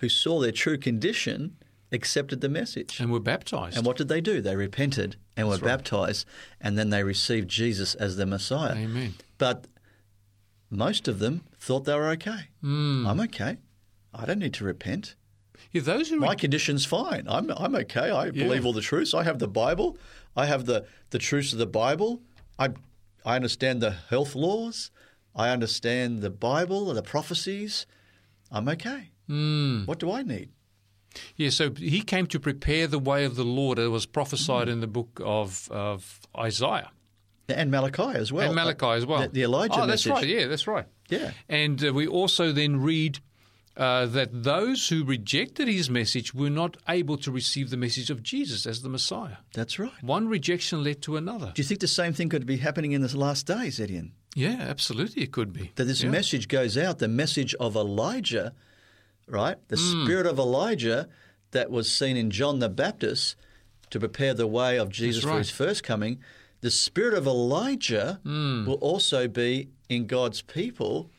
who 0.00 0.08
saw 0.08 0.40
their 0.40 0.52
true 0.52 0.76
condition 0.78 1.56
accepted 1.92 2.40
the 2.42 2.48
message. 2.48 3.00
and 3.00 3.10
were 3.10 3.20
baptized. 3.20 3.76
And 3.76 3.86
what 3.86 3.96
did 3.96 4.08
they 4.08 4.20
do? 4.20 4.40
They 4.42 4.56
repented 4.56 5.16
and 5.36 5.48
were 5.48 5.54
right. 5.54 5.62
baptized, 5.64 6.26
and 6.60 6.76
then 6.76 6.90
they 6.90 7.02
received 7.02 7.48
Jesus 7.48 7.94
as 7.94 8.16
their 8.16 8.26
Messiah. 8.26 8.74
Amen. 8.74 9.14
But 9.38 9.66
most 10.68 11.08
of 11.08 11.18
them 11.18 11.44
thought 11.58 11.84
they 11.84 11.94
were 11.94 12.08
okay. 12.10 12.48
Hmm. 12.60 13.06
I'm 13.06 13.20
okay. 13.20 13.56
I 14.12 14.24
don't 14.26 14.38
need 14.40 14.54
to 14.54 14.64
repent. 14.64 15.14
Yeah, 15.72 15.82
those 15.82 16.10
My 16.12 16.34
condition's 16.34 16.84
fine. 16.84 17.26
I'm 17.28 17.50
I'm 17.50 17.74
okay. 17.76 18.10
I 18.10 18.30
believe 18.30 18.64
all 18.66 18.72
the 18.72 18.80
truths. 18.80 19.12
I 19.14 19.24
have 19.24 19.38
the 19.38 19.48
Bible. 19.48 19.98
I 20.36 20.46
have 20.46 20.66
the, 20.66 20.84
the 21.10 21.18
truths 21.18 21.52
of 21.52 21.58
the 21.58 21.66
Bible. 21.66 22.22
I 22.58 22.70
I 23.24 23.36
understand 23.36 23.80
the 23.80 23.90
health 24.10 24.34
laws. 24.34 24.90
I 25.34 25.50
understand 25.50 26.20
the 26.22 26.30
Bible 26.30 26.88
and 26.88 26.96
the 26.96 27.02
prophecies. 27.02 27.86
I'm 28.50 28.68
okay. 28.68 29.10
Hmm. 29.26 29.84
What 29.84 29.98
do 29.98 30.10
I 30.12 30.22
need? 30.22 30.50
yeah, 31.36 31.48
so 31.50 31.70
he 31.72 32.02
came 32.02 32.26
to 32.26 32.38
prepare 32.38 32.86
the 32.86 32.98
way 32.98 33.24
of 33.24 33.36
the 33.36 33.44
Lord. 33.44 33.78
It 33.78 33.88
was 33.88 34.04
prophesied 34.06 34.68
in 34.68 34.80
the 34.80 34.86
book 34.86 35.20
of 35.24 35.68
of 35.70 36.20
Isaiah 36.38 36.90
And 37.48 37.70
Malachi 37.70 38.02
as 38.18 38.32
well. 38.32 38.46
and 38.46 38.54
Malachi 38.54 38.86
as 39.00 39.06
well. 39.06 39.22
The, 39.22 39.28
the 39.28 39.42
Elijah 39.42 39.74
Oh, 39.82 39.86
that's 39.86 40.06
message. 40.06 40.12
right. 40.12 40.28
Yeah, 40.28 40.46
that's 40.46 40.66
right. 40.66 40.86
Yeah. 41.08 41.30
And 41.48 41.82
uh, 41.84 41.92
we 41.94 42.06
also 42.06 42.52
then 42.52 42.80
read 42.82 43.20
uh, 43.76 44.06
that 44.06 44.42
those 44.42 44.88
who 44.88 45.04
rejected 45.04 45.68
his 45.68 45.90
message 45.90 46.32
were 46.34 46.48
not 46.50 46.76
able 46.88 47.16
to 47.18 47.30
receive 47.30 47.70
the 47.70 47.76
message 47.76 48.08
of 48.10 48.22
Jesus 48.22 48.66
as 48.66 48.82
the 48.82 48.88
Messiah. 48.88 49.36
That's 49.52 49.78
right. 49.78 49.92
One 50.02 50.28
rejection 50.28 50.82
led 50.82 51.02
to 51.02 51.16
another. 51.16 51.52
Do 51.54 51.60
you 51.60 51.66
think 51.68 51.80
the 51.80 51.86
same 51.88 52.12
thing 52.14 52.28
could 52.28 52.46
be 52.46 52.56
happening 52.56 52.92
in 52.92 53.02
the 53.02 53.16
last 53.16 53.46
days, 53.46 53.78
Edian? 53.78 54.12
Yeah, 54.34 54.56
absolutely, 54.60 55.22
it 55.22 55.32
could 55.32 55.52
be. 55.52 55.72
That 55.76 55.84
this 55.84 56.02
Yeah. 56.02 56.10
message 56.10 56.48
goes 56.48 56.76
out, 56.78 56.98
the 56.98 57.08
message 57.08 57.54
of 57.60 57.76
Elijah, 57.76 58.54
right? 59.26 59.56
The 59.68 59.76
Hmm. 59.76 60.04
spirit 60.04 60.26
of 60.26 60.38
Elijah 60.38 61.08
that 61.52 61.70
was 61.70 61.90
seen 61.90 62.16
in 62.16 62.30
John 62.30 62.58
the 62.60 62.68
Baptist 62.68 63.36
to 63.90 64.00
prepare 64.00 64.34
the 64.34 64.46
way 64.46 64.78
of 64.78 64.90
Jesus 64.90 65.22
That's 65.24 65.32
for 65.32 65.38
his 65.38 65.50
first 65.50 65.82
coming. 65.82 66.18
The 66.60 66.70
spirit 66.70 67.14
of 67.14 67.26
Elijah 67.26 68.20
Hmm. 68.24 68.66
will 68.66 68.74
also 68.80 69.28
be 69.28 69.68
in 69.88 70.06
God's 70.06 70.42
people, 70.42 71.10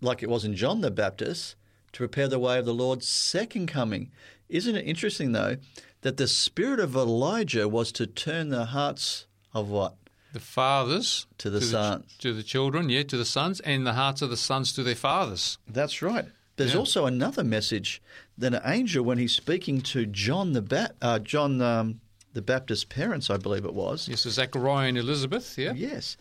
like 0.00 0.22
it 0.22 0.28
was 0.28 0.44
in 0.44 0.54
John 0.56 0.80
the 0.80 0.90
Baptist, 0.90 1.54
to 1.92 1.98
prepare 1.98 2.28
the 2.28 2.38
way 2.38 2.58
of 2.58 2.64
the 2.64 2.74
Lord's 2.74 3.06
second 3.08 3.66
coming. 3.68 4.10
Isn't 4.48 4.76
it 4.76 4.86
interesting, 4.86 5.32
though, 5.32 5.56
that 6.02 6.16
the 6.16 6.28
spirit 6.28 6.80
of 6.80 6.94
Elijah 6.96 7.68
was 7.68 7.92
to 7.92 8.06
turn 8.06 8.48
the 8.48 8.66
hearts 8.66 9.26
of 9.54 9.68
what? 9.68 9.94
The 10.32 10.40
fathers 10.40 11.26
To 11.38 11.50
the 11.50 11.60
ch- 11.60 11.64
sons. 11.64 12.14
to 12.20 12.32
the 12.32 12.42
children, 12.42 12.88
yeah, 12.88 13.02
to 13.02 13.16
the 13.16 13.24
sons, 13.24 13.60
and 13.60 13.86
the 13.86 13.92
hearts 13.92 14.22
of 14.22 14.30
the 14.30 14.36
sons 14.36 14.72
to 14.74 14.82
their 14.82 14.94
fathers. 14.94 15.58
That's 15.68 16.00
right. 16.02 16.26
There's 16.56 16.72
Yeah. 16.72 16.78
also 16.80 17.06
another 17.06 17.44
message 17.44 18.00
that 18.38 18.54
an 18.54 18.62
angel, 18.64 19.04
when 19.04 19.18
he's 19.18 19.32
speaking 19.34 19.80
to 19.82 20.06
John 20.06 20.52
the 20.52 20.62
ba- 20.62 20.92
uh, 21.02 21.18
John 21.18 21.60
um, 21.60 22.00
the 22.32 22.40
Baptist's 22.42 22.84
parents, 22.84 23.28
I 23.28 23.36
believe 23.36 23.64
it 23.66 23.74
was. 23.74 24.08
Yes, 24.08 24.22
so 24.22 24.30
Zechariah 24.30 24.88
and 24.88 24.96
Elizabeth, 24.98 25.58
yeah. 25.58 25.72
Yes. 25.74 26.16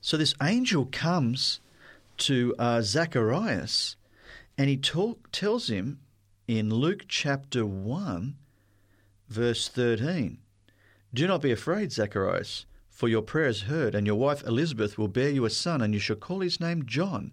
So 0.00 0.16
this 0.16 0.34
angel 0.42 0.88
comes 0.90 1.60
to 2.18 2.54
uh, 2.58 2.82
Zacharias, 2.82 3.96
and 4.56 4.68
he 4.68 4.76
talk, 4.76 5.30
tells 5.32 5.68
him 5.68 6.00
in 6.46 6.70
Luke 6.70 7.04
chapter 7.08 7.64
one, 7.64 8.36
verse 9.28 9.68
thirteen, 9.68 10.38
"Do 11.12 11.26
not 11.26 11.42
be 11.42 11.52
afraid, 11.52 11.92
Zacharias." 11.92 12.66
For 12.88 13.08
your 13.08 13.22
prayer 13.22 13.48
is 13.48 13.62
heard, 13.62 13.94
and 13.94 14.06
your 14.06 14.16
wife 14.16 14.44
Elizabeth 14.46 14.96
will 14.96 15.08
bear 15.08 15.30
you 15.30 15.44
a 15.44 15.50
son, 15.50 15.80
and 15.80 15.92
you 15.94 15.98
shall 15.98 16.14
call 16.14 16.40
his 16.40 16.60
name 16.60 16.86
John. 16.86 17.32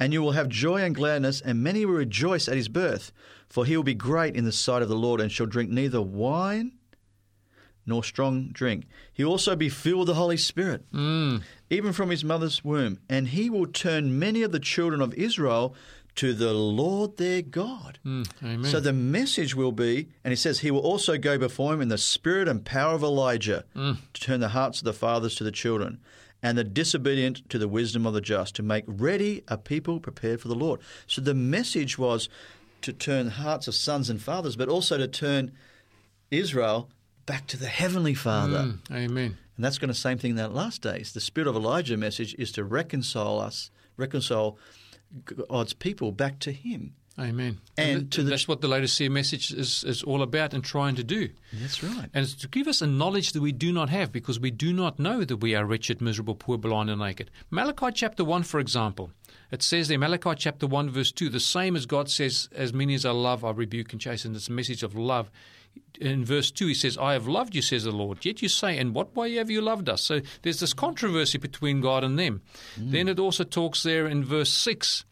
And 0.00 0.12
you 0.12 0.20
will 0.20 0.32
have 0.32 0.48
joy 0.48 0.82
and 0.82 0.94
gladness, 0.94 1.40
and 1.40 1.62
many 1.62 1.84
will 1.84 1.94
rejoice 1.94 2.48
at 2.48 2.56
his 2.56 2.68
birth. 2.68 3.12
For 3.48 3.64
he 3.64 3.76
will 3.76 3.84
be 3.84 3.94
great 3.94 4.34
in 4.34 4.44
the 4.44 4.52
sight 4.52 4.82
of 4.82 4.88
the 4.88 4.96
Lord, 4.96 5.20
and 5.20 5.30
shall 5.30 5.46
drink 5.46 5.70
neither 5.70 6.02
wine 6.02 6.72
nor 7.86 8.02
strong 8.02 8.48
drink. 8.48 8.86
He 9.12 9.22
will 9.22 9.30
also 9.30 9.54
be 9.54 9.68
filled 9.68 10.00
with 10.00 10.08
the 10.08 10.14
Holy 10.14 10.36
Spirit, 10.36 10.84
mm. 10.92 11.40
even 11.70 11.92
from 11.92 12.10
his 12.10 12.24
mother's 12.24 12.64
womb. 12.64 12.98
And 13.08 13.28
he 13.28 13.48
will 13.48 13.66
turn 13.66 14.18
many 14.18 14.42
of 14.42 14.50
the 14.50 14.58
children 14.58 15.00
of 15.00 15.14
Israel 15.14 15.74
to 16.16 16.32
the 16.32 16.52
Lord 16.52 17.18
their 17.18 17.42
God. 17.42 17.98
Mm, 18.04 18.28
amen. 18.42 18.70
So 18.70 18.80
the 18.80 18.92
message 18.92 19.54
will 19.54 19.72
be, 19.72 20.08
and 20.24 20.32
he 20.32 20.36
says, 20.36 20.60
he 20.60 20.70
will 20.70 20.80
also 20.80 21.18
go 21.18 21.38
before 21.38 21.74
him 21.74 21.80
in 21.80 21.88
the 21.88 21.98
spirit 21.98 22.48
and 22.48 22.64
power 22.64 22.94
of 22.94 23.02
Elijah 23.02 23.64
to 23.74 24.20
turn 24.20 24.40
the 24.40 24.48
hearts 24.48 24.78
of 24.78 24.84
the 24.84 24.92
fathers 24.92 25.34
to 25.36 25.44
the 25.44 25.52
children 25.52 26.00
and 26.42 26.56
the 26.56 26.64
disobedient 26.64 27.48
to 27.50 27.58
the 27.58 27.68
wisdom 27.68 28.06
of 28.06 28.14
the 28.14 28.20
just, 28.20 28.54
to 28.56 28.62
make 28.62 28.84
ready 28.86 29.42
a 29.48 29.56
people 29.56 30.00
prepared 30.00 30.40
for 30.40 30.48
the 30.48 30.54
Lord. 30.54 30.80
So 31.06 31.20
the 31.20 31.34
message 31.34 31.98
was 31.98 32.28
to 32.82 32.92
turn 32.92 33.28
hearts 33.28 33.68
of 33.68 33.74
sons 33.74 34.10
and 34.10 34.20
fathers, 34.20 34.56
but 34.56 34.68
also 34.68 34.98
to 34.98 35.08
turn 35.08 35.52
Israel 36.30 36.88
back 37.24 37.46
to 37.48 37.56
the 37.56 37.66
heavenly 37.66 38.14
Father. 38.14 38.58
Mm, 38.58 38.78
amen. 38.94 39.38
And 39.56 39.64
that's 39.64 39.78
going 39.78 39.88
to 39.88 39.94
same 39.94 40.18
thing 40.18 40.32
in 40.32 40.36
that 40.36 40.54
last 40.54 40.82
days. 40.82 41.12
The 41.12 41.20
spirit 41.20 41.48
of 41.48 41.56
Elijah 41.56 41.96
message 41.96 42.34
is 42.38 42.52
to 42.52 42.64
reconcile 42.64 43.40
us, 43.40 43.70
reconcile 43.96 44.58
God's 45.24 45.72
people 45.72 46.12
back 46.12 46.38
to 46.40 46.52
Him. 46.52 46.94
Amen. 47.18 47.60
And 47.78 48.00
th- 48.00 48.10
to 48.10 48.22
the- 48.22 48.30
that's 48.30 48.46
what 48.46 48.60
the 48.60 48.68
Laodicea 48.68 49.08
message 49.08 49.50
is, 49.50 49.84
is 49.84 50.02
all 50.02 50.20
about 50.20 50.52
and 50.52 50.62
trying 50.62 50.96
to 50.96 51.04
do. 51.04 51.30
That's 51.50 51.82
right. 51.82 52.10
And 52.12 52.24
it's 52.24 52.34
to 52.34 52.48
give 52.48 52.68
us 52.68 52.82
a 52.82 52.86
knowledge 52.86 53.32
that 53.32 53.40
we 53.40 53.52
do 53.52 53.72
not 53.72 53.88
have 53.88 54.12
because 54.12 54.38
we 54.38 54.50
do 54.50 54.70
not 54.72 54.98
know 54.98 55.24
that 55.24 55.38
we 55.38 55.54
are 55.54 55.64
wretched, 55.64 56.02
miserable, 56.02 56.34
poor, 56.34 56.58
blind, 56.58 56.90
and 56.90 57.00
naked. 57.00 57.30
Malachi 57.50 57.90
chapter 57.94 58.22
1, 58.22 58.42
for 58.42 58.60
example, 58.60 59.12
it 59.50 59.62
says 59.62 59.88
there, 59.88 59.98
Malachi 59.98 60.34
chapter 60.36 60.66
1, 60.66 60.90
verse 60.90 61.10
2, 61.10 61.30
the 61.30 61.40
same 61.40 61.74
as 61.74 61.86
God 61.86 62.10
says, 62.10 62.50
As 62.54 62.74
many 62.74 62.94
as 62.94 63.06
I 63.06 63.12
love, 63.12 63.44
I 63.44 63.50
rebuke 63.50 63.92
and 63.92 64.00
chasten. 64.00 64.34
It's 64.34 64.48
a 64.48 64.52
message 64.52 64.82
of 64.82 64.94
love. 64.94 65.30
In 66.00 66.24
verse 66.24 66.50
2, 66.50 66.66
he 66.66 66.74
says, 66.74 66.98
I 66.98 67.14
have 67.14 67.26
loved 67.26 67.54
you, 67.54 67.62
says 67.62 67.84
the 67.84 67.90
Lord. 67.90 68.24
Yet 68.24 68.42
you 68.42 68.48
say, 68.48 68.76
In 68.76 68.92
what 68.92 69.16
way 69.16 69.34
have 69.34 69.50
you 69.50 69.62
loved 69.62 69.88
us? 69.88 70.02
So 70.02 70.20
there's 70.42 70.60
this 70.60 70.74
controversy 70.74 71.38
between 71.38 71.80
God 71.80 72.04
and 72.04 72.18
them. 72.18 72.42
Then 72.76 73.08
it 73.08 73.18
also 73.18 73.44
talks 73.44 73.82
there 73.82 74.06
in 74.06 74.24
verse 74.24 74.52
6 74.52 75.04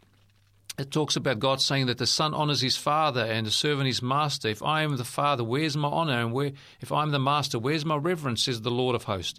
it 0.77 0.91
talks 0.91 1.15
about 1.15 1.39
God 1.39 1.61
saying 1.61 1.87
that 1.87 1.99
the 1.99 2.07
son 2.07 2.35
honors 2.35 2.61
his 2.61 2.77
father 2.77 3.25
and 3.25 3.47
the 3.47 3.51
servant 3.53 3.87
his 3.87 4.03
master. 4.03 4.49
If 4.49 4.63
I 4.63 4.83
am 4.83 4.97
the 4.97 5.05
father, 5.05 5.45
where's 5.45 5.77
my 5.77 5.89
honor? 5.89 6.21
And 6.21 6.33
where, 6.33 6.53
if 6.81 6.91
I'm 6.91 7.13
the 7.13 7.21
master, 7.21 7.59
where's 7.59 7.85
my 7.85 7.97
reverence? 7.97 8.45
Says 8.45 8.61
the 8.61 8.71
Lord 8.71 8.97
of 8.97 9.05
hosts. 9.05 9.39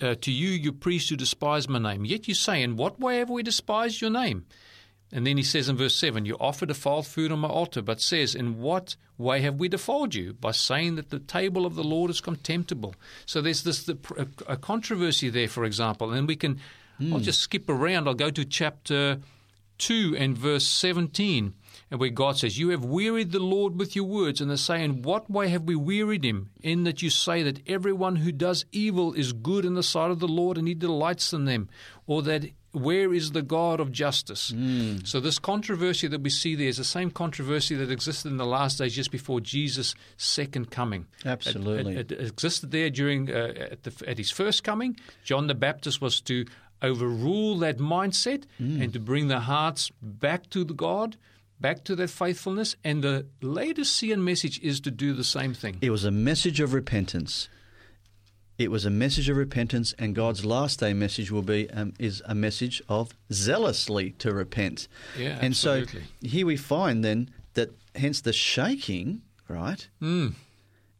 Uh, 0.00 0.14
to 0.14 0.30
you, 0.30 0.50
you 0.50 0.72
priests 0.72 1.10
who 1.10 1.16
despise 1.16 1.68
my 1.68 1.80
name. 1.80 2.04
Yet 2.04 2.28
you 2.28 2.34
say, 2.34 2.62
In 2.62 2.76
what 2.76 3.00
way 3.00 3.18
have 3.18 3.30
we 3.30 3.42
despised 3.42 4.00
your 4.00 4.10
name? 4.10 4.46
And 5.12 5.26
then 5.26 5.36
he 5.36 5.42
says 5.42 5.68
in 5.68 5.76
verse 5.76 5.94
7, 5.94 6.24
You 6.24 6.36
offer 6.40 6.66
defiled 6.66 7.06
food 7.06 7.30
on 7.30 7.38
my 7.38 7.48
altar, 7.48 7.82
but 7.82 8.00
says, 8.00 8.34
In 8.34 8.60
what 8.60 8.96
way 9.16 9.40
have 9.42 9.56
we 9.56 9.68
defiled 9.68 10.14
you? 10.14 10.32
By 10.32 10.50
saying 10.50 10.96
that 10.96 11.10
the 11.10 11.20
table 11.20 11.66
of 11.66 11.76
the 11.76 11.84
Lord 11.84 12.10
is 12.10 12.20
contemptible. 12.20 12.94
So 13.26 13.40
there's 13.40 13.62
this 13.62 13.84
the, 13.84 13.96
a, 14.46 14.56
controversy 14.56 15.30
there, 15.30 15.48
for 15.48 15.64
example. 15.64 16.12
And 16.12 16.26
we 16.26 16.36
can, 16.36 16.58
I'll 17.00 17.18
hmm. 17.18 17.18
just 17.18 17.40
skip 17.40 17.68
around. 17.68 18.08
I'll 18.08 18.14
go 18.14 18.30
to 18.30 18.44
chapter 18.44 19.20
2 19.78 20.16
and 20.18 20.36
verse 20.36 20.66
17, 20.66 21.54
and 21.90 22.00
where 22.00 22.10
God 22.10 22.38
says, 22.38 22.58
You 22.58 22.70
have 22.70 22.84
wearied 22.84 23.32
the 23.32 23.40
Lord 23.40 23.78
with 23.78 23.94
your 23.94 24.06
words. 24.06 24.40
And 24.40 24.50
they 24.50 24.56
say, 24.56 24.82
In 24.82 25.02
what 25.02 25.30
way 25.30 25.48
have 25.48 25.64
we 25.64 25.76
wearied 25.76 26.24
him? 26.24 26.50
In 26.62 26.84
that 26.84 27.02
you 27.02 27.10
say 27.10 27.42
that 27.42 27.60
everyone 27.68 28.16
who 28.16 28.32
does 28.32 28.64
evil 28.72 29.12
is 29.12 29.32
good 29.32 29.64
in 29.64 29.74
the 29.74 29.82
sight 29.82 30.10
of 30.10 30.20
the 30.20 30.28
Lord, 30.28 30.58
and 30.58 30.66
he 30.66 30.74
delights 30.74 31.32
in 31.32 31.44
them. 31.44 31.68
Or 32.06 32.22
that 32.22 32.50
where 32.74 33.14
is 33.14 33.32
the 33.32 33.42
God 33.42 33.80
of 33.80 33.92
justice? 33.92 34.52
So, 35.04 35.20
this 35.20 35.38
controversy 35.38 36.08
that 36.08 36.20
we 36.20 36.30
see 36.30 36.54
there 36.54 36.68
is 36.68 36.78
the 36.78 36.84
same 36.84 37.10
controversy 37.10 37.74
that 37.76 37.90
existed 37.90 38.30
in 38.30 38.36
the 38.36 38.46
last 38.46 38.78
days 38.78 38.94
just 38.94 39.10
before 39.10 39.40
Jesus' 39.40 39.94
second 40.16 40.70
coming. 40.70 41.06
Absolutely. 41.24 41.94
It, 41.96 42.12
it, 42.12 42.20
it 42.20 42.26
existed 42.28 42.70
there 42.70 42.90
during 42.90 43.30
uh, 43.30 43.54
at, 43.72 43.82
the, 43.84 44.08
at 44.08 44.18
his 44.18 44.30
first 44.30 44.64
coming. 44.64 44.96
John 45.24 45.46
the 45.46 45.54
Baptist 45.54 46.00
was 46.00 46.20
to 46.22 46.44
overrule 46.82 47.58
that 47.58 47.78
mindset 47.78 48.44
and 48.58 48.92
to 48.92 49.00
bring 49.00 49.28
the 49.28 49.40
hearts 49.40 49.90
back 50.02 50.50
to 50.50 50.64
the 50.64 50.74
God, 50.74 51.16
back 51.60 51.84
to 51.84 51.96
that 51.96 52.10
faithfulness. 52.10 52.76
And 52.84 53.02
the 53.02 53.26
latest 53.40 54.02
Laodicean 54.02 54.24
message 54.24 54.60
is 54.60 54.80
to 54.80 54.90
do 54.90 55.14
the 55.14 55.24
same 55.24 55.54
thing. 55.54 55.78
It 55.80 55.90
was 55.90 56.04
a 56.04 56.10
message 56.10 56.60
of 56.60 56.74
repentance. 56.74 57.48
It 58.56 58.70
was 58.70 58.84
a 58.84 58.90
message 58.90 59.28
of 59.28 59.36
repentance, 59.36 59.94
and 59.98 60.14
God's 60.14 60.44
last 60.44 60.78
day 60.80 60.92
message 60.92 61.30
will 61.32 61.42
be 61.42 61.68
um, 61.70 61.92
is 61.98 62.22
a 62.26 62.34
message 62.36 62.80
of 62.88 63.12
zealously 63.32 64.10
to 64.18 64.32
repent. 64.32 64.86
Yeah, 65.18 65.36
and 65.40 65.46
absolutely. 65.52 66.02
so 66.22 66.28
here 66.28 66.46
we 66.46 66.56
find 66.56 67.04
then 67.04 67.30
that 67.54 67.70
hence 67.96 68.20
the 68.20 68.32
shaking, 68.32 69.22
right, 69.48 69.88
Mm. 70.00 70.34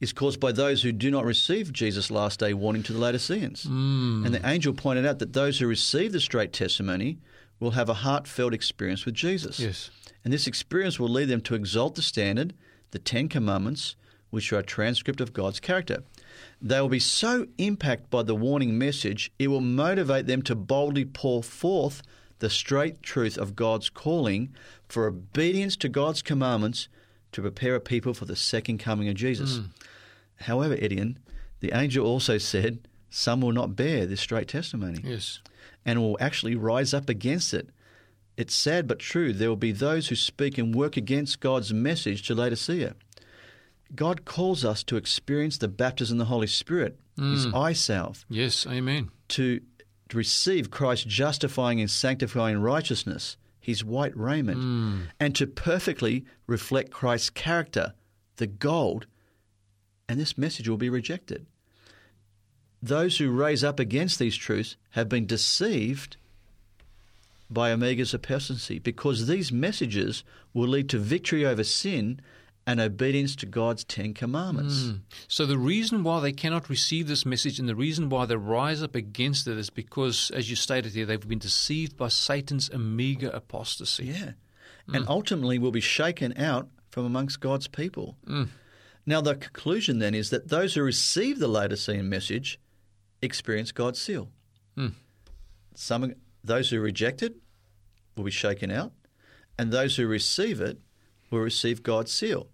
is 0.00 0.12
caused 0.12 0.40
by 0.40 0.50
those 0.50 0.82
who 0.82 0.90
do 0.90 1.10
not 1.12 1.24
receive 1.24 1.72
Jesus' 1.72 2.10
last 2.10 2.40
day 2.40 2.54
warning 2.54 2.82
to 2.84 2.92
the 2.92 2.98
Laodiceans. 2.98 3.64
Mm. 3.66 4.26
And 4.26 4.34
the 4.34 4.46
angel 4.48 4.72
pointed 4.74 5.06
out 5.06 5.20
that 5.20 5.32
those 5.32 5.60
who 5.60 5.66
receive 5.68 6.10
the 6.12 6.20
straight 6.20 6.52
testimony 6.52 7.18
will 7.60 7.72
have 7.72 7.88
a 7.88 7.94
heartfelt 7.94 8.52
experience 8.52 9.04
with 9.06 9.14
Jesus. 9.14 9.60
Yes. 9.60 9.90
And 10.24 10.32
this 10.32 10.46
experience 10.48 10.98
will 10.98 11.08
lead 11.08 11.26
them 11.28 11.40
to 11.42 11.54
exalt 11.54 11.94
the 11.94 12.02
standard, 12.02 12.52
the 12.90 12.98
Ten 12.98 13.28
Commandments, 13.28 13.94
which 14.30 14.52
are 14.52 14.58
a 14.58 14.62
transcript 14.64 15.20
of 15.20 15.32
God's 15.32 15.60
character. 15.60 16.02
They 16.66 16.80
will 16.80 16.88
be 16.88 16.98
so 16.98 17.46
impacted 17.58 18.08
by 18.08 18.22
the 18.22 18.34
warning 18.34 18.78
message, 18.78 19.30
it 19.38 19.48
will 19.48 19.60
motivate 19.60 20.26
them 20.26 20.40
to 20.42 20.54
boldly 20.54 21.04
pour 21.04 21.42
forth 21.42 22.00
the 22.38 22.48
straight 22.48 23.02
truth 23.02 23.36
of 23.36 23.54
God's 23.54 23.90
calling 23.90 24.54
for 24.88 25.06
obedience 25.06 25.76
to 25.76 25.90
God's 25.90 26.22
commandments 26.22 26.88
to 27.32 27.42
prepare 27.42 27.74
a 27.74 27.80
people 27.80 28.14
for 28.14 28.24
the 28.24 28.34
second 28.34 28.78
coming 28.78 29.08
of 29.10 29.14
Jesus. 29.14 29.58
Hmm. 29.58 29.64
However, 30.36 30.74
Edian, 30.76 31.18
the 31.60 31.72
angel 31.76 32.06
also 32.06 32.38
said, 32.38 32.88
Some 33.10 33.42
will 33.42 33.52
not 33.52 33.76
bear 33.76 34.06
this 34.06 34.20
straight 34.22 34.48
testimony 34.48 35.00
Yes. 35.04 35.40
and 35.84 36.00
will 36.00 36.16
actually 36.18 36.56
rise 36.56 36.94
up 36.94 37.10
against 37.10 37.52
it. 37.52 37.68
It's 38.38 38.54
sad 38.54 38.88
but 38.88 38.98
true. 38.98 39.32
There 39.34 39.48
will 39.50 39.56
be 39.56 39.70
those 39.72 40.08
who 40.08 40.16
speak 40.16 40.56
and 40.58 40.74
work 40.74 40.96
against 40.96 41.40
God's 41.40 41.72
message 41.74 42.26
to 42.26 42.34
Laodicea. 42.34 42.94
God 43.94 44.24
calls 44.24 44.64
us 44.64 44.82
to 44.84 44.96
experience 44.96 45.58
the 45.58 45.68
baptism 45.68 46.16
of 46.16 46.26
the 46.26 46.30
Holy 46.32 46.46
Spirit, 46.46 46.98
His 47.16 47.46
mm. 47.46 47.54
eye 47.54 47.72
salve, 47.72 48.24
Yes. 48.28 48.66
Amen. 48.66 49.10
to, 49.28 49.60
to 50.08 50.16
receive 50.16 50.70
Christ's 50.70 51.04
justifying 51.04 51.80
and 51.80 51.90
sanctifying 51.90 52.58
righteousness, 52.58 53.36
His 53.60 53.84
white 53.84 54.16
raiment, 54.16 54.58
mm. 54.58 55.06
and 55.20 55.34
to 55.36 55.46
perfectly 55.46 56.24
reflect 56.46 56.90
Christ's 56.90 57.30
character, 57.30 57.94
the 58.36 58.46
gold, 58.46 59.06
and 60.08 60.18
this 60.18 60.36
message 60.36 60.68
will 60.68 60.76
be 60.76 60.90
rejected. 60.90 61.46
Those 62.82 63.16
who 63.16 63.30
raise 63.30 63.64
up 63.64 63.80
against 63.80 64.18
these 64.18 64.36
truths 64.36 64.76
have 64.90 65.08
been 65.08 65.24
deceived 65.24 66.18
by 67.48 67.72
Omega's 67.72 68.12
apostasy 68.12 68.78
because 68.78 69.26
these 69.26 69.52
messages 69.52 70.24
will 70.52 70.68
lead 70.68 70.88
to 70.90 70.98
victory 70.98 71.46
over 71.46 71.64
sin 71.64 72.20
and 72.66 72.80
obedience 72.80 73.36
to 73.36 73.46
God's 73.46 73.84
Ten 73.84 74.14
Commandments. 74.14 74.86
Hmm. 74.86 74.96
So 75.28 75.44
the 75.44 75.58
reason 75.58 76.02
why 76.02 76.20
they 76.20 76.32
cannot 76.32 76.70
receive 76.70 77.08
this 77.08 77.26
message 77.26 77.58
and 77.58 77.68
the 77.68 77.74
reason 77.74 78.08
why 78.08 78.26
they 78.26 78.36
rise 78.36 78.82
up 78.82 78.94
against 78.94 79.46
it 79.46 79.58
is 79.58 79.70
because, 79.70 80.30
as 80.34 80.48
you 80.48 80.56
stated 80.56 80.92
here, 80.92 81.04
they've 81.04 81.28
been 81.28 81.38
deceived 81.38 81.96
by 81.96 82.08
Satan's 82.08 82.70
Omega 82.70 83.34
apostasy. 83.34 84.06
Yeah. 84.06 84.32
Hmm. 84.86 84.94
And 84.94 85.08
ultimately 85.08 85.58
will 85.58 85.70
be 85.70 85.80
shaken 85.80 86.36
out 86.38 86.68
from 86.90 87.04
amongst 87.04 87.40
God's 87.40 87.68
people. 87.68 88.16
Hmm. 88.26 88.44
Now, 89.06 89.20
the 89.20 89.34
conclusion 89.34 89.98
then 89.98 90.14
is 90.14 90.30
that 90.30 90.48
those 90.48 90.74
who 90.74 90.82
receive 90.82 91.38
the 91.38 91.48
Laodicean 91.48 92.08
message 92.08 92.58
experience 93.20 93.72
God's 93.72 94.00
seal. 94.00 94.30
Some, 95.74 96.14
those 96.42 96.70
who 96.70 96.80
reject 96.80 97.22
it 97.22 97.34
will 98.16 98.24
be 98.24 98.30
shaken 98.30 98.70
out, 98.70 98.92
and 99.58 99.70
those 99.70 99.96
who 99.96 100.06
receive 100.06 100.60
it 100.60 100.78
will 101.30 101.40
receive 101.40 101.82
God's 101.82 102.12
seal. 102.12 102.48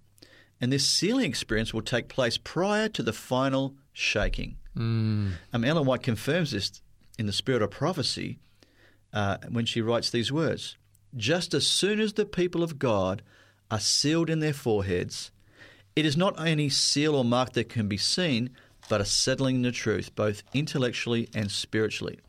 And 0.60 0.72
this 0.72 0.86
sealing 0.86 1.26
experience 1.26 1.72
will 1.72 1.82
take 1.82 2.08
place 2.08 2.36
prior 2.36 2.88
to 2.90 3.02
the 3.02 3.12
final 3.12 3.74
shaking. 3.92 4.56
Um, 4.76 5.64
Ellen 5.64 5.86
White 5.86 6.02
confirms 6.02 6.52
this 6.52 6.82
in 7.18 7.26
the 7.26 7.32
Spirit 7.32 7.62
of 7.62 7.70
Prophecy 7.70 8.38
uh, 9.12 9.38
when 9.48 9.66
she 9.66 9.80
writes 9.80 10.10
these 10.10 10.30
words 10.30 10.76
Just 11.16 11.54
as 11.54 11.66
soon 11.66 12.00
as 12.00 12.12
the 12.12 12.26
people 12.26 12.62
of 12.62 12.78
God 12.78 13.22
are 13.70 13.80
sealed 13.80 14.30
in 14.30 14.40
their 14.40 14.52
foreheads, 14.52 15.30
it 15.96 16.04
is 16.04 16.16
not 16.16 16.40
any 16.46 16.68
seal 16.68 17.14
or 17.14 17.24
mark 17.24 17.52
that 17.54 17.68
can 17.68 17.88
be 17.88 17.96
seen, 17.96 18.50
but 18.88 19.00
a 19.00 19.04
settling 19.04 19.56
in 19.56 19.62
the 19.62 19.72
truth, 19.72 20.14
both 20.14 20.42
intellectually 20.52 21.28
and 21.34 21.50
spiritually. 21.50 22.20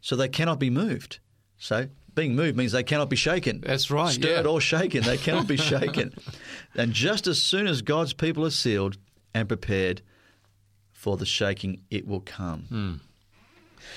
So 0.00 0.16
they 0.16 0.28
cannot 0.28 0.58
be 0.58 0.70
moved. 0.70 1.18
So 1.58 1.88
being 2.14 2.34
moved 2.34 2.56
means 2.56 2.72
they 2.72 2.82
cannot 2.82 3.10
be 3.10 3.16
shaken. 3.16 3.62
That's 3.64 3.90
right, 3.90 4.12
Stirred 4.12 4.44
yeah. 4.44 4.50
or 4.50 4.60
shaken. 4.60 5.02
They 5.04 5.16
cannot 5.16 5.46
be 5.46 5.56
shaken. 5.72 6.14
and 6.74 6.92
just 6.92 7.26
as 7.26 7.42
soon 7.42 7.66
as 7.66 7.82
God's 7.82 8.12
people 8.12 8.44
are 8.44 8.50
sealed 8.50 8.96
and 9.34 9.48
prepared 9.48 10.02
for 10.92 11.16
the 11.16 11.26
shaking, 11.26 11.82
it 11.90 12.06
will 12.06 12.20
come. 12.20 13.00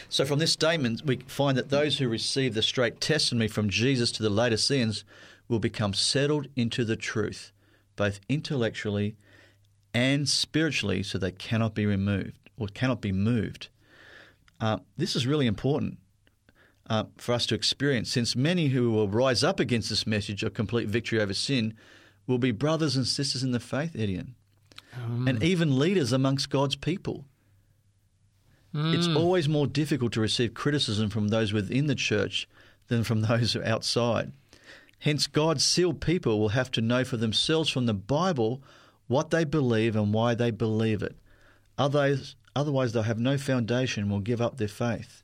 So, 0.10 0.26
from 0.26 0.40
this 0.40 0.54
statement, 0.54 1.02
we 1.06 1.18
find 1.28 1.58
that 1.58 1.70
those 1.70 1.98
who 1.98 2.08
receive 2.08 2.54
the 2.54 2.62
straight 2.62 3.02
testimony 3.02 3.48
from 3.48 3.70
Jesus 3.70 4.12
to 4.14 4.24
the 4.24 4.30
Laodiceans 4.30 5.04
will 5.48 5.60
become 5.60 5.94
settled 5.94 6.48
into 6.56 6.86
the 6.86 6.96
truth, 6.96 7.52
both 7.96 8.20
intellectually 8.30 9.16
and 9.94 10.28
spiritually, 10.28 11.04
so 11.04 11.18
they 11.18 11.32
cannot 11.32 11.76
be 11.76 11.86
removed 11.86 12.38
or 12.58 12.68
cannot 12.68 13.02
be 13.02 13.12
moved. 13.12 13.68
Uh, 14.60 14.78
this 14.98 15.16
is 15.16 15.28
really 15.28 15.48
important 15.48 15.98
uh, 16.90 17.06
for 17.18 17.34
us 17.34 17.46
to 17.48 17.56
experience, 17.56 18.10
since 18.12 18.36
many 18.36 18.68
who 18.68 18.92
will 18.92 19.08
rise 19.08 19.44
up 19.44 19.60
against 19.60 19.90
this 19.90 20.06
message 20.06 20.44
of 20.44 20.54
complete 20.54 20.88
victory 20.88 21.20
over 21.22 21.34
sin 21.34 21.74
will 22.28 22.38
be 22.38 22.52
brothers 22.52 22.96
and 22.96 23.08
sisters 23.08 23.44
in 23.44 23.52
the 23.52 23.60
faith, 23.60 23.94
Edian, 23.96 24.36
and 25.28 25.42
even 25.44 25.80
leaders 25.80 26.12
amongst 26.14 26.50
God's 26.50 26.76
people. 26.76 27.26
It's 28.76 29.08
always 29.16 29.48
more 29.48 29.68
difficult 29.68 30.14
to 30.14 30.22
receive 30.22 30.54
criticism 30.56 31.10
from 31.10 31.28
those 31.28 31.54
within 31.54 31.86
the 31.88 31.96
church 31.96 32.48
than 32.88 33.04
from 33.04 33.22
those 33.30 33.56
outside. 33.56 34.32
Hence, 35.00 35.28
God's 35.28 35.64
sealed 35.64 36.02
people 36.02 36.40
will 36.40 36.50
have 36.50 36.72
to 36.72 36.82
know 36.82 37.04
for 37.04 37.18
themselves 37.18 37.70
from 37.70 37.86
the 37.86 37.94
Bible 37.94 38.64
what 39.08 39.30
they 39.30 39.44
believe 39.44 39.96
and 39.96 40.14
why 40.14 40.34
they 40.34 40.50
believe 40.50 41.04
it. 41.04 41.16
Otherwise, 41.78 42.36
otherwise 42.56 42.94
they'll 42.94 43.04
have 43.04 43.20
no 43.20 43.38
foundation 43.38 44.04
and 44.04 44.12
will 44.12 44.20
give 44.20 44.42
up 44.42 44.58
their 44.58 44.68
faith. 44.68 45.23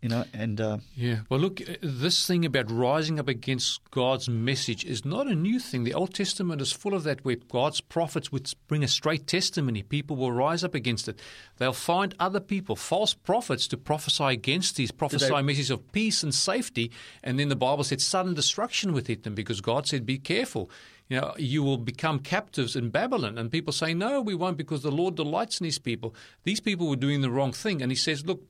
You 0.00 0.08
know, 0.08 0.24
and 0.32 0.60
uh, 0.60 0.78
Yeah. 0.94 1.20
Well, 1.28 1.40
look, 1.40 1.60
uh, 1.60 1.74
this 1.82 2.24
thing 2.24 2.44
about 2.44 2.70
rising 2.70 3.18
up 3.18 3.26
against 3.26 3.80
God's 3.90 4.28
message 4.28 4.84
is 4.84 5.04
not 5.04 5.26
a 5.26 5.34
new 5.34 5.58
thing. 5.58 5.82
The 5.82 5.94
Old 5.94 6.14
Testament 6.14 6.60
is 6.60 6.70
full 6.70 6.94
of 6.94 7.02
that 7.02 7.24
where 7.24 7.36
God's 7.50 7.80
prophets 7.80 8.30
would 8.30 8.52
bring 8.68 8.84
a 8.84 8.88
straight 8.88 9.26
testimony. 9.26 9.82
People 9.82 10.14
will 10.14 10.30
rise 10.30 10.62
up 10.62 10.74
against 10.74 11.08
it. 11.08 11.18
They'll 11.56 11.72
find 11.72 12.14
other 12.20 12.38
people, 12.38 12.76
false 12.76 13.12
prophets, 13.12 13.66
to 13.68 13.76
prophesy 13.76 14.24
against 14.24 14.76
these, 14.76 14.92
prophesy 14.92 15.42
messages 15.42 15.70
of 15.70 15.90
peace 15.90 16.22
and 16.22 16.32
safety. 16.32 16.92
And 17.24 17.38
then 17.38 17.48
the 17.48 17.56
Bible 17.56 17.82
said 17.82 18.00
sudden 18.00 18.34
destruction 18.34 18.92
would 18.92 19.08
hit 19.08 19.24
them 19.24 19.34
because 19.34 19.60
God 19.60 19.88
said, 19.88 20.06
be 20.06 20.18
careful. 20.18 20.70
You 21.08 21.20
know, 21.20 21.34
you 21.38 21.62
will 21.62 21.78
become 21.78 22.20
captives 22.20 22.76
in 22.76 22.90
Babylon. 22.90 23.36
And 23.36 23.50
people 23.50 23.72
say, 23.72 23.94
no, 23.94 24.20
we 24.20 24.34
won't 24.34 24.58
because 24.58 24.82
the 24.82 24.92
Lord 24.92 25.16
delights 25.16 25.58
in 25.58 25.64
these 25.64 25.78
people. 25.78 26.14
These 26.44 26.60
people 26.60 26.88
were 26.88 26.96
doing 26.96 27.22
the 27.22 27.30
wrong 27.30 27.50
thing. 27.50 27.82
And 27.82 27.90
he 27.90 27.96
says, 27.96 28.26
look, 28.26 28.42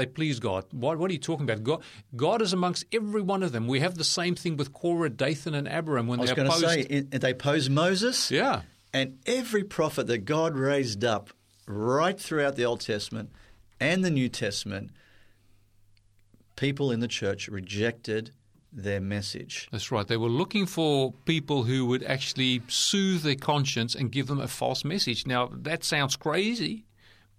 they 0.00 0.06
please 0.06 0.40
God. 0.40 0.64
What, 0.72 0.98
what 0.98 1.10
are 1.10 1.12
you 1.12 1.18
talking 1.20 1.44
about? 1.48 1.62
God, 1.62 1.82
God 2.16 2.42
is 2.42 2.52
amongst 2.52 2.84
every 2.92 3.22
one 3.22 3.42
of 3.42 3.52
them. 3.52 3.66
We 3.68 3.80
have 3.80 3.94
the 3.96 4.04
same 4.04 4.34
thing 4.34 4.56
with 4.56 4.72
Korah, 4.72 5.10
Dathan, 5.10 5.54
and 5.54 5.68
Abiram 5.68 6.06
when 6.06 6.18
I 6.20 6.22
was 6.22 6.32
they 6.32 6.42
opposed. 6.42 6.64
say, 6.66 7.00
they 7.02 7.30
opposed 7.30 7.70
Moses. 7.70 8.30
yeah, 8.30 8.62
And 8.92 9.18
every 9.26 9.64
prophet 9.64 10.06
that 10.08 10.24
God 10.24 10.56
raised 10.56 11.04
up 11.04 11.30
right 11.66 12.18
throughout 12.18 12.56
the 12.56 12.64
Old 12.64 12.80
Testament 12.80 13.30
and 13.78 14.04
the 14.04 14.10
New 14.10 14.28
Testament, 14.28 14.90
people 16.56 16.90
in 16.90 17.00
the 17.00 17.08
church 17.08 17.48
rejected 17.48 18.32
their 18.72 19.00
message. 19.00 19.68
that's 19.72 19.90
right. 19.90 20.06
They 20.06 20.16
were 20.16 20.28
looking 20.28 20.64
for 20.64 21.12
people 21.24 21.64
who 21.64 21.86
would 21.86 22.04
actually 22.04 22.62
soothe 22.68 23.22
their 23.22 23.34
conscience 23.34 23.96
and 23.96 24.12
give 24.12 24.28
them 24.28 24.38
a 24.40 24.46
false 24.46 24.84
message. 24.84 25.26
Now 25.26 25.50
that 25.52 25.82
sounds 25.82 26.14
crazy. 26.14 26.84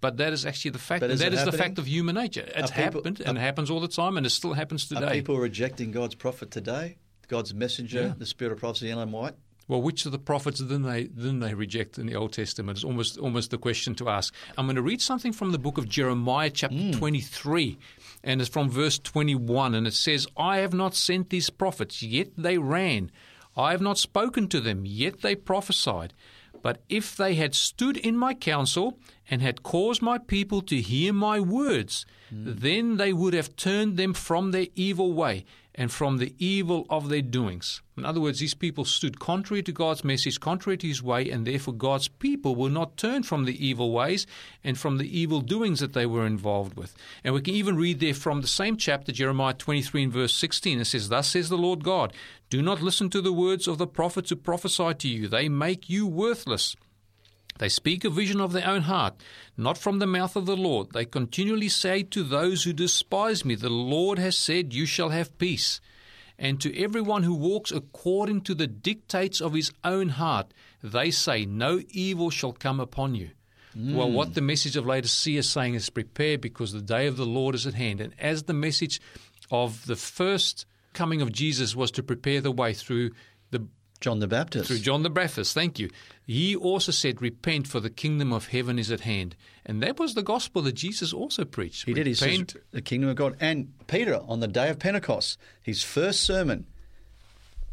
But 0.02 0.18
that 0.18 0.32
is 0.34 0.44
actually 0.44 0.72
the 0.72 0.78
fact, 0.80 1.00
But 1.00 1.06
and 1.10 1.14
is 1.14 1.20
that 1.20 1.32
is 1.32 1.44
the 1.44 1.52
fact 1.52 1.78
of 1.78 1.86
human 1.86 2.16
nature. 2.16 2.44
It's 2.54 2.70
people- 2.70 2.82
happened, 2.82 3.22
and 3.24 3.38
it 3.38 3.40
happens 3.40 3.70
all 3.70 3.80
the 3.80 3.88
time, 3.88 4.18
and 4.18 4.26
it 4.26 4.30
still 4.30 4.52
happens 4.52 4.86
today. 4.86 5.06
Are 5.06 5.10
people 5.12 5.38
rejecting 5.38 5.92
God's 5.92 6.16
prophet 6.16 6.50
today? 6.50 6.98
God's 7.28 7.54
messenger, 7.54 8.02
Yeah. 8.02 8.14
the 8.18 8.26
spirit 8.26 8.52
of 8.52 8.58
prophecy, 8.58 8.90
Ellen 8.90 9.12
White? 9.12 9.34
Well, 9.68 9.80
which 9.80 10.04
of 10.04 10.12
the 10.12 10.18
prophets 10.18 10.58
didn't 10.58 10.82
they 10.82 11.04
didn't 11.04 11.38
they 11.38 11.54
reject 11.54 11.96
in 11.96 12.06
the 12.06 12.16
Old 12.16 12.32
Testament? 12.32 12.78
It's 12.78 12.84
almost 12.84 13.16
almost 13.16 13.52
the 13.52 13.58
question 13.58 13.94
to 13.94 14.08
ask. 14.08 14.34
I'm 14.58 14.66
going 14.66 14.76
to 14.76 14.82
read 14.82 15.00
something 15.00 15.32
from 15.32 15.52
the 15.52 15.58
book 15.58 15.78
of 15.78 15.88
Jeremiah, 15.88 16.50
chapter 16.50 16.76
mm. 16.76 16.98
23, 16.98 17.78
and 18.24 18.40
it's 18.40 18.50
from 18.50 18.68
verse 18.68 18.98
21, 18.98 19.76
and 19.76 19.86
it 19.86 19.94
says, 19.94 20.26
"I 20.36 20.58
have 20.58 20.74
not 20.74 20.96
sent 20.96 21.30
these 21.30 21.48
prophets, 21.48 22.02
yet 22.02 22.30
they 22.36 22.58
ran. 22.58 23.12
I 23.56 23.70
have 23.70 23.80
not 23.80 23.98
spoken 23.98 24.48
to 24.48 24.60
them, 24.60 24.84
yet 24.84 25.20
they 25.20 25.36
prophesied." 25.36 26.12
But 26.60 26.82
if 26.88 27.16
they 27.16 27.34
had 27.34 27.54
stood 27.54 27.96
in 27.96 28.16
my 28.16 28.34
counsel 28.34 28.98
and 29.30 29.40
had 29.40 29.62
caused 29.62 30.02
my 30.02 30.18
people 30.18 30.60
to 30.62 30.76
hear 30.80 31.12
my 31.12 31.40
words, 31.40 32.04
hmm. 32.28 32.44
then 32.46 32.96
they 32.96 33.12
would 33.12 33.34
have 33.34 33.56
turned 33.56 33.96
them 33.96 34.12
from 34.12 34.50
their 34.50 34.66
evil 34.74 35.12
way 35.12 35.44
and 35.74 35.90
from 35.90 36.18
the 36.18 36.34
evil 36.38 36.86
of 36.90 37.08
their 37.08 37.22
doings. 37.22 37.80
In 37.96 38.04
other 38.04 38.20
words, 38.20 38.40
these 38.40 38.54
people 38.54 38.84
stood 38.84 39.20
contrary 39.20 39.62
to 39.62 39.72
God's 39.72 40.04
message, 40.04 40.40
contrary 40.40 40.76
to 40.78 40.88
his 40.88 41.02
way, 41.02 41.30
and 41.30 41.46
therefore 41.46 41.74
God's 41.74 42.08
people 42.08 42.54
will 42.54 42.68
not 42.68 42.96
turn 42.96 43.22
from 43.22 43.44
the 43.44 43.66
evil 43.66 43.92
ways 43.92 44.26
and 44.64 44.78
from 44.78 44.98
the 44.98 45.18
evil 45.18 45.40
doings 45.40 45.80
that 45.80 45.92
they 45.92 46.06
were 46.06 46.26
involved 46.26 46.76
with. 46.76 46.94
And 47.24 47.34
we 47.34 47.42
can 47.42 47.54
even 47.54 47.76
read 47.76 48.00
there 48.00 48.14
from 48.14 48.40
the 48.40 48.46
same 48.46 48.76
chapter, 48.76 49.12
Jeremiah 49.12 49.54
23 49.54 50.04
and 50.04 50.12
verse 50.12 50.34
16. 50.34 50.80
It 50.80 50.84
says, 50.86 51.08
Thus 51.08 51.28
says 51.28 51.48
the 51.48 51.58
Lord 51.58 51.84
God, 51.84 52.12
Do 52.50 52.62
not 52.62 52.82
listen 52.82 53.10
to 53.10 53.20
the 53.20 53.32
words 53.32 53.66
of 53.66 53.78
the 53.78 53.86
prophets 53.86 54.30
who 54.30 54.36
prophesy 54.36 54.94
to 54.94 55.08
you, 55.08 55.28
they 55.28 55.48
make 55.48 55.88
you 55.88 56.06
worthless. 56.06 56.76
They 57.58 57.68
speak 57.68 58.04
a 58.04 58.10
vision 58.10 58.40
of 58.40 58.52
their 58.52 58.66
own 58.66 58.82
heart, 58.82 59.14
not 59.56 59.78
from 59.78 59.98
the 59.98 60.06
mouth 60.06 60.36
of 60.36 60.46
the 60.46 60.56
Lord. 60.56 60.92
They 60.92 61.04
continually 61.04 61.68
say 61.68 62.02
to 62.04 62.22
those 62.22 62.64
who 62.64 62.72
despise 62.72 63.44
me, 63.44 63.54
The 63.54 63.70
Lord 63.70 64.18
has 64.18 64.36
said, 64.36 64.74
You 64.74 64.86
shall 64.86 65.10
have 65.10 65.38
peace. 65.38 65.80
And 66.38 66.60
to 66.60 66.76
everyone 66.76 67.22
who 67.22 67.34
walks 67.34 67.70
according 67.70 68.40
to 68.42 68.54
the 68.54 68.66
dictates 68.66 69.40
of 69.40 69.54
his 69.54 69.70
own 69.84 70.10
heart, 70.10 70.52
they 70.82 71.10
say, 71.10 71.44
No 71.44 71.80
evil 71.90 72.30
shall 72.30 72.52
come 72.52 72.80
upon 72.80 73.14
you. 73.14 73.30
Mm. 73.76 73.94
Well, 73.94 74.10
what 74.10 74.34
the 74.34 74.40
message 74.40 74.76
of 74.76 74.86
Laodicea 74.86 75.38
is 75.38 75.48
saying 75.48 75.74
is 75.74 75.88
prepare 75.88 76.38
because 76.38 76.72
the 76.72 76.82
day 76.82 77.06
of 77.06 77.16
the 77.16 77.26
Lord 77.26 77.54
is 77.54 77.66
at 77.66 77.74
hand. 77.74 78.00
And 78.00 78.14
as 78.18 78.44
the 78.44 78.52
message 78.52 79.00
of 79.50 79.86
the 79.86 79.96
first 79.96 80.66
coming 80.92 81.22
of 81.22 81.32
Jesus 81.32 81.74
was 81.74 81.90
to 81.92 82.02
prepare 82.02 82.40
the 82.40 82.52
way 82.52 82.74
through 82.74 83.12
John 84.02 84.18
the 84.18 84.26
Baptist. 84.26 84.66
through 84.66 84.80
John 84.80 85.02
the 85.02 85.10
Baptist, 85.10 85.54
thank 85.54 85.78
you. 85.78 85.88
He 86.26 86.54
also 86.54 86.92
said, 86.92 87.22
Repent, 87.22 87.66
for 87.66 87.80
the 87.80 87.88
kingdom 87.88 88.32
of 88.32 88.48
heaven 88.48 88.78
is 88.78 88.90
at 88.90 89.00
hand. 89.00 89.36
And 89.64 89.82
that 89.82 89.98
was 89.98 90.14
the 90.14 90.22
gospel 90.22 90.60
that 90.62 90.72
Jesus 90.72 91.12
also 91.12 91.44
preached. 91.44 91.86
He 91.86 91.94
did. 91.94 92.06
He 92.06 92.14
says 92.14 92.44
the 92.72 92.82
kingdom 92.82 93.10
of 93.10 93.16
God. 93.16 93.36
And 93.40 93.72
Peter, 93.86 94.20
on 94.26 94.40
the 94.40 94.48
day 94.48 94.68
of 94.68 94.78
Pentecost, 94.78 95.38
his 95.62 95.82
first 95.82 96.20
sermon, 96.20 96.66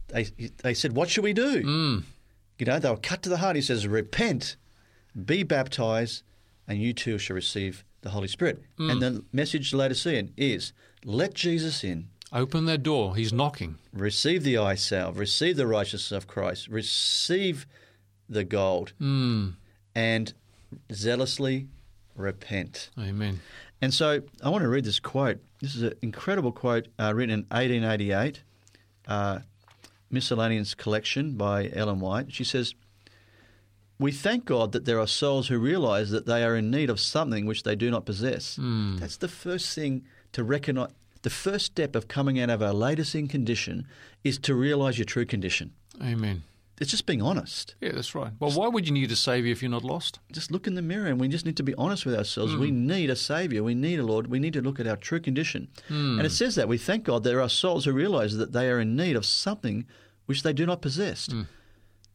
they, 0.08 0.28
they 0.64 0.74
said, 0.74 0.94
What 0.94 1.10
should 1.10 1.24
we 1.24 1.34
do? 1.34 1.64
Mm. 1.64 2.04
You 2.60 2.66
know, 2.66 2.80
they 2.80 2.90
were 2.90 2.98
cut 2.98 3.24
to 3.24 3.30
the 3.30 3.38
heart. 3.38 3.56
He 3.56 3.62
says, 3.62 3.88
Repent, 3.88 4.56
be 5.26 5.44
baptized, 5.44 6.24
and 6.68 6.80
you 6.80 6.94
too 6.94 7.18
shall 7.18 7.36
receive 7.36 7.84
the 8.02 8.12
Holy 8.12 8.28
Spirit. 8.28 8.64
Mm. 8.78 8.92
And 8.92 9.02
the 9.02 9.26
message 9.34 9.72
to 9.72 9.78
Laodicean 9.78 10.34
is, 10.38 10.74
Let 11.04 11.34
Jesus 11.34 11.84
in. 11.84 12.10
Open 12.32 12.66
that 12.66 12.84
door. 12.84 13.16
He's 13.16 13.34
knocking. 13.34 13.78
Receive 13.94 14.44
the 14.44 14.58
eye 14.58 14.76
salve, 14.76 15.18
receive 15.18 15.58
the 15.58 15.66
righteousness 15.68 16.12
of 16.12 16.28
Christ, 16.28 16.68
receive 16.68 17.66
the 18.30 18.44
gold, 18.44 18.94
Mm. 19.02 19.56
and 19.96 20.34
zealously 20.94 21.68
repent. 22.16 22.90
Amen. 23.00 23.40
And 23.82 23.94
so 23.94 24.22
I 24.44 24.50
want 24.50 24.62
to 24.64 24.68
read 24.70 24.84
this 24.86 25.00
quote. 25.00 25.40
This 25.62 25.74
is 25.76 25.82
an 25.82 25.94
incredible 26.02 26.52
quote 26.52 26.88
uh, 27.00 27.14
written 27.16 27.34
in 27.34 27.46
1888, 27.50 28.44
uh, 29.08 29.40
Miscellaneous 30.12 30.76
Collection 30.76 31.34
by 31.36 31.70
Ellen 31.74 32.00
White. 32.00 32.32
She 32.34 32.44
says, 32.44 32.76
We 33.98 34.12
thank 34.12 34.46
God 34.46 34.72
that 34.74 34.86
there 34.86 35.00
are 35.00 35.08
souls 35.08 35.48
who 35.48 35.58
realize 35.58 36.12
that 36.12 36.26
they 36.28 36.44
are 36.44 36.56
in 36.56 36.70
need 36.70 36.90
of 36.90 37.00
something 37.00 37.46
which 37.46 37.64
they 37.64 37.76
do 37.76 37.90
not 37.90 38.06
possess. 38.06 38.58
That's 38.62 39.18
the 39.18 39.28
first 39.28 39.74
thing 39.74 40.04
to 40.34 40.44
recognize. 40.44 40.92
The 41.22 41.30
first 41.30 41.66
step 41.66 41.96
of 41.96 42.08
coming 42.08 42.40
out 42.40 42.50
of 42.50 42.62
our 42.62 42.74
Laodicean 42.74 43.28
condition 43.28 43.88
is 44.24 44.38
to 44.40 44.56
realize 44.56 44.98
your 44.98 45.06
true 45.06 45.26
condition. 45.26 45.74
Amen. 46.02 46.44
It's 46.80 46.92
just 46.92 47.06
being 47.06 47.22
honest. 47.22 47.76
Yeah, 47.82 47.92
that's 47.92 48.16
right. 48.16 48.32
Well, 48.40 48.52
why 48.52 48.70
would 48.70 48.88
you 48.88 48.94
need 48.94 49.12
a 49.12 49.16
Saviour 49.16 49.52
if 49.52 49.62
you're 49.62 49.70
not 49.70 49.84
lost? 49.84 50.20
just 50.32 50.50
look 50.50 50.66
in 50.66 50.76
the 50.76 50.82
mirror 50.82 51.08
and 51.08 51.20
we 51.20 51.28
just 51.28 51.46
need 51.46 51.58
to 51.58 51.64
be 51.64 51.76
honest 51.76 52.06
with 52.06 52.16
ourselves. 52.16 52.54
Hmm. 52.54 52.60
We 52.60 52.72
need 52.72 53.10
a 53.10 53.18
Savior. 53.18 53.64
We 53.64 53.76
need 53.76 54.00
a 54.00 54.06
Lord. 54.06 54.28
We 54.28 54.40
need 54.40 54.54
to 54.54 54.62
look 54.62 54.80
at 54.80 54.88
our 54.88 54.96
true 54.96 55.20
condition. 55.20 55.68
Hmm. 55.90 56.18
And 56.18 56.26
it 56.26 56.32
says 56.32 56.56
that 56.56 56.70
we 56.70 56.78
thank 56.78 57.04
God 57.04 57.24
there 57.24 57.42
are 57.42 57.50
souls 57.50 57.84
who 57.84 57.92
realize 57.92 58.38
that 58.38 58.54
they 58.54 58.70
are 58.70 58.80
in 58.80 58.96
need 58.96 59.18
of 59.18 59.26
something 59.26 59.86
which 60.26 60.44
they 60.44 60.54
do 60.54 60.66
not 60.66 60.82
possess 60.82 61.26
hmm. 61.26 61.44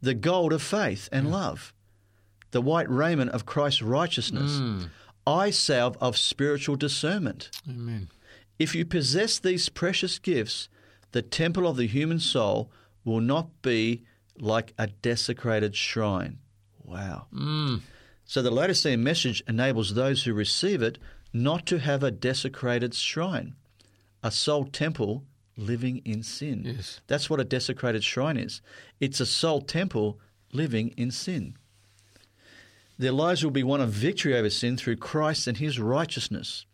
the 0.01 0.15
gold 0.15 0.53
of 0.55 0.63
faith 0.63 1.11
and 1.13 1.31
love, 1.31 1.75
the 2.53 2.63
white 2.63 2.89
raiment 2.89 3.33
of 3.33 3.45
Christ's 3.45 3.83
righteousness, 3.83 4.89
eye 5.27 5.51
salve 5.51 5.99
of 6.01 6.17
spiritual 6.17 6.77
discernment. 6.77 7.51
Amen. 7.69 8.09
If 8.59 8.75
you 8.75 8.85
possess 8.85 9.39
these 9.39 9.69
precious 9.69 10.19
gifts, 10.19 10.69
the 11.13 11.23
temple 11.23 11.67
of 11.67 11.77
the 11.77 11.87
human 11.87 12.21
soul 12.21 12.71
will 13.05 13.21
not 13.21 13.63
be 13.63 14.03
like 14.39 14.75
a 14.79 14.89
desecrated 14.89 15.77
shrine. 15.77 16.39
Wow. 16.83 17.27
Mm. 17.33 17.81
So 18.25 18.43
the 18.43 18.51
Laodicean 18.51 19.03
message 19.03 19.43
enables 19.47 19.95
those 19.95 20.25
who 20.25 20.35
receive 20.35 20.83
it 20.83 20.99
not 21.33 21.67
to 21.67 21.79
have 21.79 22.03
a 22.03 22.11
desecrated 22.11 22.95
shrine, 22.95 23.55
a 24.23 24.31
soul 24.31 24.65
temple 24.65 25.25
living 25.57 25.99
in 26.05 26.23
sin. 26.23 26.63
Yes. 26.65 27.01
That's 27.07 27.29
what 27.29 27.41
a 27.41 27.45
desecrated 27.45 28.05
shrine 28.05 28.37
is. 28.37 28.61
It's 29.01 29.21
a 29.21 29.27
soul 29.27 29.61
temple 29.61 30.19
living 30.53 30.95
in 30.97 31.11
sin. 31.11 31.57
Their 32.99 33.13
lives 33.13 33.43
will 33.43 33.51
be 33.51 33.65
one 33.65 33.81
of 33.81 33.91
victory 33.91 34.37
over 34.37 34.51
sin 34.51 34.77
through 34.77 34.97
Christ 34.97 35.47
and 35.47 35.57
his 35.57 35.81
righteousness. 35.81 36.65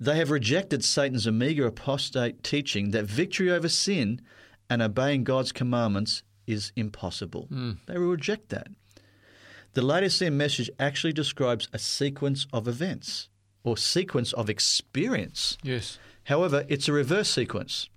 They 0.00 0.16
have 0.16 0.30
rejected 0.30 0.84
Satan's 0.84 1.26
omega 1.26 1.66
apostate 1.66 2.42
teaching 2.44 2.92
that 2.92 3.04
victory 3.04 3.50
over 3.50 3.68
sin 3.68 4.20
and 4.70 4.80
obeying 4.80 5.24
God's 5.24 5.50
commandments 5.50 6.22
is 6.46 6.72
impossible. 6.76 7.46
Hmm. 7.48 7.72
They 7.86 7.98
will 7.98 8.08
reject 8.08 8.50
that. 8.50 8.68
The 9.74 9.82
Laodicean 9.82 10.36
message 10.36 10.70
actually 10.78 11.12
describes 11.12 11.68
a 11.72 11.78
sequence 11.78 12.46
of 12.52 12.68
events 12.68 13.28
or 13.64 13.76
sequence 13.76 14.32
of 14.32 14.48
experience. 14.48 15.58
Yes. 15.62 15.98
However, 16.24 16.64
it's 16.68 16.88
a 16.88 16.92
reverse 16.92 17.28
sequence. 17.28 17.88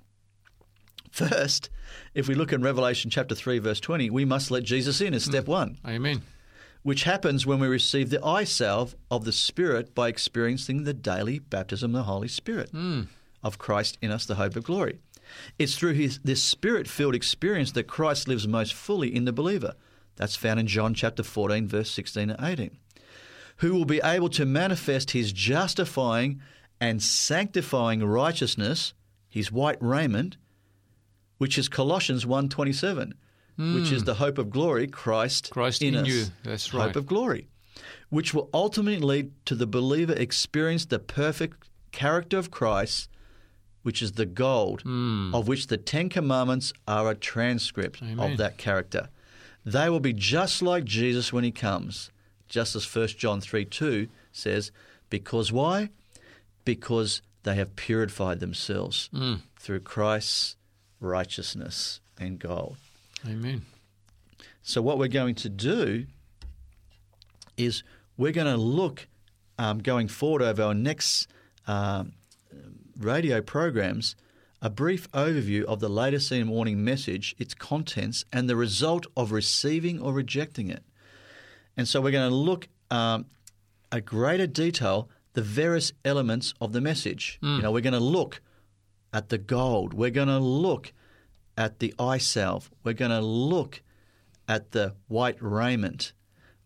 First, 1.11 1.69
if 2.15 2.27
we 2.27 2.35
look 2.35 2.51
in 2.51 2.61
Revelation 2.61 3.11
chapter 3.11 3.35
3 3.35 3.59
verse 3.59 3.79
20, 3.79 4.09
we 4.09 4.25
must 4.25 4.49
let 4.49 4.63
Jesus 4.63 5.01
in 5.01 5.13
as 5.13 5.23
step 5.23 5.45
hmm. 5.45 5.51
1 5.51 5.77
Amen. 5.87 6.21
Which 6.83 7.03
happens 7.03 7.45
when 7.45 7.59
we 7.59 7.67
receive 7.67 8.09
the 8.09 8.23
eye 8.25 8.43
salve 8.43 8.95
of 9.09 9.25
the 9.25 9.31
Spirit 9.31 9.93
by 9.93 10.07
experiencing 10.07 10.83
the 10.83 10.93
daily 10.93 11.39
baptism 11.39 11.95
of 11.95 11.99
the 11.99 12.11
Holy 12.11 12.27
Spirit 12.27 12.69
hmm. 12.69 13.03
of 13.43 13.57
Christ 13.57 13.97
in 14.01 14.11
us, 14.11 14.25
the 14.25 14.35
hope 14.35 14.55
of 14.55 14.63
glory. 14.63 14.99
It's 15.57 15.77
through 15.77 15.93
his, 15.93 16.19
this 16.23 16.43
spirit 16.43 16.87
filled 16.87 17.15
experience 17.15 17.71
that 17.73 17.87
Christ 17.87 18.27
lives 18.27 18.47
most 18.47 18.73
fully 18.73 19.13
in 19.13 19.25
the 19.25 19.33
believer. 19.33 19.75
That's 20.15 20.35
found 20.35 20.59
in 20.59 20.67
John 20.67 20.93
chapter 20.93 21.23
14, 21.23 21.67
verse 21.67 21.89
16 21.91 22.29
and 22.31 22.43
18. 22.43 22.77
Who 23.57 23.73
will 23.73 23.85
be 23.85 24.01
able 24.03 24.29
to 24.29 24.45
manifest 24.45 25.11
his 25.11 25.31
justifying 25.31 26.41
and 26.79 27.01
sanctifying 27.01 28.03
righteousness, 28.03 28.93
his 29.29 29.51
white 29.51 29.77
raiment, 29.81 30.37
which 31.37 31.57
is 31.57 31.69
Colossians 31.69 32.25
1.27, 32.25 33.13
which 33.57 33.91
is 33.91 34.01
hmm. 34.01 34.05
the 34.05 34.13
hope 34.15 34.37
of 34.37 34.49
glory, 34.49 34.87
Christ, 34.87 35.49
Christ 35.51 35.81
in, 35.81 35.95
in 35.95 36.01
us, 36.01 36.07
you. 36.07 36.25
That's 36.43 36.67
hope 36.67 36.95
of 36.95 37.05
glory, 37.05 37.47
which 38.09 38.33
will 38.33 38.49
ultimately 38.53 38.99
lead 38.99 39.31
to 39.45 39.55
the 39.55 39.67
believer 39.67 40.13
experience 40.13 40.85
the 40.85 40.99
perfect 40.99 41.67
character 41.91 42.37
of 42.37 42.51
Christ, 42.51 43.09
which 43.83 44.01
is 44.01 44.13
the 44.13 44.25
gold 44.25 44.81
hmm. 44.81 45.33
of 45.33 45.47
which 45.47 45.67
the 45.67 45.77
Ten 45.77 46.09
Commandments 46.09 46.73
are 46.87 47.11
a 47.11 47.15
transcript 47.15 48.01
Amen. 48.01 48.19
of 48.19 48.37
that 48.37 48.57
character. 48.57 49.09
They 49.65 49.89
will 49.89 49.99
be 49.99 50.13
just 50.13 50.61
like 50.61 50.85
Jesus 50.85 51.31
when 51.31 51.43
he 51.43 51.51
comes, 51.51 52.09
just 52.47 52.75
as 52.75 52.95
1 52.95 53.07
John 53.09 53.41
3 53.41 53.65
2 53.65 54.07
says, 54.31 54.71
because 55.09 55.51
why? 55.51 55.89
Because 56.65 57.21
they 57.43 57.55
have 57.55 57.75
purified 57.75 58.39
themselves 58.39 59.09
hmm. 59.13 59.35
through 59.59 59.81
Christ's 59.81 60.55
righteousness 60.99 61.99
and 62.19 62.39
gold. 62.39 62.77
Amen. 63.27 63.65
So, 64.63 64.81
what 64.81 64.97
we're 64.97 65.07
going 65.07 65.35
to 65.35 65.49
do 65.49 66.05
is 67.57 67.83
we're 68.17 68.31
going 68.31 68.47
to 68.47 68.57
look 68.57 69.07
um, 69.57 69.79
going 69.79 70.07
forward 70.07 70.41
over 70.41 70.63
our 70.63 70.73
next 70.73 71.27
um, 71.67 72.13
radio 72.97 73.41
programs 73.41 74.15
a 74.63 74.69
brief 74.69 75.09
overview 75.11 75.63
of 75.63 75.79
the 75.79 75.89
Laodicean 75.89 76.47
warning 76.47 76.83
message, 76.83 77.35
its 77.39 77.55
contents, 77.55 78.25
and 78.31 78.47
the 78.47 78.55
result 78.55 79.07
of 79.17 79.31
receiving 79.31 79.99
or 79.99 80.13
rejecting 80.13 80.69
it. 80.69 80.83
And 81.75 81.87
so, 81.87 82.01
we're 82.01 82.11
going 82.11 82.29
to 82.29 82.35
look 82.35 82.67
um, 82.89 83.25
at 83.91 84.05
greater 84.05 84.47
detail 84.47 85.09
the 85.33 85.41
various 85.41 85.93
elements 86.05 86.53
of 86.59 86.73
the 86.73 86.81
message. 86.81 87.39
You 87.41 87.61
know, 87.61 87.71
we're 87.71 87.81
going 87.81 87.93
to 87.93 87.99
look 87.99 88.41
at 89.13 89.29
the 89.29 89.37
gold. 89.37 89.93
We're 89.93 90.09
going 90.11 90.27
to 90.27 90.39
look 90.39 90.91
at 91.61 91.77
the 91.77 91.93
eye 91.99 92.17
salve. 92.17 92.71
We're 92.83 92.93
going 92.93 93.11
to 93.11 93.21
look 93.21 93.83
at 94.47 94.71
the 94.71 94.95
white 95.07 95.37
raiment. 95.39 96.11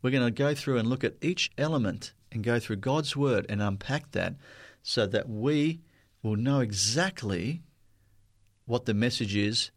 We're 0.02 0.12
going 0.12 0.24
to 0.24 0.32
go 0.32 0.56
through 0.56 0.78
and 0.78 0.88
look 0.88 1.04
at 1.04 1.16
each 1.22 1.52
element 1.58 2.14
and 2.32 2.46
go 2.46 2.60
through 2.60 2.78
God's 2.78 3.14
word 3.14 3.46
and 3.50 3.62
unpack 3.62 4.12
that 4.12 4.36
so 4.84 5.06
that 5.08 5.28
we 5.28 5.82
will 6.24 6.38
know 6.38 6.62
exactly 6.62 7.62
what 8.66 8.86
the 8.86 8.93
message 8.93 9.36
is 9.36 9.72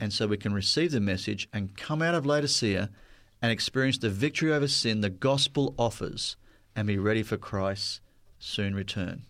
and 0.00 0.12
so 0.12 0.26
we 0.26 0.36
can 0.36 0.52
receive 0.52 0.90
the 0.90 1.00
message 1.00 1.48
and 1.52 1.76
come 1.76 2.02
out 2.02 2.16
of 2.16 2.26
Laodicea 2.26 2.90
and 3.40 3.52
experience 3.52 3.98
the 3.98 4.10
victory 4.10 4.52
over 4.52 4.66
sin 4.66 5.00
the 5.00 5.10
gospel 5.10 5.76
offers 5.78 6.36
and 6.74 6.88
be 6.88 6.98
ready 6.98 7.22
for 7.22 7.36
Christ's 7.36 8.00
soon 8.40 8.74
return. 8.74 9.26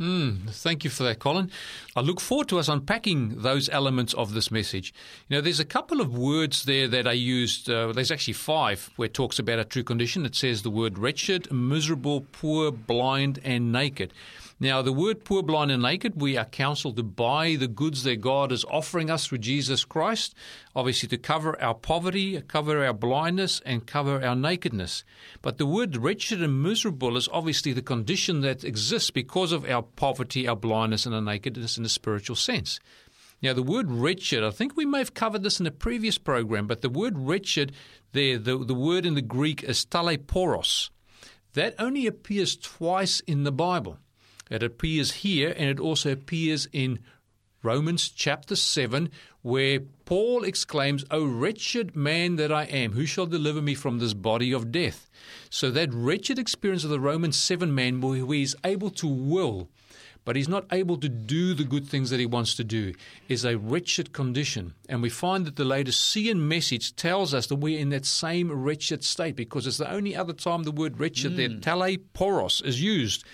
Mm, 0.00 0.50
thank 0.50 0.84
you 0.84 0.90
for 0.90 1.02
that, 1.02 1.18
Colin. 1.18 1.50
I 1.96 2.02
look 2.02 2.20
forward 2.20 2.48
to 2.50 2.58
us 2.60 2.68
unpacking 2.68 3.42
those 3.42 3.68
elements 3.68 4.14
of 4.14 4.32
this 4.32 4.50
message. 4.50 4.94
You 5.28 5.36
know, 5.36 5.40
there's 5.40 5.58
a 5.58 5.64
couple 5.64 6.00
of 6.00 6.16
words 6.16 6.64
there 6.64 6.86
that 6.86 7.08
I 7.08 7.12
used. 7.12 7.68
Uh, 7.68 7.92
there's 7.92 8.12
actually 8.12 8.34
five 8.34 8.90
where 8.94 9.06
it 9.06 9.14
talks 9.14 9.40
about 9.40 9.58
a 9.58 9.64
true 9.64 9.82
condition. 9.82 10.24
It 10.24 10.36
says 10.36 10.62
the 10.62 10.70
word 10.70 10.98
wretched, 10.98 11.50
miserable, 11.50 12.26
poor, 12.30 12.70
blind, 12.70 13.40
and 13.42 13.72
naked. 13.72 14.12
Now, 14.60 14.82
the 14.82 14.92
word 14.92 15.24
poor, 15.24 15.44
blind, 15.44 15.70
and 15.70 15.84
naked, 15.84 16.20
we 16.20 16.36
are 16.36 16.44
counseled 16.44 16.96
to 16.96 17.04
buy 17.04 17.54
the 17.54 17.68
goods 17.68 18.02
that 18.02 18.20
God 18.20 18.50
is 18.50 18.64
offering 18.64 19.08
us 19.08 19.24
through 19.24 19.38
Jesus 19.38 19.84
Christ, 19.84 20.34
obviously 20.74 21.08
to 21.10 21.16
cover 21.16 21.60
our 21.62 21.74
poverty, 21.74 22.40
cover 22.42 22.84
our 22.84 22.92
blindness, 22.92 23.62
and 23.64 23.86
cover 23.86 24.20
our 24.20 24.34
nakedness. 24.34 25.04
But 25.42 25.58
the 25.58 25.66
word 25.66 25.96
wretched 25.96 26.42
and 26.42 26.60
miserable 26.60 27.16
is 27.16 27.28
obviously 27.32 27.72
the 27.72 27.82
condition 27.82 28.40
that 28.40 28.64
exists 28.64 29.12
because 29.12 29.52
of 29.52 29.64
our 29.64 29.82
poverty, 29.82 30.48
our 30.48 30.56
blindness, 30.56 31.06
and 31.06 31.14
our 31.14 31.22
nakedness 31.22 31.78
in 31.78 31.84
a 31.84 31.88
spiritual 31.88 32.34
sense. 32.34 32.80
Now, 33.40 33.52
the 33.52 33.62
word 33.62 33.92
wretched, 33.92 34.42
I 34.42 34.50
think 34.50 34.76
we 34.76 34.84
may 34.84 34.98
have 34.98 35.14
covered 35.14 35.44
this 35.44 35.60
in 35.60 35.68
a 35.68 35.70
previous 35.70 36.18
program, 36.18 36.66
but 36.66 36.82
the 36.82 36.90
word 36.90 37.16
wretched 37.16 37.70
there, 38.10 38.38
the, 38.38 38.58
the 38.58 38.74
word 38.74 39.06
in 39.06 39.14
the 39.14 39.22
Greek 39.22 39.62
is 39.62 39.86
taleporos. 39.86 40.90
That 41.52 41.76
only 41.78 42.08
appears 42.08 42.56
twice 42.56 43.20
in 43.20 43.44
the 43.44 43.52
Bible. 43.52 43.98
It 44.50 44.62
appears 44.62 45.12
here 45.12 45.54
and 45.56 45.68
it 45.68 45.80
also 45.80 46.12
appears 46.12 46.68
in 46.72 47.00
Romans 47.62 48.08
chapter 48.08 48.54
7, 48.54 49.10
where 49.42 49.80
Paul 50.04 50.44
exclaims, 50.44 51.04
O 51.10 51.24
wretched 51.24 51.96
man 51.96 52.36
that 52.36 52.52
I 52.52 52.64
am, 52.64 52.92
who 52.92 53.04
shall 53.04 53.26
deliver 53.26 53.60
me 53.60 53.74
from 53.74 53.98
this 53.98 54.14
body 54.14 54.52
of 54.52 54.70
death? 54.70 55.10
So 55.50 55.70
that 55.72 55.92
wretched 55.92 56.38
experience 56.38 56.84
of 56.84 56.90
the 56.90 57.00
Romans 57.00 57.36
7 57.36 57.74
man, 57.74 58.00
where 58.00 58.14
he 58.14 58.42
is 58.42 58.56
able 58.62 58.90
to 58.90 59.08
will, 59.08 59.68
but 60.24 60.36
he's 60.36 60.48
not 60.48 60.66
able 60.70 60.98
to 60.98 61.08
do 61.08 61.52
the 61.52 61.64
good 61.64 61.88
things 61.88 62.10
that 62.10 62.20
he 62.20 62.26
wants 62.26 62.54
to 62.54 62.64
do, 62.64 62.94
is 63.28 63.44
a 63.44 63.58
wretched 63.58 64.12
condition. 64.12 64.74
And 64.88 65.02
we 65.02 65.10
find 65.10 65.44
that 65.44 65.56
the 65.56 65.64
Laodicean 65.64 66.46
message 66.46 66.94
tells 66.94 67.34
us 67.34 67.48
that 67.48 67.56
we're 67.56 67.80
in 67.80 67.88
that 67.88 68.06
same 68.06 68.52
wretched 68.52 69.02
state 69.02 69.34
because 69.34 69.66
it's 69.66 69.78
the 69.78 69.90
only 69.90 70.14
other 70.14 70.32
time 70.32 70.62
the 70.62 70.70
word 70.70 71.00
wretched 71.00 71.36
there, 71.36 71.48
mm. 71.48 71.60
teleporos, 71.60 72.64
is 72.64 72.80
used 72.80 73.24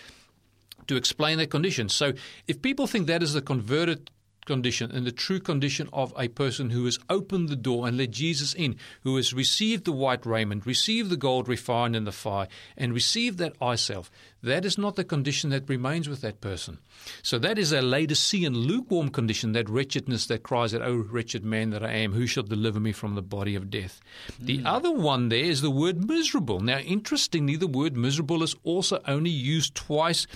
to 0.87 0.97
explain 0.97 1.39
that 1.39 1.51
condition. 1.51 1.89
So 1.89 2.13
if 2.47 2.63
people 2.63 2.87
think 2.87 3.07
that 3.07 3.23
is 3.23 3.33
the 3.33 3.43
converted 3.43 4.11
condition 4.45 4.91
and 4.91 5.07
the 5.07 5.13
true 5.13 5.41
condition 5.41 5.89
of 5.93 6.13
a 6.19 6.29
person 6.29 6.71
who 6.71 6.85
has 6.85 6.99
opened 7.09 7.49
the 7.49 7.57
door 7.57 7.87
and 7.89 7.97
let 7.97 8.11
Jesus 8.11 8.55
in, 8.55 8.77
who 9.03 9.17
has 9.17 9.33
received 9.33 9.85
the 9.85 9.93
white 9.93 10.25
raiment, 10.27 10.67
received 10.67 11.11
the 11.11 11.17
gold 11.17 11.49
refined 11.49 11.97
in 11.97 12.05
the 12.05 12.13
fire, 12.13 12.49
and 12.77 12.93
received 12.93 13.39
that 13.39 13.55
eye 13.61 13.75
salve, 13.75 14.11
that 14.45 14.65
is 14.65 14.79
not 14.79 14.97
the 14.97 15.05
condition 15.05 15.51
that 15.51 15.69
remains 15.69 16.09
with 16.09 16.21
that 16.21 16.41
person. 16.41 16.79
So 17.23 17.39
that 17.39 17.59
is 17.59 17.73
a 17.73 17.83
Laodicean 17.83 18.55
lukewarm 18.55 19.09
condition, 19.09 19.53
that 19.53 19.69
wretchedness 19.69 20.27
that 20.27 20.43
cries 20.43 20.75
out, 20.75 20.83
Oh, 20.83 20.97
wretched 20.97 21.45
man 21.45 21.71
that 21.71 21.83
I 21.83 21.93
am, 21.93 22.13
who 22.13 22.27
shall 22.27 22.43
deliver 22.43 22.79
me 22.79 22.93
from 22.93 23.15
the 23.15 23.23
body 23.23 23.55
of 23.55 23.71
death? 23.71 24.01
The 24.39 24.59
hmm. 24.59 24.67
other 24.67 24.93
one 24.93 25.29
there 25.29 25.45
is 25.45 25.63
the 25.63 25.71
word 25.71 26.07
miserable. 26.09 26.61
Now, 26.61 26.79
interestingly, 26.79 27.57
the 27.57 27.67
word 27.67 27.97
miserable 27.97 28.43
is 28.43 28.55
also 28.65 29.01
only 29.07 29.31
used 29.31 29.75
twice 29.75 30.27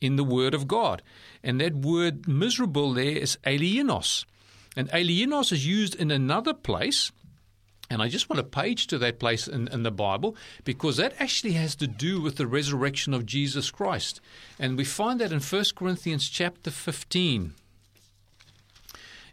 in 0.00 0.16
the 0.16 0.24
Word 0.24 0.54
of 0.54 0.68
God. 0.68 1.02
And 1.42 1.60
that 1.60 1.74
word 1.74 2.28
miserable 2.28 2.92
there 2.94 3.16
is 3.16 3.38
alienos. 3.44 4.24
And 4.76 4.90
alienos 4.90 5.52
is 5.52 5.66
used 5.66 5.94
in 5.94 6.10
another 6.10 6.52
place. 6.52 7.10
And 7.88 8.02
I 8.02 8.08
just 8.08 8.28
want 8.28 8.38
to 8.38 8.44
page 8.44 8.88
to 8.88 8.98
that 8.98 9.20
place 9.20 9.46
in, 9.46 9.68
in, 9.68 9.84
the 9.84 9.92
Bible 9.92 10.36
because 10.64 10.96
that 10.96 11.14
actually 11.20 11.52
has 11.52 11.76
to 11.76 11.86
do 11.86 12.20
with 12.20 12.36
the 12.36 12.46
resurrection 12.46 13.14
of 13.14 13.26
Jesus 13.26 13.70
Christ. 13.70 14.20
And 14.58 14.76
we 14.76 14.84
find 14.84 15.20
that 15.20 15.32
in 15.32 15.40
1 15.40 15.64
Corinthians 15.76 16.28
chapter 16.28 16.70
15. 16.70 17.54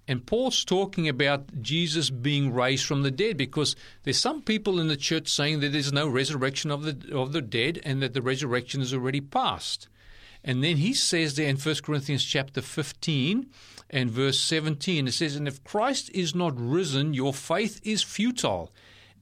And 0.07 0.25
Paul's 0.25 0.65
talking 0.65 1.07
about 1.07 1.61
Jesus 1.61 2.09
being 2.09 2.53
raised 2.53 2.85
from 2.85 3.03
the 3.03 3.11
dead 3.11 3.37
because 3.37 3.75
there's 4.03 4.19
some 4.19 4.41
people 4.41 4.79
in 4.79 4.87
the 4.87 4.97
church 4.97 5.29
saying 5.29 5.61
that 5.61 5.71
there's 5.71 5.93
no 5.93 6.07
resurrection 6.07 6.71
of 6.71 6.83
the 6.83 7.15
of 7.15 7.31
the 7.31 7.41
dead 7.41 7.79
and 7.85 8.01
that 8.03 8.13
the 8.13 8.21
resurrection 8.21 8.81
is 8.81 8.93
already 8.93 9.21
past. 9.21 9.87
And 10.43 10.61
then 10.61 10.77
he 10.77 10.93
says 10.93 11.35
there 11.35 11.47
in 11.47 11.55
1 11.55 11.75
Corinthians 11.83 12.25
chapter 12.25 12.61
15 12.61 13.49
and 13.93 14.09
verse 14.09 14.39
17, 14.39 15.07
it 15.07 15.11
says, 15.11 15.35
And 15.35 15.47
if 15.47 15.63
Christ 15.63 16.09
is 16.15 16.33
not 16.33 16.53
risen, 16.55 17.13
your 17.13 17.31
faith 17.31 17.79
is 17.83 18.01
futile, 18.01 18.73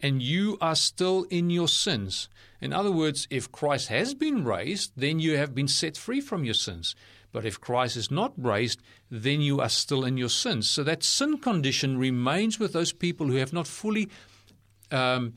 and 0.02 0.22
you 0.22 0.58
are 0.62 0.76
still 0.76 1.24
in 1.30 1.50
your 1.50 1.68
sins. 1.68 2.30
In 2.62 2.72
other 2.72 2.92
words, 2.92 3.28
if 3.30 3.52
Christ 3.52 3.90
has 3.90 4.14
been 4.14 4.46
raised, 4.46 4.94
then 4.96 5.20
you 5.20 5.36
have 5.36 5.54
been 5.54 5.68
set 5.68 5.98
free 5.98 6.22
from 6.22 6.46
your 6.46 6.54
sins. 6.54 6.96
But 7.34 7.46
if 7.46 7.60
Christ 7.60 7.98
is 7.98 8.10
not 8.10 8.32
raised, 8.38 8.82
then 9.10 9.42
you 9.42 9.60
are 9.60 9.70
still 9.70 10.06
in 10.06 10.18
your 10.18 10.30
sins. 10.30 10.70
So 10.70 10.84
that 10.84 11.04
sin 11.04 11.40
condition 11.40 11.98
remains 11.98 12.58
with 12.58 12.72
those 12.72 12.94
people 12.94 13.28
who 13.28 13.36
have 13.36 13.52
not 13.52 13.68
fully 13.68 14.10
um, 14.90 15.34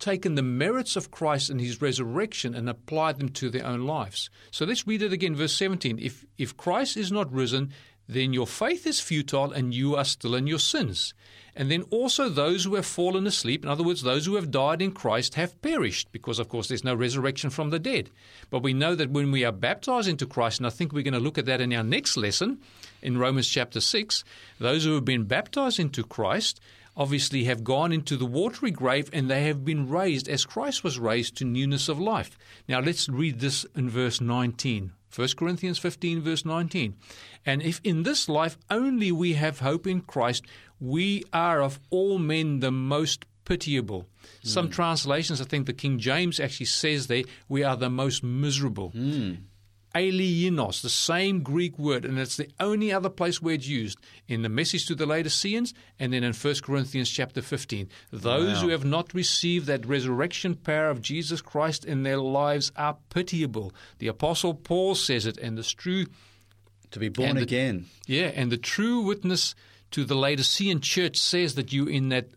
taken 0.00 0.34
the 0.34 0.42
merits 0.42 0.96
of 0.96 1.10
Christ 1.10 1.48
and 1.48 1.60
his 1.60 1.80
resurrection 1.80 2.54
and 2.54 2.68
applied 2.68 3.18
them 3.18 3.28
to 3.30 3.50
their 3.50 3.66
own 3.66 3.86
lives. 3.86 4.30
So 4.50 4.64
let's 4.64 4.86
read 4.86 5.02
it 5.02 5.12
again, 5.12 5.36
verse 5.36 5.54
17. 5.54 5.98
If, 6.00 6.24
if 6.38 6.56
Christ 6.56 6.96
is 6.96 7.12
not 7.12 7.32
risen, 7.32 7.72
then 8.08 8.32
your 8.32 8.46
faith 8.46 8.86
is 8.86 9.00
futile 9.00 9.52
and 9.52 9.74
you 9.74 9.96
are 9.96 10.04
still 10.04 10.34
in 10.34 10.46
your 10.46 10.58
sins. 10.58 11.14
And 11.56 11.70
then 11.70 11.82
also 11.90 12.28
those 12.28 12.64
who 12.64 12.74
have 12.74 12.86
fallen 12.86 13.26
asleep, 13.26 13.64
in 13.64 13.70
other 13.70 13.84
words, 13.84 14.02
those 14.02 14.26
who 14.26 14.34
have 14.34 14.50
died 14.50 14.82
in 14.82 14.90
Christ, 14.90 15.36
have 15.36 15.60
perished, 15.62 16.10
because 16.10 16.38
of 16.38 16.48
course 16.48 16.68
there's 16.68 16.84
no 16.84 16.94
resurrection 16.94 17.50
from 17.50 17.70
the 17.70 17.78
dead. 17.78 18.10
But 18.50 18.62
we 18.62 18.74
know 18.74 18.94
that 18.96 19.10
when 19.10 19.30
we 19.30 19.44
are 19.44 19.52
baptized 19.52 20.08
into 20.08 20.26
Christ, 20.26 20.58
and 20.58 20.66
I 20.66 20.70
think 20.70 20.92
we're 20.92 21.04
going 21.04 21.14
to 21.14 21.20
look 21.20 21.38
at 21.38 21.46
that 21.46 21.60
in 21.60 21.72
our 21.72 21.84
next 21.84 22.16
lesson 22.16 22.58
in 23.02 23.18
Romans 23.18 23.48
chapter 23.48 23.80
6, 23.80 24.24
those 24.58 24.84
who 24.84 24.94
have 24.94 25.04
been 25.04 25.24
baptized 25.24 25.78
into 25.78 26.02
Christ 26.02 26.60
obviously 26.96 27.44
have 27.44 27.64
gone 27.64 27.92
into 27.92 28.16
the 28.16 28.26
watery 28.26 28.70
grave 28.70 29.08
and 29.12 29.30
they 29.30 29.44
have 29.44 29.64
been 29.64 29.88
raised 29.88 30.28
as 30.28 30.44
Christ 30.44 30.84
was 30.84 30.98
raised 30.98 31.36
to 31.36 31.44
newness 31.44 31.88
of 31.88 32.00
life. 32.00 32.36
Now 32.68 32.80
let's 32.80 33.08
read 33.08 33.40
this 33.40 33.64
in 33.76 33.90
verse 33.90 34.20
19. 34.20 34.92
1 35.14 35.28
Corinthians 35.36 35.78
15, 35.78 36.20
verse 36.20 36.44
19. 36.44 36.94
And 37.46 37.62
if 37.62 37.80
in 37.84 38.02
this 38.02 38.28
life 38.28 38.58
only 38.70 39.12
we 39.12 39.34
have 39.34 39.60
hope 39.60 39.86
in 39.86 40.00
Christ, 40.00 40.44
we 40.80 41.22
are 41.32 41.62
of 41.62 41.78
all 41.90 42.18
men 42.18 42.60
the 42.60 42.72
most 42.72 43.24
pitiable. 43.44 44.06
Mm. 44.42 44.48
Some 44.48 44.70
translations, 44.70 45.40
I 45.40 45.44
think 45.44 45.66
the 45.66 45.72
King 45.72 45.98
James 45.98 46.40
actually 46.40 46.66
says 46.66 47.06
there, 47.06 47.24
we 47.48 47.62
are 47.62 47.76
the 47.76 47.90
most 47.90 48.24
miserable. 48.24 48.90
Mm 48.92 49.38
alienos, 49.94 50.82
the 50.82 50.90
same 50.90 51.42
Greek 51.42 51.78
word, 51.78 52.04
and 52.04 52.18
it's 52.18 52.36
the 52.36 52.50
only 52.60 52.92
other 52.92 53.08
place 53.08 53.40
where 53.40 53.54
it's 53.54 53.66
used 53.66 53.98
in 54.28 54.42
the 54.42 54.48
message 54.48 54.86
to 54.86 54.94
the 54.94 55.06
Laodiceans 55.06 55.72
and 55.98 56.12
then 56.12 56.24
in 56.24 56.32
1 56.32 56.54
Corinthians 56.62 57.10
chapter 57.10 57.40
15. 57.40 57.88
Those 58.12 58.56
wow. 58.56 58.60
who 58.62 58.68
have 58.68 58.84
not 58.84 59.14
received 59.14 59.66
that 59.66 59.86
resurrection 59.86 60.54
power 60.56 60.88
of 60.88 61.02
Jesus 61.02 61.40
Christ 61.40 61.84
in 61.84 62.02
their 62.02 62.18
lives 62.18 62.72
are 62.76 62.96
pitiable. 63.10 63.72
The 63.98 64.08
Apostle 64.08 64.54
Paul 64.54 64.94
says 64.94 65.26
it, 65.26 65.38
and 65.38 65.58
it's 65.58 65.72
true. 65.72 66.06
To 66.90 67.00
be 67.00 67.08
born 67.08 67.34
the, 67.34 67.42
again. 67.42 67.86
Yeah, 68.06 68.30
and 68.36 68.52
the 68.52 68.56
true 68.56 69.00
witness 69.00 69.56
to 69.90 70.04
the 70.04 70.14
Laodicean 70.14 70.80
church 70.80 71.16
says 71.16 71.56
that 71.56 71.72
you 71.72 71.86
in 71.86 72.10
that 72.10 72.28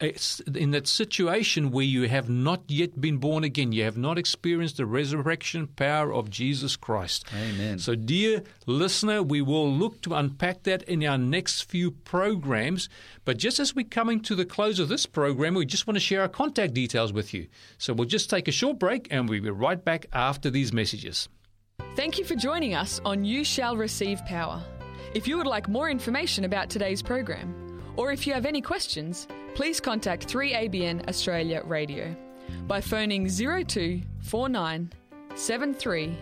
in 0.00 0.70
that 0.70 0.86
situation 0.86 1.70
where 1.70 1.84
you 1.84 2.08
have 2.08 2.28
not 2.28 2.62
yet 2.68 3.00
been 3.00 3.18
born 3.18 3.42
again, 3.42 3.72
you 3.72 3.82
have 3.82 3.96
not 3.96 4.18
experienced 4.18 4.76
the 4.76 4.86
resurrection 4.86 5.66
power 5.66 6.12
of 6.12 6.30
Jesus 6.30 6.76
Christ. 6.76 7.26
Amen. 7.34 7.78
So, 7.78 7.94
dear 7.94 8.44
listener, 8.66 9.22
we 9.22 9.42
will 9.42 9.70
look 9.70 10.00
to 10.02 10.14
unpack 10.14 10.62
that 10.64 10.82
in 10.84 11.04
our 11.04 11.18
next 11.18 11.62
few 11.62 11.90
programs. 11.90 12.88
But 13.24 13.38
just 13.38 13.58
as 13.58 13.74
we're 13.74 13.86
coming 13.86 14.20
to 14.20 14.34
the 14.34 14.44
close 14.44 14.78
of 14.78 14.88
this 14.88 15.06
program, 15.06 15.54
we 15.54 15.66
just 15.66 15.86
want 15.86 15.96
to 15.96 16.00
share 16.00 16.22
our 16.22 16.28
contact 16.28 16.74
details 16.74 17.12
with 17.12 17.34
you. 17.34 17.48
So, 17.78 17.92
we'll 17.92 18.06
just 18.06 18.30
take 18.30 18.46
a 18.46 18.52
short 18.52 18.78
break 18.78 19.08
and 19.10 19.28
we'll 19.28 19.42
be 19.42 19.50
right 19.50 19.84
back 19.84 20.06
after 20.12 20.48
these 20.48 20.72
messages. 20.72 21.28
Thank 21.96 22.18
you 22.18 22.24
for 22.24 22.36
joining 22.36 22.74
us 22.74 23.00
on 23.04 23.24
You 23.24 23.42
Shall 23.42 23.76
Receive 23.76 24.24
Power. 24.26 24.62
If 25.14 25.26
you 25.26 25.36
would 25.38 25.46
like 25.46 25.68
more 25.68 25.90
information 25.90 26.44
about 26.44 26.70
today's 26.70 27.02
program, 27.02 27.67
or 27.98 28.10
if 28.12 28.26
you 28.26 28.32
have 28.32 28.46
any 28.46 28.62
questions, 28.62 29.28
please 29.54 29.78
contact 29.80 30.26
3ABN 30.28 31.06
Australia 31.08 31.62
Radio 31.64 32.14
by 32.68 32.80
phoning 32.80 33.28
0249 33.28 34.92
73 35.34 36.16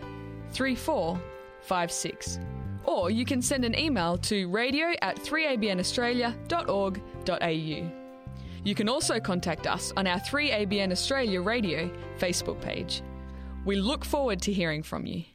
3456. 0.51 2.39
Or 2.83 3.11
you 3.11 3.25
can 3.25 3.43
send 3.43 3.63
an 3.63 3.77
email 3.77 4.17
to 4.17 4.49
radio 4.49 4.93
at 5.01 5.17
3abnaustralia.org.au. 5.17 7.91
You 8.63 8.75
can 8.75 8.89
also 8.89 9.19
contact 9.19 9.67
us 9.67 9.93
on 9.95 10.07
our 10.07 10.19
3ABN 10.19 10.91
Australia 10.91 11.41
Radio 11.41 11.91
Facebook 12.17 12.59
page. 12.59 13.03
We 13.65 13.75
look 13.75 14.03
forward 14.03 14.41
to 14.41 14.51
hearing 14.51 14.81
from 14.81 15.05
you. 15.05 15.25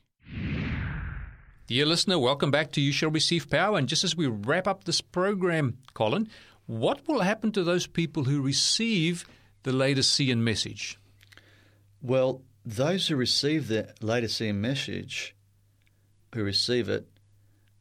Dear 1.73 1.87
listener, 1.87 2.19
welcome 2.19 2.51
back 2.51 2.71
to 2.73 2.83
You 2.83 2.93
Shall 2.93 3.09
Receive 3.09 3.49
Power. 3.49 3.79
And 3.79 3.89
just 3.89 4.05
as 4.05 4.15
we 4.15 4.27
wrap 4.27 4.69
up 4.69 4.85
this 4.85 5.01
program, 5.01 5.79
Colin, 5.95 6.29
what 6.67 7.09
will 7.09 7.21
happen 7.21 7.51
to 7.53 7.65
those 7.65 7.87
people 7.87 8.25
who 8.25 8.43
receive 8.43 9.27
the 9.63 9.73
latest 9.73 10.21
Laodicean 10.21 10.45
message? 10.45 10.99
Well, 12.03 12.43
those 12.67 13.09
who 13.09 13.17
receive 13.17 13.69
the 13.69 13.85
latest 14.03 14.03
Laodicean 14.03 14.61
message, 14.61 15.35
who 16.35 16.45
receive 16.45 16.91
it, 16.91 17.09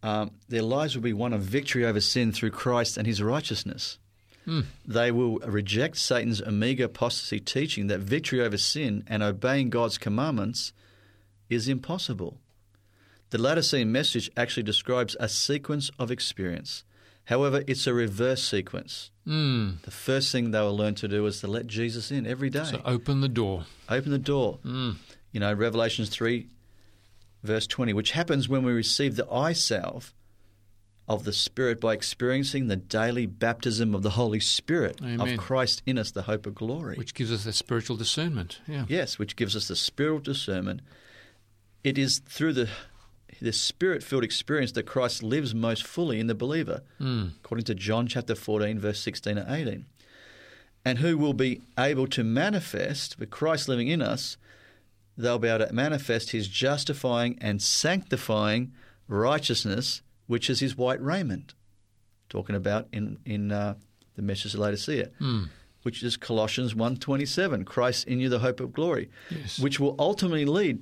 um, 0.02 0.32
their 0.48 0.64
lives 0.64 0.96
will 0.96 1.04
be 1.04 1.12
one 1.12 1.34
of 1.34 1.42
victory 1.42 1.84
over 1.84 2.00
sin 2.00 2.32
through 2.32 2.52
Christ 2.52 2.96
and 2.96 3.06
his 3.06 3.22
righteousness. 3.22 4.00
Hmm. 4.46 4.62
They 4.88 5.12
will 5.12 5.39
reject 5.39 5.98
Satan's 5.98 6.42
omega 6.42 6.86
apostasy 6.86 7.42
teaching 7.42 7.88
that 7.88 8.00
victory 8.00 8.39
over 8.39 8.58
sin 8.58 9.04
and 9.08 9.22
obeying 9.22 9.70
God's 9.70 9.98
commandments 9.98 10.72
is 11.50 11.68
impossible. 11.68 12.41
The 13.32 13.38
latter 13.38 13.62
Laodicean 13.62 13.92
message 13.92 14.30
actually 14.38 14.64
describes 14.64 15.18
a 15.20 15.28
sequence 15.28 15.90
of 15.98 16.12
experience 16.12 16.84
However, 17.26 17.64
it's 17.68 17.88
a 17.88 17.94
reverse 17.94 18.44
sequence. 18.44 19.12
Mm. 19.28 19.82
The 19.84 19.92
first 19.92 20.32
thing 20.32 20.52
they 20.52 20.60
will 20.60 20.76
learn 20.76 20.96
to 20.96 21.08
do 21.08 21.26
is 21.26 21.40
to 21.42 21.48
let 21.48 21.68
Jesus 21.68 22.12
in 22.12 22.26
every 22.26 22.50
day. 22.50 22.64
So 22.64 22.82
open 22.84 23.22
the 23.22 23.30
door. 23.30 23.66
Open 23.90 24.12
the 24.12 24.18
door. 24.18 24.60
Mm. 24.66 24.96
You 25.32 25.40
know, 25.40 25.54
Revelations 25.54 26.10
3, 26.10 26.48
verse 27.44 27.68
20, 27.68 27.94
which 27.94 28.12
happens 28.12 28.50
when 28.50 28.64
we 28.64 28.72
receive 28.72 29.16
the 29.16 29.32
eye 29.32 29.54
salve 29.54 30.14
of 31.08 31.24
the 31.24 31.34
Spirit 31.34 31.80
by 31.80 31.94
experiencing 31.94 32.68
the 32.68 32.76
daily 32.76 33.26
baptism 33.26 33.94
of 33.94 34.02
the 34.02 34.12
Holy 34.12 34.40
Spirit 34.40 35.00
Amen. 35.02 35.22
of 35.22 35.38
Christ 35.38 35.84
in 35.86 35.98
us, 35.98 36.12
the 36.12 36.24
hope 36.24 36.46
of 36.46 36.56
glory. 36.56 36.96
Which 36.96 37.14
gives 37.14 37.32
us 37.32 37.44
that 37.44 37.54
spiritual 37.54 37.98
discernment. 37.98 38.60
Yeah. 38.68 38.86
Yes, 38.88 39.20
which 39.20 39.36
gives 39.36 39.56
us 39.56 39.68
the 39.68 39.76
spiritual 39.76 40.20
discernment. 40.20 40.82
It 41.84 41.98
is 41.98 42.20
through 42.20 42.54
the 42.54 42.70
this 43.40 43.60
spirit 43.60 44.04
filled 44.04 44.24
experience 44.24 44.72
that 44.74 44.84
Christ 44.84 45.24
lives 45.24 45.56
most 45.56 45.86
fully 45.86 46.20
in 46.20 46.28
the 46.28 46.36
believer, 46.36 46.82
mm. 47.00 47.36
according 47.38 47.66
to 47.66 47.76
John 47.76 48.08
chapter 48.08 48.36
14, 48.36 48.80
verse 48.80 49.00
16 49.00 49.38
and 49.38 49.50
18. 49.50 49.86
And 50.84 51.00
who 51.00 51.18
will 51.18 51.34
be 51.34 51.62
able 51.78 52.08
to 52.08 52.24
manifest, 52.24 53.20
with 53.20 53.30
Christ 53.30 53.68
living 53.68 53.88
in 53.88 54.02
us, 54.02 54.38
they'll 55.18 55.40
be 55.40 55.48
able 55.48 55.68
to 55.68 55.74
manifest 55.74 56.32
his 56.32 56.48
justifying 56.48 57.38
and 57.40 57.62
sanctifying 57.62 58.72
righteousness, 59.08 60.02
which 60.28 60.50
is 60.50 60.60
his 60.60 60.78
white 60.78 61.02
raiment. 61.02 61.54
Talking 62.30 62.56
about 62.56 62.88
in, 62.92 63.20
in 63.26 63.52
uh, 63.52 63.76
the 64.16 64.22
message 64.22 64.54
of 64.54 64.60
Laodicea. 64.60 65.10
Mm 65.20 65.50
which 65.84 66.04
is 66.04 66.18
Colossians 66.18 66.74
1:27, 66.74 67.66
Christ 67.66 68.08
in 68.08 68.20
you 68.20 68.30
the 68.30 68.40
hope 68.40 68.60
of 68.60 68.74
glory, 68.74 69.10
yes. 69.30 69.60
which 69.60 69.80
will 69.80 69.96
ultimately 69.98 70.46
lead 70.46 70.82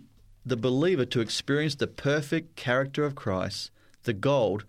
the 0.49 0.57
believer 0.57 1.05
to 1.05 1.21
experience 1.21 1.75
the 1.75 1.87
perfect 1.87 2.55
character 2.55 3.05
of 3.05 3.15
Christ, 3.15 3.71
the 4.03 4.13
gold 4.13 4.65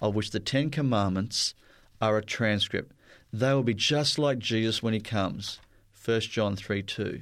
of 0.00 0.14
which 0.14 0.30
the 0.30 0.40
Ten 0.40 0.70
Commandments 0.70 1.54
are 2.00 2.16
a 2.16 2.24
transcript. 2.24 2.92
They 3.32 3.52
will 3.52 3.62
be 3.62 3.74
just 3.74 4.18
like 4.18 4.38
Jesus 4.38 4.82
when 4.82 4.94
he 4.94 5.00
comes. 5.00 5.58
1 6.04 6.20
John 6.20 6.56
3 6.56 6.82
2. 6.82 7.20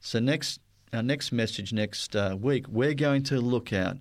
So, 0.00 0.18
next 0.18 0.60
our 0.92 1.02
next 1.02 1.32
message 1.32 1.72
next 1.72 2.16
uh, 2.16 2.36
week, 2.40 2.66
we're 2.68 2.94
going 2.94 3.22
to 3.24 3.40
look 3.40 3.72
at 3.72 3.98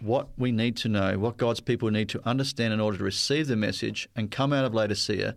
what 0.00 0.28
we 0.38 0.50
need 0.50 0.76
to 0.78 0.88
know, 0.88 1.18
what 1.18 1.36
God's 1.36 1.60
people 1.60 1.90
need 1.90 2.08
to 2.10 2.26
understand 2.26 2.72
in 2.72 2.80
order 2.80 2.98
to 2.98 3.04
receive 3.04 3.46
the 3.46 3.56
message 3.56 4.08
and 4.16 4.30
come 4.30 4.52
out 4.52 4.64
of 4.64 4.74
Laodicea, 4.74 5.34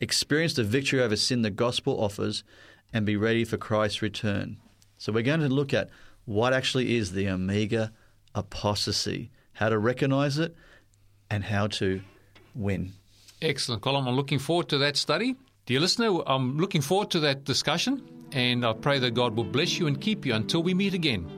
experience 0.00 0.54
the 0.54 0.64
victory 0.64 1.00
over 1.00 1.16
sin 1.16 1.42
the 1.42 1.50
gospel 1.50 2.00
offers, 2.02 2.44
and 2.92 3.04
be 3.04 3.16
ready 3.16 3.44
for 3.44 3.56
Christ's 3.56 4.02
return. 4.02 4.58
So 4.98 5.12
we're 5.12 5.22
going 5.22 5.40
to 5.40 5.48
look 5.48 5.74
at 5.74 5.90
what 6.28 6.52
actually 6.52 6.94
is 6.94 7.12
the 7.12 7.26
Omega 7.26 7.90
apostasy, 8.34 9.30
how 9.54 9.70
to 9.70 9.78
recognize 9.78 10.36
it, 10.36 10.54
and 11.30 11.42
how 11.42 11.66
to 11.66 12.02
win. 12.54 12.92
Excellent, 13.40 13.80
Colin. 13.80 14.06
I'm 14.06 14.14
looking 14.14 14.38
forward 14.38 14.68
to 14.68 14.78
that 14.78 14.98
study. 14.98 15.36
Dear 15.64 15.80
listener, 15.80 16.20
I'm 16.26 16.58
looking 16.58 16.82
forward 16.82 17.10
to 17.12 17.20
that 17.20 17.44
discussion, 17.44 18.02
and 18.32 18.66
I 18.66 18.74
pray 18.74 18.98
that 18.98 19.12
God 19.14 19.36
will 19.36 19.44
bless 19.44 19.78
you 19.78 19.86
and 19.86 19.98
keep 19.98 20.26
you 20.26 20.34
until 20.34 20.62
we 20.62 20.74
meet 20.74 20.92
again. 20.92 21.37